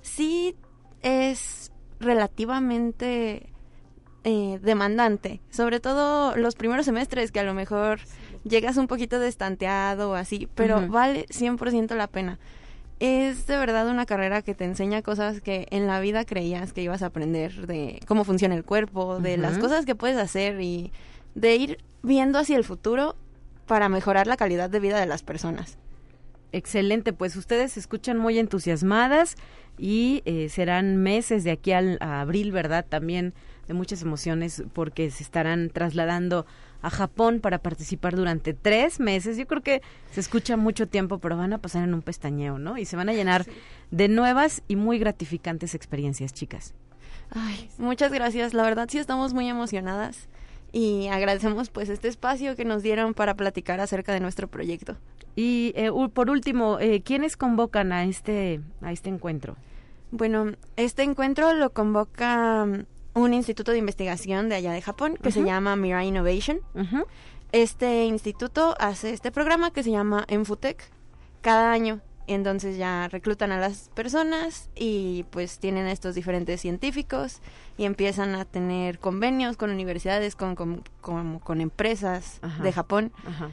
Sí 0.00 0.56
es 1.02 1.72
relativamente 2.00 3.50
eh, 4.24 4.58
demandante, 4.62 5.40
sobre 5.50 5.80
todo 5.80 6.36
los 6.36 6.54
primeros 6.54 6.84
semestres 6.84 7.32
que 7.32 7.40
a 7.40 7.44
lo 7.44 7.54
mejor 7.54 8.00
llegas 8.44 8.76
un 8.76 8.86
poquito 8.86 9.18
destanteado 9.18 10.10
o 10.10 10.14
así, 10.14 10.48
pero 10.54 10.78
Ujú. 10.78 10.92
vale 10.92 11.26
100% 11.30 11.94
la 11.94 12.06
pena. 12.06 12.38
Es 12.98 13.46
de 13.46 13.56
verdad 13.56 13.88
una 13.88 14.04
carrera 14.04 14.42
que 14.42 14.54
te 14.54 14.64
enseña 14.64 15.00
cosas 15.00 15.40
que 15.40 15.66
en 15.70 15.86
la 15.86 16.00
vida 16.00 16.26
creías 16.26 16.74
que 16.74 16.82
ibas 16.82 17.02
a 17.02 17.06
aprender 17.06 17.66
de 17.66 17.98
cómo 18.06 18.24
funciona 18.24 18.54
el 18.54 18.64
cuerpo, 18.64 19.20
de 19.20 19.38
las 19.38 19.56
cosas 19.56 19.86
que 19.86 19.94
puedes 19.94 20.18
hacer 20.18 20.60
y 20.60 20.92
de 21.34 21.56
ir 21.56 21.78
viendo 22.02 22.38
hacia 22.38 22.58
el 22.58 22.64
futuro 22.64 23.16
para 23.66 23.88
mejorar 23.88 24.26
la 24.26 24.36
calidad 24.36 24.68
de 24.68 24.80
vida 24.80 25.00
de 25.00 25.06
las 25.06 25.22
personas. 25.22 25.78
Excelente, 26.52 27.12
pues 27.14 27.36
ustedes 27.36 27.72
se 27.72 27.80
escuchan 27.80 28.18
muy 28.18 28.38
entusiasmadas 28.38 29.36
y 29.78 30.20
eh, 30.26 30.48
serán 30.50 30.96
meses 30.96 31.44
de 31.44 31.52
aquí 31.52 31.72
al, 31.72 31.96
a 32.00 32.20
abril, 32.20 32.52
¿verdad? 32.52 32.84
También 32.86 33.32
de 33.70 33.74
muchas 33.74 34.02
emociones 34.02 34.64
porque 34.72 35.12
se 35.12 35.22
estarán 35.22 35.70
trasladando 35.70 36.44
a 36.82 36.90
Japón 36.90 37.38
para 37.38 37.58
participar 37.58 38.16
durante 38.16 38.52
tres 38.52 38.98
meses. 38.98 39.36
Yo 39.36 39.46
creo 39.46 39.62
que 39.62 39.80
se 40.10 40.18
escucha 40.18 40.56
mucho 40.56 40.88
tiempo, 40.88 41.20
pero 41.20 41.36
van 41.36 41.52
a 41.52 41.58
pasar 41.58 41.84
en 41.84 41.94
un 41.94 42.02
pestañeo, 42.02 42.58
¿no? 42.58 42.78
Y 42.78 42.84
se 42.84 42.96
van 42.96 43.08
a 43.08 43.12
llenar 43.12 43.46
de 43.92 44.08
nuevas 44.08 44.64
y 44.66 44.74
muy 44.74 44.98
gratificantes 44.98 45.76
experiencias, 45.76 46.32
chicas. 46.32 46.74
Ay, 47.30 47.70
muchas 47.78 48.10
gracias. 48.10 48.54
La 48.54 48.64
verdad 48.64 48.88
sí 48.90 48.98
estamos 48.98 49.34
muy 49.34 49.48
emocionadas 49.48 50.28
y 50.72 51.06
agradecemos 51.06 51.70
pues 51.70 51.90
este 51.90 52.08
espacio 52.08 52.56
que 52.56 52.64
nos 52.64 52.82
dieron 52.82 53.14
para 53.14 53.34
platicar 53.34 53.78
acerca 53.78 54.12
de 54.12 54.18
nuestro 54.18 54.48
proyecto. 54.48 54.96
Y 55.36 55.72
eh, 55.76 55.92
por 56.12 56.28
último, 56.28 56.80
eh, 56.80 57.02
¿quiénes 57.02 57.36
convocan 57.36 57.92
a 57.92 58.02
este 58.02 58.62
a 58.82 58.90
este 58.90 59.10
encuentro? 59.10 59.54
Bueno, 60.10 60.54
este 60.74 61.04
encuentro 61.04 61.54
lo 61.54 61.70
convoca 61.70 62.66
un 63.14 63.34
instituto 63.34 63.72
de 63.72 63.78
investigación 63.78 64.48
de 64.48 64.54
allá 64.56 64.72
de 64.72 64.82
Japón 64.82 65.16
que 65.22 65.30
se 65.32 65.42
llama 65.42 65.76
Mirai 65.76 66.08
Innovation. 66.08 66.60
Este 67.52 68.04
instituto 68.04 68.76
hace 68.78 69.10
este 69.12 69.32
programa 69.32 69.72
que 69.72 69.82
se 69.82 69.90
llama 69.90 70.24
Enfutec 70.28 70.90
cada 71.40 71.72
año. 71.72 72.00
Entonces 72.28 72.76
ya 72.76 73.08
reclutan 73.08 73.50
a 73.50 73.58
las 73.58 73.88
personas 73.88 74.70
y 74.76 75.24
pues 75.30 75.58
tienen 75.58 75.88
estos 75.88 76.14
diferentes 76.14 76.60
científicos 76.60 77.40
y 77.76 77.84
empiezan 77.86 78.36
a 78.36 78.44
tener 78.44 79.00
convenios 79.00 79.56
con 79.56 79.70
universidades, 79.70 80.36
con, 80.36 80.54
con, 80.54 80.84
con- 81.00 81.40
con 81.40 81.60
empresas 81.60 82.38
Ajá. 82.42 82.62
de 82.62 82.72
Japón. 82.72 83.12
Ajá. 83.26 83.50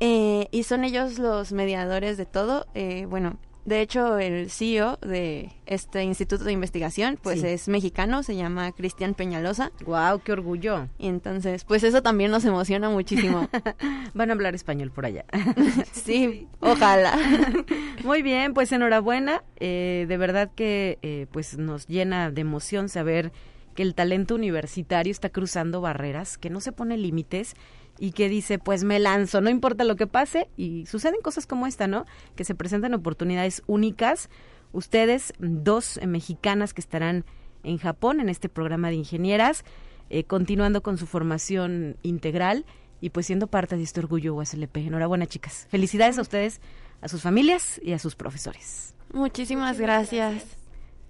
Eh, 0.00 0.48
y 0.50 0.64
son 0.64 0.84
ellos 0.84 1.18
los 1.18 1.52
mediadores 1.52 2.18
de 2.18 2.26
todo. 2.26 2.66
Eh, 2.74 3.06
bueno, 3.08 3.38
de 3.64 3.80
hecho, 3.82 4.18
el 4.18 4.50
CEO 4.50 4.98
de 5.02 5.52
este 5.66 6.02
instituto 6.02 6.44
de 6.44 6.52
investigación, 6.52 7.18
pues 7.22 7.40
Sí. 7.40 7.46
es 7.46 7.68
mexicano, 7.68 8.22
se 8.22 8.34
llama 8.36 8.72
Cristian 8.72 9.14
Peñalosa. 9.14 9.70
¡Wow! 9.84 10.20
¡Qué 10.24 10.32
orgullo! 10.32 10.88
Y 10.98 11.06
entonces, 11.08 11.64
pues 11.64 11.82
eso 11.84 12.02
también 12.02 12.30
nos 12.30 12.44
emociona 12.44 12.90
muchísimo. 12.90 13.48
Van 14.14 14.30
a 14.30 14.32
hablar 14.32 14.54
español 14.54 14.90
por 14.90 15.06
allá. 15.06 15.24
sí, 15.92 16.48
ojalá. 16.60 17.16
Muy 18.04 18.22
bien, 18.22 18.54
pues 18.54 18.72
enhorabuena. 18.72 19.42
Eh, 19.60 20.06
de 20.08 20.16
verdad 20.16 20.50
que 20.54 20.98
eh, 21.02 21.26
pues 21.30 21.58
nos 21.58 21.86
llena 21.86 22.30
de 22.30 22.40
emoción 22.40 22.88
saber 22.88 23.30
que 23.74 23.82
el 23.82 23.94
talento 23.94 24.34
universitario 24.34 25.10
está 25.12 25.28
cruzando 25.28 25.80
barreras, 25.80 26.38
que 26.38 26.50
no 26.50 26.60
se 26.60 26.72
pone 26.72 26.96
límites 26.96 27.54
y 28.00 28.12
que 28.12 28.30
dice, 28.30 28.58
pues 28.58 28.82
me 28.82 28.98
lanzo, 28.98 29.42
no 29.42 29.50
importa 29.50 29.84
lo 29.84 29.94
que 29.94 30.06
pase. 30.06 30.48
Y 30.56 30.86
suceden 30.86 31.20
cosas 31.20 31.46
como 31.46 31.66
esta, 31.66 31.86
¿no? 31.86 32.06
Que 32.34 32.44
se 32.44 32.54
presentan 32.54 32.94
oportunidades 32.94 33.62
únicas. 33.66 34.30
Ustedes, 34.72 35.34
dos 35.38 36.00
mexicanas 36.06 36.72
que 36.72 36.80
estarán 36.80 37.26
en 37.62 37.76
Japón 37.76 38.20
en 38.20 38.30
este 38.30 38.48
programa 38.48 38.88
de 38.88 38.94
ingenieras, 38.94 39.64
eh, 40.08 40.24
continuando 40.24 40.82
con 40.82 40.96
su 40.96 41.06
formación 41.06 41.98
integral 42.02 42.64
y 43.02 43.10
pues 43.10 43.26
siendo 43.26 43.48
parte 43.48 43.76
de 43.76 43.82
este 43.82 44.00
orgullo 44.00 44.34
USLP. 44.34 44.78
Enhorabuena, 44.78 45.26
chicas. 45.26 45.66
Felicidades 45.70 46.16
a 46.16 46.22
ustedes, 46.22 46.62
a 47.02 47.08
sus 47.08 47.20
familias 47.20 47.78
y 47.84 47.92
a 47.92 47.98
sus 47.98 48.16
profesores. 48.16 48.94
Muchísimas 49.12 49.78
gracias. 49.78 50.56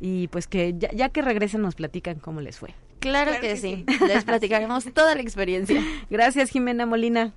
Y 0.01 0.26
pues 0.28 0.49
que 0.49 0.74
ya, 0.76 0.91
ya 0.91 1.11
que 1.11 1.22
regresen 1.22 1.62
nos 1.62 1.76
platican 1.76 2.18
cómo 2.18 2.41
les 2.41 2.59
fue. 2.59 2.74
Claro, 3.01 3.33
que, 3.41 3.57
sí. 3.57 3.85
Les 4.07 4.25
platicaremos 4.25 4.85
toda 4.93 5.15
la 5.15 5.23
experiencia. 5.23 5.83
Gracias, 6.11 6.51
Jimena 6.51 6.87
Molina. 6.87 7.35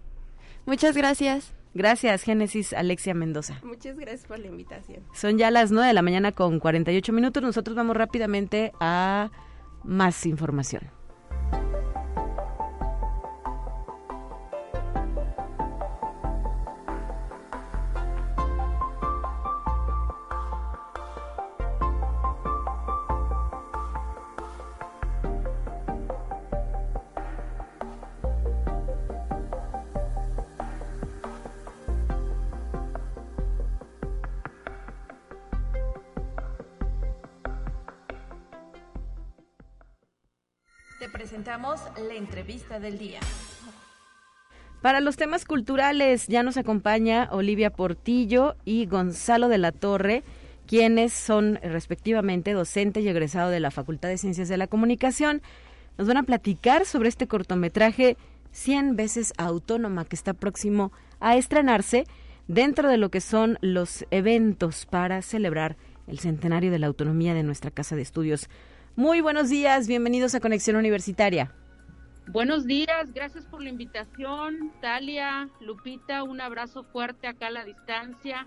Muchas 0.65 0.95
gracias. 0.95 1.53
Gracias, 1.73 2.21
Génesis 2.21 2.71
Alexia 2.73 3.15
Mendoza. 3.15 3.59
Muchas 3.63 3.97
gracias 3.97 4.25
por 4.25 4.37
la 4.37 4.47
invitación. 4.47 4.99
Son 5.13 5.39
ya 5.39 5.49
las 5.49 5.71
9 5.71 5.87
de 5.87 5.93
la 5.93 6.03
mañana 6.03 6.31
con 6.31 6.59
48 6.59 7.11
minutos. 7.13 7.41
Nosotros 7.41 7.75
vamos 7.75 7.97
rápidamente 7.97 8.71
a 8.79 9.31
más 9.83 10.25
información. 10.27 10.83
La 41.53 42.15
entrevista 42.15 42.79
del 42.79 42.97
día. 42.97 43.19
Para 44.81 45.01
los 45.01 45.17
temas 45.17 45.45
culturales 45.45 46.25
ya 46.27 46.41
nos 46.41 46.57
acompaña 46.57 47.29
Olivia 47.31 47.69
Portillo 47.69 48.55
y 48.65 48.87
Gonzalo 48.87 49.49
de 49.49 49.59
la 49.59 49.71
Torre, 49.71 50.23
quienes 50.65 51.13
son 51.13 51.59
respectivamente 51.61 52.53
docente 52.53 53.01
y 53.01 53.07
egresado 53.07 53.51
de 53.51 53.59
la 53.59 53.69
Facultad 53.69 54.09
de 54.09 54.17
Ciencias 54.17 54.49
de 54.49 54.57
la 54.57 54.65
Comunicación. 54.65 55.43
Nos 55.99 56.07
van 56.07 56.17
a 56.17 56.23
platicar 56.23 56.87
sobre 56.87 57.09
este 57.09 57.27
cortometraje 57.27 58.17
100 58.51 58.95
veces 58.95 59.31
autónoma 59.37 60.05
que 60.05 60.15
está 60.15 60.33
próximo 60.33 60.91
a 61.19 61.37
estrenarse 61.37 62.05
dentro 62.47 62.89
de 62.89 62.97
lo 62.97 63.11
que 63.11 63.21
son 63.21 63.59
los 63.61 64.05
eventos 64.09 64.87
para 64.87 65.21
celebrar 65.21 65.77
el 66.07 66.17
centenario 66.17 66.71
de 66.71 66.79
la 66.79 66.87
autonomía 66.87 67.35
de 67.35 67.43
nuestra 67.43 67.69
Casa 67.69 67.95
de 67.95 68.01
Estudios. 68.01 68.49
Muy 68.95 69.21
buenos 69.21 69.49
días, 69.49 69.87
bienvenidos 69.87 70.35
a 70.35 70.39
Conexión 70.39 70.75
Universitaria. 70.75 71.51
Buenos 72.27 72.67
días, 72.67 73.11
gracias 73.11 73.43
por 73.47 73.63
la 73.63 73.69
invitación, 73.69 74.71
Talia, 74.81 75.49
Lupita, 75.61 76.21
un 76.21 76.39
abrazo 76.39 76.83
fuerte 76.83 77.25
acá 77.25 77.47
a 77.47 77.49
la 77.51 77.65
distancia. 77.65 78.45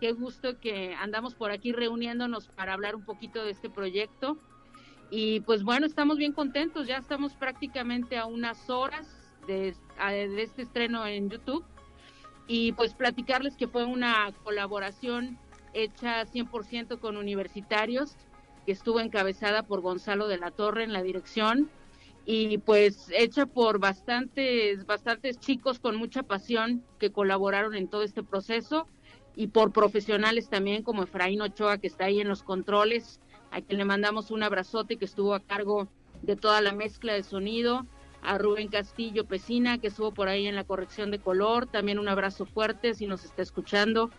Qué 0.00 0.12
gusto 0.12 0.58
que 0.58 0.94
andamos 0.94 1.34
por 1.34 1.50
aquí 1.50 1.72
reuniéndonos 1.72 2.48
para 2.48 2.72
hablar 2.72 2.96
un 2.96 3.04
poquito 3.04 3.44
de 3.44 3.50
este 3.50 3.68
proyecto. 3.68 4.38
Y 5.10 5.40
pues 5.40 5.62
bueno, 5.62 5.84
estamos 5.84 6.16
bien 6.16 6.32
contentos, 6.32 6.86
ya 6.86 6.96
estamos 6.96 7.34
prácticamente 7.34 8.16
a 8.16 8.24
unas 8.24 8.70
horas 8.70 9.06
de, 9.46 9.74
de 9.98 10.42
este 10.42 10.62
estreno 10.62 11.06
en 11.06 11.28
YouTube. 11.28 11.66
Y 12.46 12.72
pues 12.72 12.94
platicarles 12.94 13.56
que 13.56 13.68
fue 13.68 13.84
una 13.84 14.32
colaboración 14.42 15.38
hecha 15.74 16.24
100% 16.24 16.98
con 16.98 17.18
universitarios, 17.18 18.16
que 18.64 18.72
estuvo 18.72 19.00
encabezada 19.00 19.62
por 19.64 19.80
Gonzalo 19.80 20.28
de 20.28 20.38
la 20.38 20.50
Torre 20.50 20.84
en 20.84 20.92
la 20.92 21.02
dirección 21.02 21.70
y 22.24 22.58
pues 22.58 23.10
hecha 23.16 23.46
por 23.46 23.78
bastantes, 23.78 24.86
bastantes 24.86 25.40
chicos 25.40 25.78
con 25.78 25.96
mucha 25.96 26.22
pasión 26.22 26.84
que 26.98 27.10
colaboraron 27.10 27.74
en 27.74 27.88
todo 27.88 28.02
este 28.02 28.22
proceso 28.22 28.86
y 29.34 29.48
por 29.48 29.72
profesionales 29.72 30.48
también 30.48 30.82
como 30.82 31.02
Efraín 31.02 31.40
Ochoa 31.40 31.78
que 31.78 31.88
está 31.88 32.04
ahí 32.04 32.20
en 32.20 32.28
los 32.28 32.42
controles, 32.42 33.20
a 33.50 33.60
quien 33.60 33.78
le 33.78 33.84
mandamos 33.84 34.30
un 34.30 34.42
abrazote 34.42 34.96
que 34.96 35.04
estuvo 35.04 35.34
a 35.34 35.40
cargo 35.40 35.88
de 36.22 36.36
toda 36.36 36.60
la 36.60 36.72
mezcla 36.72 37.12
de 37.14 37.22
sonido, 37.22 37.86
a 38.22 38.38
Rubén 38.38 38.68
Castillo 38.68 39.24
Pesina 39.24 39.78
que 39.78 39.88
estuvo 39.88 40.12
por 40.12 40.28
ahí 40.28 40.46
en 40.46 40.54
la 40.54 40.64
corrección 40.64 41.10
de 41.10 41.18
color, 41.18 41.66
también 41.66 41.98
un 41.98 42.08
abrazo 42.08 42.46
fuerte 42.46 42.94
si 42.94 43.06
nos 43.06 43.24
está 43.24 43.42
escuchando. 43.42 44.10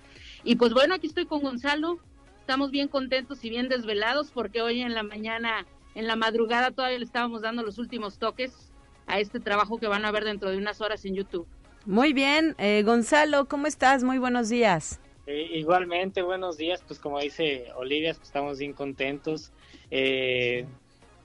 Y 0.44 0.58
pues 0.58 0.74
bueno, 0.74 0.96
aquí 0.96 1.08
estoy 1.08 1.26
con 1.26 1.42
Gonzalo, 1.42 2.00
estamos 2.44 2.72
bien 2.72 2.90
contentos 2.90 3.46
y 3.46 3.50
bien 3.50 3.70
desvelados 3.70 4.30
porque 4.30 4.62
hoy 4.62 4.82
en 4.82 4.94
la 4.94 5.02
mañana 5.02 5.66
en 5.96 6.08
la 6.08 6.18
madrugada 6.18 6.72
todavía 6.72 7.00
le 7.00 7.06
estábamos 7.06 7.42
dando 7.42 7.64
los 7.64 7.78
últimos 7.78 8.18
toques 8.18 8.74
a 9.08 9.22
este 9.22 9.40
trabajo 9.40 9.78
que 9.78 9.88
van 9.88 10.04
a 10.04 10.12
ver 10.12 10.26
dentro 10.26 10.50
de 10.50 10.58
unas 10.58 10.82
horas 10.82 11.06
en 11.06 11.16
YouTube. 11.16 11.48
Muy 11.86 12.12
bien, 12.12 12.54
eh, 12.58 12.84
Gonzalo, 12.86 13.48
¿cómo 13.48 13.66
estás? 13.66 14.04
Muy 14.04 14.18
buenos 14.18 14.50
días. 14.50 15.00
Eh, 15.26 15.52
igualmente, 15.54 16.22
buenos 16.22 16.58
días, 16.58 16.84
pues 16.86 17.00
como 17.00 17.18
dice 17.22 17.68
Olivia, 17.78 18.14
pues 18.14 18.28
estamos 18.28 18.60
bien 18.60 18.74
contentos. 18.74 19.54
Eh, 19.90 20.66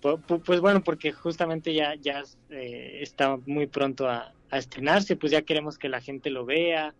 pues, 0.01 0.61
bueno, 0.61 0.85
porque 0.85 1.11
justamente 1.11 1.75
ya, 1.75 1.97
ya 1.97 2.23
está 2.49 3.39
muy 3.45 3.67
pronto 3.67 4.09
a, 4.09 4.33
estrenarse, 4.53 5.17
pues 5.17 5.33
ya 5.33 5.43
queremos 5.43 5.79
que 5.79 5.89
la 5.89 6.01
gente 6.01 6.31
lo 6.31 6.47
vea, 6.47 6.95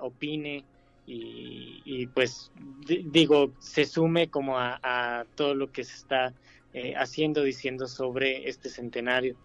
opine 0.00 0.64
y, 1.10 2.06
pues 2.08 2.52
digo, 2.86 3.52
se 3.58 3.84
sume 3.84 4.28
como 4.28 4.58
a, 4.58 4.78
a 4.82 5.24
todo 5.34 5.54
lo 5.54 5.72
que 5.72 5.84
se 5.84 5.94
está 5.94 6.34
eh, 6.74 6.94
haciendo, 6.96 7.42
diciendo 7.42 7.86
sobre 7.88 8.48
este 8.48 8.68
centenario. 8.68 9.36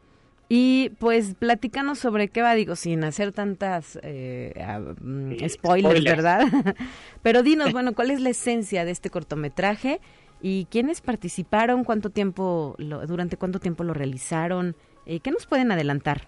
Y 0.49 0.91
pues 0.99 1.35
platícanos 1.35 1.99
sobre 1.99 2.27
qué 2.27 2.41
va, 2.41 2.53
digo, 2.53 2.75
sin 2.75 3.03
hacer 3.05 3.31
tantas 3.31 3.97
eh, 4.03 4.53
mm, 5.01 5.35
spoilers, 5.47 6.03
¿verdad? 6.03 6.41
Pero 7.23 7.43
dinos, 7.43 7.71
bueno, 7.71 7.93
¿cuál 7.93 8.11
es 8.11 8.19
la 8.19 8.29
esencia 8.29 8.83
de 8.83 8.91
este 8.91 9.09
cortometraje? 9.09 10.01
¿Y 10.41 10.65
quiénes 10.65 10.99
participaron? 10.99 11.85
¿Cuánto 11.85 12.09
tiempo, 12.09 12.75
lo, 12.77 13.07
durante 13.07 13.37
cuánto 13.37 13.59
tiempo 13.59 13.85
lo 13.85 13.93
realizaron? 13.93 14.75
Eh, 15.05 15.21
¿Qué 15.21 15.31
nos 15.31 15.47
pueden 15.47 15.71
adelantar? 15.71 16.27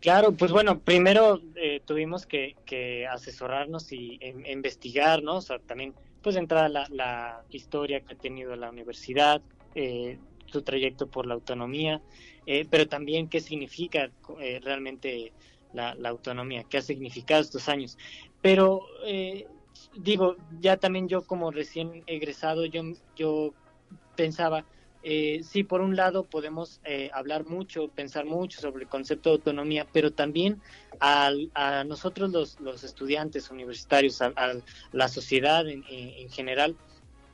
Claro, 0.00 0.32
pues 0.32 0.52
bueno, 0.52 0.80
primero 0.80 1.40
tuvimos 1.84 2.26
que, 2.26 3.06
asesorarnos 3.10 3.92
y 3.92 4.20
investigar, 4.46 5.22
¿no? 5.22 5.36
O 5.36 5.40
sea, 5.40 5.58
también, 5.58 5.94
pues 6.22 6.36
entrar 6.36 6.70
la, 6.70 6.86
la 6.90 7.42
historia 7.50 8.00
que 8.00 8.14
ha 8.14 8.18
tenido 8.18 8.54
la 8.54 8.70
universidad, 8.70 9.42
eh, 9.74 10.18
su 10.46 10.62
trayecto 10.62 11.08
por 11.08 11.26
la 11.26 11.34
autonomía, 11.34 12.00
eh, 12.46 12.66
pero 12.70 12.88
también 12.88 13.28
qué 13.28 13.38
significa 13.38 14.10
eh, 14.40 14.60
realmente 14.62 15.34
la, 15.74 15.94
autonomía, 16.06 16.64
qué 16.64 16.78
ha 16.78 16.82
significado 16.82 17.42
estos 17.42 17.68
años. 17.68 17.98
Pero 18.40 18.80
digo, 19.94 20.36
ya 20.58 20.78
también 20.78 21.06
yo 21.06 21.22
como 21.22 21.50
recién 21.50 22.02
egresado, 22.06 22.64
yo, 22.64 22.82
yo 23.14 23.52
pensaba, 24.16 24.64
sí, 25.42 25.64
por 25.64 25.80
un 25.80 25.96
lado 25.96 26.24
podemos 26.24 26.80
hablar 27.12 27.46
mucho, 27.46 27.88
pensar 27.88 28.24
mucho 28.26 28.60
sobre 28.60 28.84
el 28.84 28.88
concepto 28.88 29.30
de 29.30 29.36
autonomía, 29.36 29.86
pero 29.92 30.12
también 30.12 30.60
a 31.00 31.84
nosotros 31.86 32.30
los, 32.30 32.60
los 32.60 32.84
estudiantes 32.84 33.50
universitarios, 33.50 34.20
a, 34.22 34.32
la 34.92 35.08
sociedad 35.08 35.68
en, 35.68 35.84
en, 35.88 36.28
general, 36.30 36.76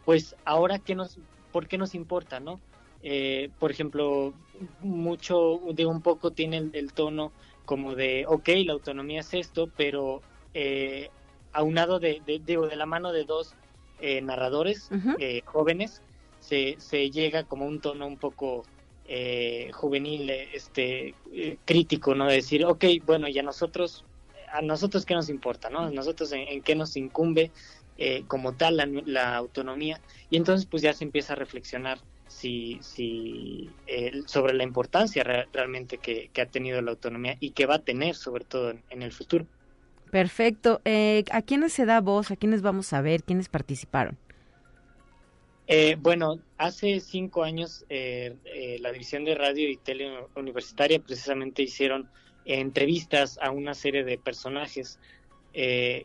pues 0.05 0.37
ahora 0.45 0.79
que 0.79 0.95
nos, 0.95 1.19
¿por 1.53 1.67
qué 1.67 1.79
nos 1.79 1.95
importa, 1.95 2.41
no? 2.41 2.61
Eh, 3.03 3.51
por 3.59 3.71
ejemplo, 3.71 4.33
mucho 4.81 5.61
de 5.73 5.87
un 5.87 6.01
poco 6.01 6.31
tiene 6.31 6.71
el, 6.73 6.93
tono 6.93 7.33
como 7.65 7.95
de, 7.95 8.25
ok, 8.27 8.49
la 8.65 8.73
autonomía 8.73 9.21
es 9.21 9.35
esto, 9.35 9.71
pero 9.77 10.23
eh, 10.55 11.11
aunado 11.53 12.01
de, 12.01 12.23
de, 12.27 12.39
de, 12.39 12.77
la 12.77 12.87
mano 12.87 13.13
de 13.13 13.25
dos 13.25 13.55
eh, 14.01 14.23
narradores 14.23 14.91
eh, 15.19 15.43
jóvenes, 15.45 16.03
se, 16.47 16.77
se 16.79 17.11
llega 17.11 17.45
como 17.45 17.67
un 17.67 17.81
tono 17.81 18.07
un 18.07 18.17
poco 18.17 18.65
juvenil, 19.73 20.31
este, 20.31 21.15
crítico, 21.67 22.15
¿no? 22.15 22.27
De 22.27 22.37
decir, 22.37 22.65
ok, 22.65 22.85
bueno, 23.05 23.29
y 23.29 23.39
a 23.39 23.43
nosotros, 23.43 24.05
a 24.51 24.63
nosotros 24.63 25.05
qué 25.05 25.15
nos 25.15 25.29
importa, 25.29 25.69
¿no? 25.69 25.81
A 25.81 25.91
nosotros 25.91 26.33
en 26.33 26.63
qué 26.63 26.75
nos 26.75 26.97
incumbe 26.97 27.51
eh, 27.97 28.25
como 28.27 28.55
tal 28.55 29.05
la, 29.07 29.37
autonomía 29.37 30.01
y 30.29 30.37
entonces 30.37 30.67
pues 30.67 30.83
ya 30.83 30.93
se 30.93 31.05
empieza 31.05 31.35
a 31.35 31.37
reflexionar 31.37 31.99
si, 32.27 32.81
si 32.83 33.71
eh, 33.87 34.23
sobre 34.27 34.53
la 34.53 34.65
importancia 34.65 35.23
realmente 35.53 35.99
que, 35.99 36.29
ha 36.43 36.47
tenido 36.47 36.83
la 36.83 36.91
autonomía 36.91 37.37
y 37.39 37.51
que 37.51 37.67
va 37.67 37.77
a 37.77 37.79
tener 37.79 38.17
sobre 38.17 38.45
todo 38.45 38.75
en, 38.91 39.03
el 39.03 39.13
futuro. 39.13 39.47
Perfecto. 40.11 40.81
Eh, 40.85 41.25
¿A 41.31 41.43
quiénes 41.43 41.73
se 41.73 41.87
da 41.87 42.01
voz? 42.01 42.33
¿A 42.33 42.37
quiénes 42.37 42.63
vamos 42.63 42.93
a 42.93 43.01
ver? 43.01 43.23
¿Quiénes 43.23 43.49
participaron? 43.49 44.19
Bueno, 45.99 46.39
hace 46.59 47.01
cinco 47.01 47.43
años 47.43 47.85
la 47.89 48.93
División 48.93 49.25
de 49.25 49.35
Radio 49.35 49.69
y 49.71 49.77
Tele 49.77 50.11
Universitaria 50.37 50.99
precisamente 50.99 51.63
hicieron 51.63 52.09
entrevistas 52.45 53.39
a 53.41 53.51
una 53.51 53.75
serie 53.75 54.05
de 54.05 54.19
personajes 54.19 54.99
eh, 55.57 56.03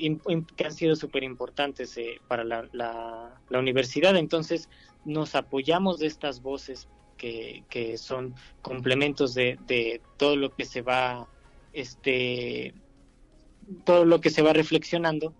que 0.56 0.64
han 0.64 0.74
sido 0.74 0.96
súper 0.96 1.24
importantes 1.24 1.98
eh, 1.98 2.22
para 2.28 2.44
la, 2.44 2.70
la, 2.72 3.60
universidad. 3.60 4.16
Entonces 4.16 4.70
nos 5.06 5.34
apoyamos 5.34 5.98
de 5.98 6.06
estas 6.06 6.44
voces 6.44 6.88
que, 7.18 7.64
que 7.68 7.98
son 7.98 8.36
complementos 8.62 9.34
de, 9.34 9.58
de, 9.66 10.02
todo 10.18 10.36
lo 10.36 10.56
que 10.56 10.66
se 10.66 10.84
va, 10.84 11.28
este, 11.74 12.76
todo 13.86 14.06
lo 14.06 14.22
que 14.22 14.30
se 14.30 14.44
va 14.44 14.54
reflexionando. 14.54 15.34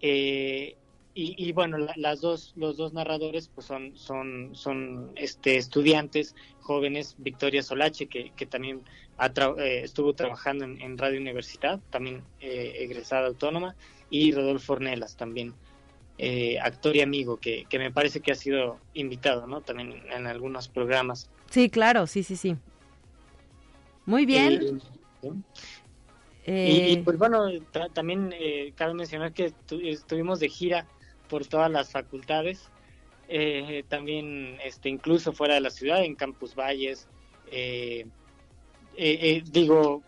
Eh, 0.00 0.76
y, 1.18 1.50
bueno, 1.52 1.78
las 1.96 2.20
dos, 2.20 2.52
los 2.56 2.76
dos 2.76 2.92
narradores 2.92 3.48
pues 3.48 3.66
son, 3.66 3.96
son, 3.96 4.50
son 4.52 5.12
este, 5.16 5.56
estudiantes 5.56 6.36
jóvenes, 6.60 7.14
Victoria 7.16 7.62
Solache, 7.62 8.06
que, 8.06 8.32
que 8.36 8.44
también 8.44 8.82
eh, 9.18 9.80
estuvo 9.82 10.12
trabajando 10.12 10.66
en, 10.66 10.98
Radio 10.98 11.18
Universidad, 11.18 11.80
también 11.88 12.22
eh, 12.40 12.74
egresada 12.80 13.28
autónoma, 13.28 13.74
y 14.10 14.30
Rodolfo 14.32 14.74
Ornelas, 14.74 15.16
también 15.16 15.54
eh, 16.18 16.58
actor 16.60 16.94
y 16.94 17.00
amigo, 17.00 17.38
que, 17.38 17.64
que, 17.66 17.78
me 17.78 17.90
parece 17.90 18.20
que 18.20 18.32
ha 18.32 18.34
sido 18.34 18.78
invitado, 18.92 19.46
¿no? 19.46 19.62
También 19.62 20.02
en 20.14 20.26
algunos 20.26 20.68
programas. 20.68 21.30
Sí, 21.48 21.70
claro, 21.70 22.06
sí, 22.06 22.24
sí, 22.24 22.36
sí. 22.36 22.56
Muy 24.04 24.26
bien. 24.26 24.82
Y, 26.46 26.98
pues 26.98 27.16
bueno, 27.16 27.48
también 27.94 28.34
cabe 28.74 28.92
mencionar 28.92 29.32
que 29.32 29.54
estuvimos 29.82 30.40
de 30.40 30.50
gira 30.50 30.86
por 31.28 31.46
todas 31.46 31.70
las 31.70 31.90
facultades, 31.90 32.70
eh, 33.28 33.84
también 33.88 34.58
este, 34.64 34.88
incluso 34.88 35.32
fuera 35.32 35.54
de 35.54 35.60
la 35.60 35.70
ciudad, 35.70 36.04
en 36.04 36.14
Campus 36.14 36.54
Valles, 36.54 37.08
eh, 37.50 38.06
eh, 38.96 39.42
digo, 39.50 40.02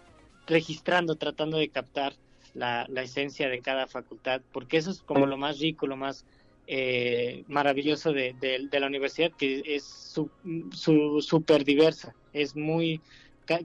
registrando, 0.46 1.16
tratando 1.16 1.58
de 1.58 1.68
captar 1.68 2.14
la, 2.54 2.86
esencia 3.02 3.48
de 3.48 3.60
cada 3.60 3.86
facultad, 3.86 4.40
porque 4.52 4.78
eso 4.78 4.90
es 4.90 5.02
como 5.02 5.26
lo 5.26 5.36
más 5.36 5.58
rico, 5.58 5.86
lo 5.86 5.96
más 5.96 6.24
eh, 6.66 7.44
maravilloso 7.48 8.12
de, 8.12 8.68
la 8.72 8.86
universidad, 8.86 9.30
que 9.32 9.62
es 9.66 9.84
súper 9.84 11.22
su, 11.22 11.64
diversa. 11.64 12.14
Es 12.32 12.56
muy, 12.56 13.00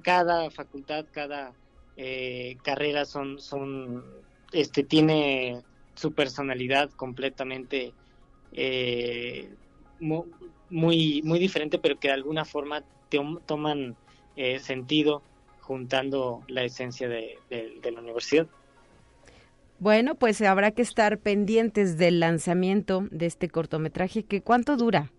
cada 0.01 0.49
facultad, 0.51 1.05
cada 1.11 1.53
eh, 1.97 2.57
carrera 2.63 3.05
son, 3.05 3.39
son, 3.39 4.03
este, 4.51 4.83
tiene 4.83 5.61
su 5.95 6.13
personalidad 6.13 6.89
completamente 6.91 7.93
eh, 8.53 9.49
muy, 9.99 11.21
muy 11.23 11.39
diferente, 11.39 11.79
pero 11.79 11.99
que 11.99 12.07
de 12.09 12.15
alguna 12.15 12.45
forma 12.45 12.83
toman 13.45 13.95
eh, 14.35 14.59
sentido 14.59 15.21
juntando 15.61 16.43
la 16.47 16.63
esencia 16.63 17.07
de, 17.07 17.37
la 17.83 18.01
universidad. 18.01 18.47
Bueno, 19.79 20.15
pues 20.15 20.41
habrá 20.41 20.71
que 20.71 20.81
estar 20.81 21.19
pendientes 21.19 21.97
del 21.97 22.19
lanzamiento 22.19 23.07
de 23.11 23.25
este 23.25 23.49
cortometraje. 23.49 24.23
que 24.23 24.41
¿Cuánto 24.41 24.77
dura? 24.77 25.11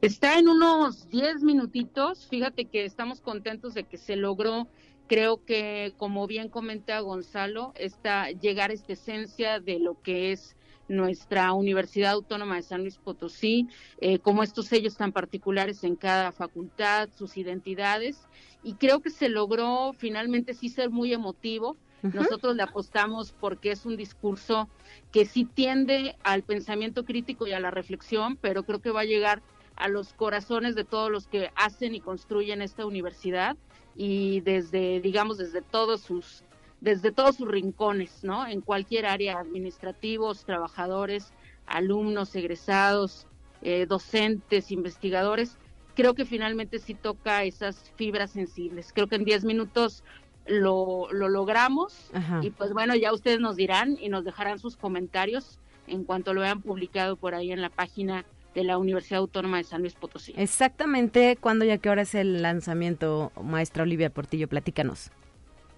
Está 0.00 0.38
en 0.38 0.48
unos 0.48 1.08
10 1.08 1.42
minutitos. 1.42 2.26
Fíjate 2.28 2.66
que 2.66 2.84
estamos 2.84 3.20
contentos 3.20 3.74
de 3.74 3.84
que 3.84 3.96
se 3.96 4.16
logró. 4.16 4.68
Creo 5.12 5.44
que, 5.44 5.92
como 5.98 6.26
bien 6.26 6.48
comenta 6.48 6.98
Gonzalo, 7.00 7.74
está 7.74 8.30
llegar 8.30 8.70
a 8.70 8.72
esta 8.72 8.94
esencia 8.94 9.60
de 9.60 9.78
lo 9.78 10.00
que 10.00 10.32
es 10.32 10.56
nuestra 10.88 11.52
Universidad 11.52 12.12
Autónoma 12.12 12.56
de 12.56 12.62
San 12.62 12.80
Luis 12.80 12.96
Potosí, 12.96 13.68
eh, 14.00 14.20
como 14.20 14.42
estos 14.42 14.68
sellos 14.68 14.96
tan 14.96 15.12
particulares 15.12 15.84
en 15.84 15.96
cada 15.96 16.32
facultad, 16.32 17.10
sus 17.14 17.36
identidades, 17.36 18.26
y 18.62 18.76
creo 18.76 19.00
que 19.02 19.10
se 19.10 19.28
logró 19.28 19.92
finalmente 19.98 20.54
sí 20.54 20.70
ser 20.70 20.88
muy 20.88 21.12
emotivo. 21.12 21.76
Nosotros 22.00 22.56
le 22.56 22.62
apostamos 22.62 23.34
porque 23.38 23.70
es 23.70 23.84
un 23.84 23.98
discurso 23.98 24.70
que 25.12 25.26
sí 25.26 25.44
tiende 25.44 26.16
al 26.24 26.42
pensamiento 26.42 27.04
crítico 27.04 27.46
y 27.46 27.52
a 27.52 27.60
la 27.60 27.70
reflexión, 27.70 28.38
pero 28.40 28.62
creo 28.62 28.80
que 28.80 28.90
va 28.90 29.00
a 29.00 29.04
llegar 29.04 29.42
a 29.76 29.88
los 29.88 30.14
corazones 30.14 30.74
de 30.74 30.84
todos 30.84 31.10
los 31.10 31.26
que 31.26 31.50
hacen 31.54 31.94
y 31.94 32.00
construyen 32.00 32.62
esta 32.62 32.86
universidad 32.86 33.58
y 33.96 34.40
desde, 34.40 35.00
digamos, 35.00 35.38
desde 35.38 35.62
todos 35.62 36.00
sus 36.00 36.44
desde 36.80 37.12
todos 37.12 37.36
sus 37.36 37.46
rincones, 37.46 38.24
¿no? 38.24 38.44
En 38.44 38.60
cualquier 38.60 39.06
área, 39.06 39.38
administrativos, 39.38 40.44
trabajadores, 40.44 41.32
alumnos, 41.64 42.34
egresados, 42.34 43.28
eh, 43.62 43.86
docentes, 43.86 44.72
investigadores. 44.72 45.56
Creo 45.94 46.14
que 46.14 46.24
finalmente 46.24 46.80
sí 46.80 46.94
toca 46.94 47.44
esas 47.44 47.92
fibras 47.94 48.32
sensibles. 48.32 48.92
Creo 48.92 49.06
que 49.06 49.14
en 49.14 49.24
10 49.24 49.44
minutos 49.44 50.02
lo, 50.46 51.06
lo 51.12 51.28
logramos 51.28 52.10
y 52.40 52.50
pues 52.50 52.72
bueno, 52.72 52.96
ya 52.96 53.12
ustedes 53.12 53.38
nos 53.38 53.54
dirán 53.54 53.96
y 54.00 54.08
nos 54.08 54.24
dejarán 54.24 54.58
sus 54.58 54.76
comentarios 54.76 55.60
en 55.86 56.02
cuanto 56.02 56.34
lo 56.34 56.40
vean 56.40 56.62
publicado 56.62 57.16
por 57.16 57.36
ahí 57.36 57.52
en 57.52 57.62
la 57.62 57.70
página 57.70 58.24
de 58.54 58.64
la 58.64 58.78
Universidad 58.78 59.20
Autónoma 59.20 59.58
de 59.58 59.64
San 59.64 59.80
Luis 59.80 59.94
Potosí. 59.94 60.34
Exactamente, 60.36 61.36
¿cuándo 61.40 61.64
y 61.64 61.70
a 61.70 61.78
qué 61.78 61.90
hora 61.90 62.02
es 62.02 62.14
el 62.14 62.42
lanzamiento, 62.42 63.32
maestra 63.42 63.82
Olivia 63.82 64.10
Portillo? 64.10 64.48
Platícanos. 64.48 65.10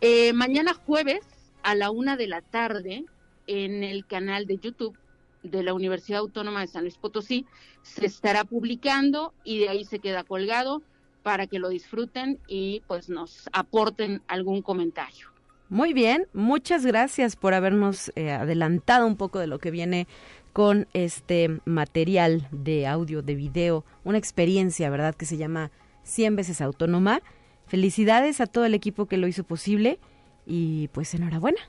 Eh, 0.00 0.32
mañana 0.32 0.74
jueves 0.74 1.24
a 1.62 1.74
la 1.74 1.90
una 1.90 2.16
de 2.16 2.26
la 2.26 2.42
tarde 2.42 3.04
en 3.46 3.82
el 3.82 4.06
canal 4.06 4.46
de 4.46 4.58
YouTube 4.58 4.96
de 5.42 5.62
la 5.62 5.74
Universidad 5.74 6.20
Autónoma 6.20 6.60
de 6.60 6.66
San 6.66 6.82
Luis 6.82 6.96
Potosí 6.96 7.46
se 7.82 8.06
estará 8.06 8.44
publicando 8.44 9.34
y 9.44 9.60
de 9.60 9.68
ahí 9.68 9.84
se 9.84 9.98
queda 9.98 10.24
colgado 10.24 10.82
para 11.22 11.46
que 11.46 11.58
lo 11.58 11.68
disfruten 11.68 12.38
y 12.48 12.82
pues 12.86 13.08
nos 13.08 13.48
aporten 13.52 14.22
algún 14.26 14.62
comentario. 14.62 15.28
Muy 15.68 15.92
bien, 15.92 16.28
muchas 16.34 16.84
gracias 16.84 17.36
por 17.36 17.54
habernos 17.54 18.12
eh, 18.16 18.30
adelantado 18.30 19.06
un 19.06 19.16
poco 19.16 19.38
de 19.38 19.46
lo 19.46 19.58
que 19.58 19.70
viene 19.70 20.06
con 20.54 20.88
este 20.94 21.60
material 21.66 22.48
de 22.50 22.86
audio, 22.86 23.20
de 23.20 23.34
video, 23.34 23.84
una 24.04 24.16
experiencia, 24.16 24.88
¿verdad? 24.88 25.14
Que 25.14 25.26
se 25.26 25.36
llama 25.36 25.70
100 26.04 26.36
veces 26.36 26.62
autónoma 26.62 27.20
Felicidades 27.66 28.40
a 28.40 28.46
todo 28.46 28.66
el 28.66 28.74
equipo 28.74 29.06
que 29.06 29.16
lo 29.16 29.26
hizo 29.26 29.42
posible 29.44 29.98
y 30.46 30.88
pues 30.88 31.14
enhorabuena. 31.14 31.60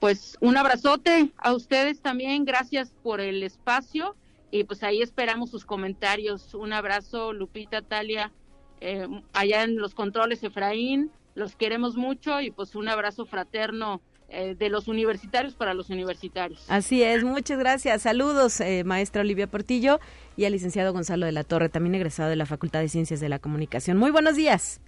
Pues 0.00 0.36
un 0.40 0.56
abrazote 0.56 1.30
a 1.36 1.54
ustedes 1.54 2.00
también, 2.00 2.44
gracias 2.44 2.92
por 3.02 3.20
el 3.20 3.42
espacio 3.42 4.16
y 4.50 4.64
pues 4.64 4.82
ahí 4.82 5.02
esperamos 5.02 5.50
sus 5.50 5.64
comentarios. 5.64 6.54
Un 6.54 6.72
abrazo, 6.72 7.32
Lupita, 7.32 7.82
Talia, 7.82 8.32
eh, 8.80 9.06
allá 9.32 9.64
en 9.64 9.76
los 9.76 9.94
controles, 9.94 10.42
Efraín, 10.42 11.10
los 11.34 11.56
queremos 11.56 11.96
mucho 11.96 12.40
y 12.40 12.50
pues 12.50 12.74
un 12.74 12.88
abrazo 12.88 13.26
fraterno 13.26 14.00
eh, 14.28 14.56
de 14.58 14.68
los 14.68 14.88
universitarios 14.88 15.54
para 15.54 15.74
los 15.74 15.90
universitarios. 15.90 16.64
Así 16.68 17.02
es, 17.02 17.22
muchas 17.22 17.58
gracias. 17.58 18.02
Saludos, 18.02 18.60
eh, 18.60 18.82
maestra 18.84 19.22
Olivia 19.22 19.46
Portillo 19.46 20.00
y 20.36 20.44
al 20.44 20.52
licenciado 20.52 20.92
Gonzalo 20.92 21.26
de 21.26 21.32
la 21.32 21.44
Torre, 21.44 21.68
también 21.68 21.94
egresado 21.94 22.28
de 22.28 22.36
la 22.36 22.46
Facultad 22.46 22.80
de 22.80 22.88
Ciencias 22.88 23.20
de 23.20 23.28
la 23.28 23.38
Comunicación. 23.38 23.96
Muy 23.96 24.10
buenos 24.10 24.36
días. 24.36 24.80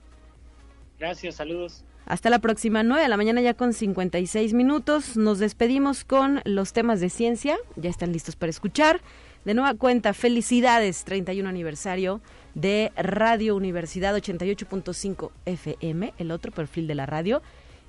Gracias, 0.99 1.36
saludos. 1.36 1.84
Hasta 2.09 2.30
la 2.30 2.39
próxima, 2.39 2.82
9 2.82 3.03
de 3.03 3.09
la 3.09 3.16
mañana 3.18 3.41
ya 3.43 3.55
con 3.55 3.74
56 3.74 4.55
minutos. 4.55 5.16
Nos 5.16 5.39
despedimos 5.39 6.05
con 6.05 6.41
los 6.45 6.72
temas 6.72 7.01
de 7.01 7.11
ciencia. 7.11 7.59
Ya 7.76 7.91
están 7.91 8.12
listos 8.12 8.34
para 8.34 8.51
escuchar. 8.51 9.03
De 9.45 9.55
nueva 9.55 9.74
cuenta, 9.74 10.14
felicidades, 10.14 11.05
31 11.05 11.49
aniversario 11.49 12.20
de 12.55 12.93
Radio 12.97 13.55
Universidad 13.57 14.16
88.5 14.16 15.30
FM, 15.47 16.14
el 16.18 16.30
otro 16.30 16.51
perfil 16.51 16.86
de 16.86 16.95
la 16.95 17.07
radio. 17.07 17.43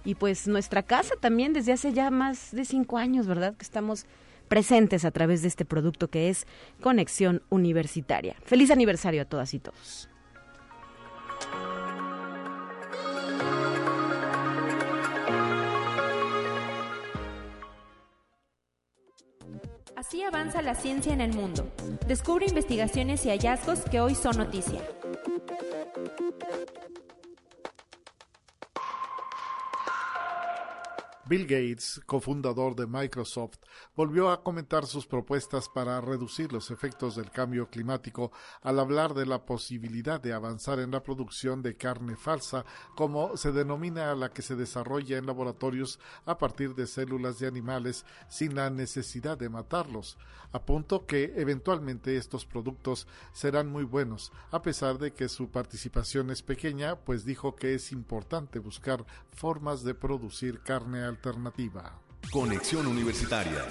Y 0.06 0.16
pues 0.16 0.48
nuestra 0.48 0.84
casa 0.84 1.16
también 1.20 1.54
desde 1.54 1.74
hace 1.74 1.94
ya 1.94 2.10
más 2.10 2.52
de 2.52 2.66
cinco 2.66 2.98
años, 2.98 3.28
¿verdad? 3.28 3.56
Que 3.56 3.64
estamos 3.64 4.06
presentes 4.48 5.06
a 5.06 5.12
través 5.12 5.42
de 5.42 5.48
este 5.48 5.66
producto 5.66 6.10
que 6.10 6.30
es 6.30 6.46
Conexión 6.82 7.42
Universitaria. 7.50 8.36
Feliz 8.44 8.72
aniversario 8.72 9.22
a 9.22 9.26
todas 9.26 9.54
y 9.54 9.60
todos. 9.60 10.10
Así 19.96 20.24
avanza 20.24 20.62
la 20.62 20.76
ciencia 20.76 21.14
en 21.14 21.22
el 21.22 21.34
mundo. 21.34 21.72
Descubre 22.08 22.46
investigaciones 22.48 23.26
y 23.26 23.30
hallazgos 23.30 23.82
que 23.82 24.00
hoy 24.00 24.16
son 24.16 24.38
noticia. 24.38 24.82
Bill 31.30 31.44
Gates, 31.44 32.02
cofundador 32.08 32.76
de 32.76 32.88
Microsoft, 32.88 33.60
volvió 33.96 34.32
a 34.32 34.42
comentar 34.42 34.88
sus 34.88 35.06
propuestas 35.06 35.70
para 35.70 36.02
reducir 36.02 36.52
los 36.52 36.72
efectos 36.72 37.18
del 37.18 37.30
cambio 37.30 37.70
climático 37.70 38.32
al 38.64 38.80
hablar 38.80 39.14
de 39.14 39.28
la 39.28 39.46
posibilidad 39.46 40.20
de 40.20 40.34
avanzar 40.34 40.80
en 40.80 40.90
la 40.90 41.04
producción 41.04 41.62
de 41.62 41.78
carne 41.78 42.16
falsa, 42.16 42.66
como 42.96 43.38
se 43.38 43.52
denomina 43.52 44.16
la 44.16 44.30
que 44.30 44.42
se 44.42 44.56
desarrolla 44.56 45.20
en 45.20 45.28
laboratorios 45.28 46.00
a 46.26 46.40
partir 46.40 46.74
de 46.74 46.88
células 46.88 47.38
de 47.38 47.46
animales 47.46 48.06
sin 48.28 48.56
la 48.56 48.72
necesidad 48.72 49.38
de 49.38 49.50
matarlos. 49.50 50.18
Apunto 50.52 51.06
que 51.06 51.34
eventualmente 51.36 52.18
estos 52.18 52.48
productos 52.48 53.08
serán 53.34 53.68
muy 53.68 53.84
buenos, 53.84 54.32
a 54.50 54.64
pesar 54.64 54.98
de 54.98 55.14
que 55.14 55.30
su 55.30 55.52
participación 55.52 56.32
es 56.32 56.42
pequeña, 56.42 56.96
pues 56.96 57.24
dijo 57.24 57.56
que 57.56 57.76
es 57.76 57.92
importante 57.92 58.58
buscar 58.58 59.06
formas 59.32 59.84
de 59.84 59.94
producir 59.94 60.62
carne 60.62 61.04
alternativa. 61.20 62.00
Conexión 62.32 62.88
Universitaria 62.88 63.66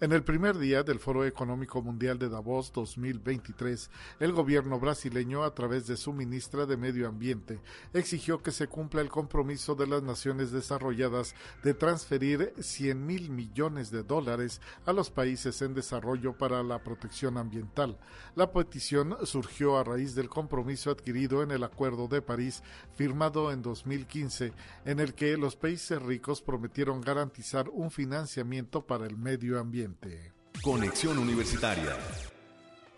en 0.00 0.12
el 0.12 0.22
primer 0.22 0.56
día 0.56 0.82
del 0.82 0.98
Foro 0.98 1.26
Económico 1.26 1.82
Mundial 1.82 2.18
de 2.18 2.30
Davos 2.30 2.72
2023, 2.72 3.90
el 4.20 4.32
gobierno 4.32 4.80
brasileño, 4.80 5.44
a 5.44 5.54
través 5.54 5.86
de 5.86 5.98
su 5.98 6.14
ministra 6.14 6.64
de 6.64 6.78
Medio 6.78 7.06
Ambiente, 7.06 7.60
exigió 7.92 8.42
que 8.42 8.50
se 8.50 8.66
cumpla 8.66 9.02
el 9.02 9.10
compromiso 9.10 9.74
de 9.74 9.86
las 9.86 10.02
naciones 10.02 10.52
desarrolladas 10.52 11.34
de 11.62 11.74
transferir 11.74 12.54
100 12.58 13.06
mil 13.06 13.28
millones 13.28 13.90
de 13.90 14.02
dólares 14.02 14.62
a 14.86 14.94
los 14.94 15.10
países 15.10 15.60
en 15.60 15.74
desarrollo 15.74 16.32
para 16.32 16.62
la 16.62 16.82
protección 16.82 17.36
ambiental. 17.36 17.98
La 18.36 18.52
petición 18.52 19.18
surgió 19.24 19.76
a 19.76 19.84
raíz 19.84 20.14
del 20.14 20.30
compromiso 20.30 20.90
adquirido 20.90 21.42
en 21.42 21.50
el 21.50 21.62
Acuerdo 21.62 22.08
de 22.08 22.22
París 22.22 22.62
firmado 22.94 23.52
en 23.52 23.60
2015, 23.60 24.54
en 24.86 24.98
el 24.98 25.12
que 25.12 25.36
los 25.36 25.56
países 25.56 26.00
ricos 26.00 26.40
prometieron 26.40 27.02
garantizar 27.02 27.68
un 27.68 27.90
financiamiento 27.90 28.86
para 28.86 29.06
el 29.06 29.18
medio 29.18 29.60
ambiente. 29.60 29.89
Conexión 30.62 31.18
Universitaria. 31.18 31.96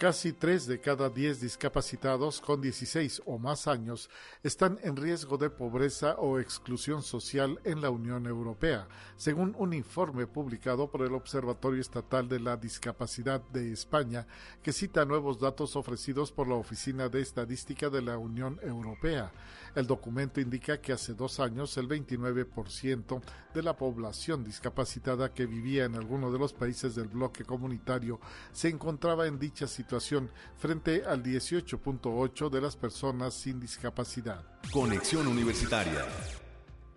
Casi 0.03 0.33
tres 0.33 0.67
de 0.67 0.81
cada 0.81 1.11
diez 1.11 1.41
discapacitados 1.41 2.41
con 2.41 2.61
16 2.61 3.23
o 3.25 3.39
más 3.39 3.69
años 3.69 4.11
están 4.43 4.81
en 4.83 4.97
riesgo 4.97 5.39
de 5.39 5.49
pobreza 5.49 6.17
o 6.19 6.41
exclusión 6.41 7.05
social 7.05 7.61
en 7.63 7.81
la 7.81 7.91
Unión 7.91 8.27
Europea, 8.27 8.89
según 9.17 9.55
un 9.57 9.73
informe 9.73 10.27
publicado 10.27 10.91
por 10.91 11.03
el 11.03 11.15
Observatorio 11.15 11.81
Estatal 11.81 12.29
de 12.29 12.41
la 12.41 12.57
Discapacidad 12.57 13.43
de 13.53 13.73
España, 13.73 14.27
que 14.61 14.73
cita 14.73 15.05
nuevos 15.05 15.39
datos 15.39 15.77
ofrecidos 15.77 16.33
por 16.33 16.49
la 16.49 16.57
Oficina 16.57 17.09
de 17.09 17.21
Estadística 17.21 17.89
de 17.89 18.03
la 18.03 18.19
Unión 18.19 18.59
Europea. 18.65 19.31
El 19.75 19.87
documento 19.87 20.41
indica 20.41 20.81
que 20.81 20.93
hace 20.93 21.15
dos 21.15 21.41
años 21.41 21.77
el 21.79 21.89
29% 21.89 23.23
de 23.55 23.63
la 23.63 23.77
población 23.77 24.45
discapacitada 24.45 25.33
que 25.33 25.47
vivía 25.47 25.85
en 25.85 25.95
alguno 25.95 26.31
de 26.31 26.39
los 26.39 26.53
países 26.53 26.95
del 26.95 27.09
bloque 27.09 27.45
comunitario 27.45 28.21
se 28.53 28.69
encontraba 28.69 29.27
en 29.27 29.39
dicha 29.39 29.67
situación 29.67 30.31
frente 30.59 31.05
al 31.05 31.23
18.8% 31.23 32.51
de 32.51 32.61
las 32.61 32.77
personas 32.77 33.35
sin 33.35 33.61
discapacidad. 33.61 34.45
Conexión 34.73 35.27
Universitaria. 35.27 36.05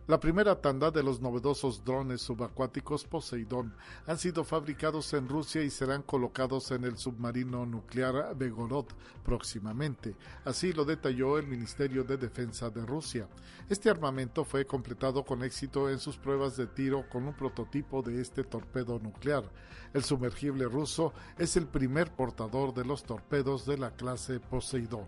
La 0.07 0.19
primera 0.19 0.61
tanda 0.61 0.91
de 0.91 1.01
los 1.01 1.19
novedosos 1.19 1.83
drones 1.83 2.21
subacuáticos 2.21 3.05
Poseidón 3.05 3.73
han 4.05 4.19
sido 4.19 4.43
fabricados 4.43 5.11
en 5.15 5.27
Rusia 5.27 5.63
y 5.63 5.71
serán 5.71 6.03
colocados 6.03 6.69
en 6.69 6.83
el 6.83 6.95
submarino 6.95 7.65
nuclear 7.65 8.35
Begorod 8.37 8.85
próximamente. 9.23 10.15
Así 10.43 10.73
lo 10.73 10.85
detalló 10.85 11.39
el 11.39 11.47
Ministerio 11.47 12.03
de 12.03 12.17
Defensa 12.17 12.69
de 12.69 12.85
Rusia. 12.85 13.27
Este 13.67 13.89
armamento 13.89 14.45
fue 14.45 14.67
completado 14.67 15.25
con 15.25 15.43
éxito 15.43 15.89
en 15.89 15.97
sus 15.97 16.17
pruebas 16.17 16.55
de 16.55 16.67
tiro 16.67 17.09
con 17.09 17.27
un 17.27 17.33
prototipo 17.33 18.03
de 18.03 18.21
este 18.21 18.43
torpedo 18.43 18.99
nuclear. 18.99 19.51
El 19.91 20.03
sumergible 20.03 20.65
ruso 20.65 21.13
es 21.39 21.57
el 21.57 21.65
primer 21.65 22.11
portador 22.11 22.75
de 22.75 22.85
los 22.85 23.01
torpedos 23.01 23.65
de 23.65 23.79
la 23.79 23.89
clase 23.95 24.39
Poseidón. 24.39 25.07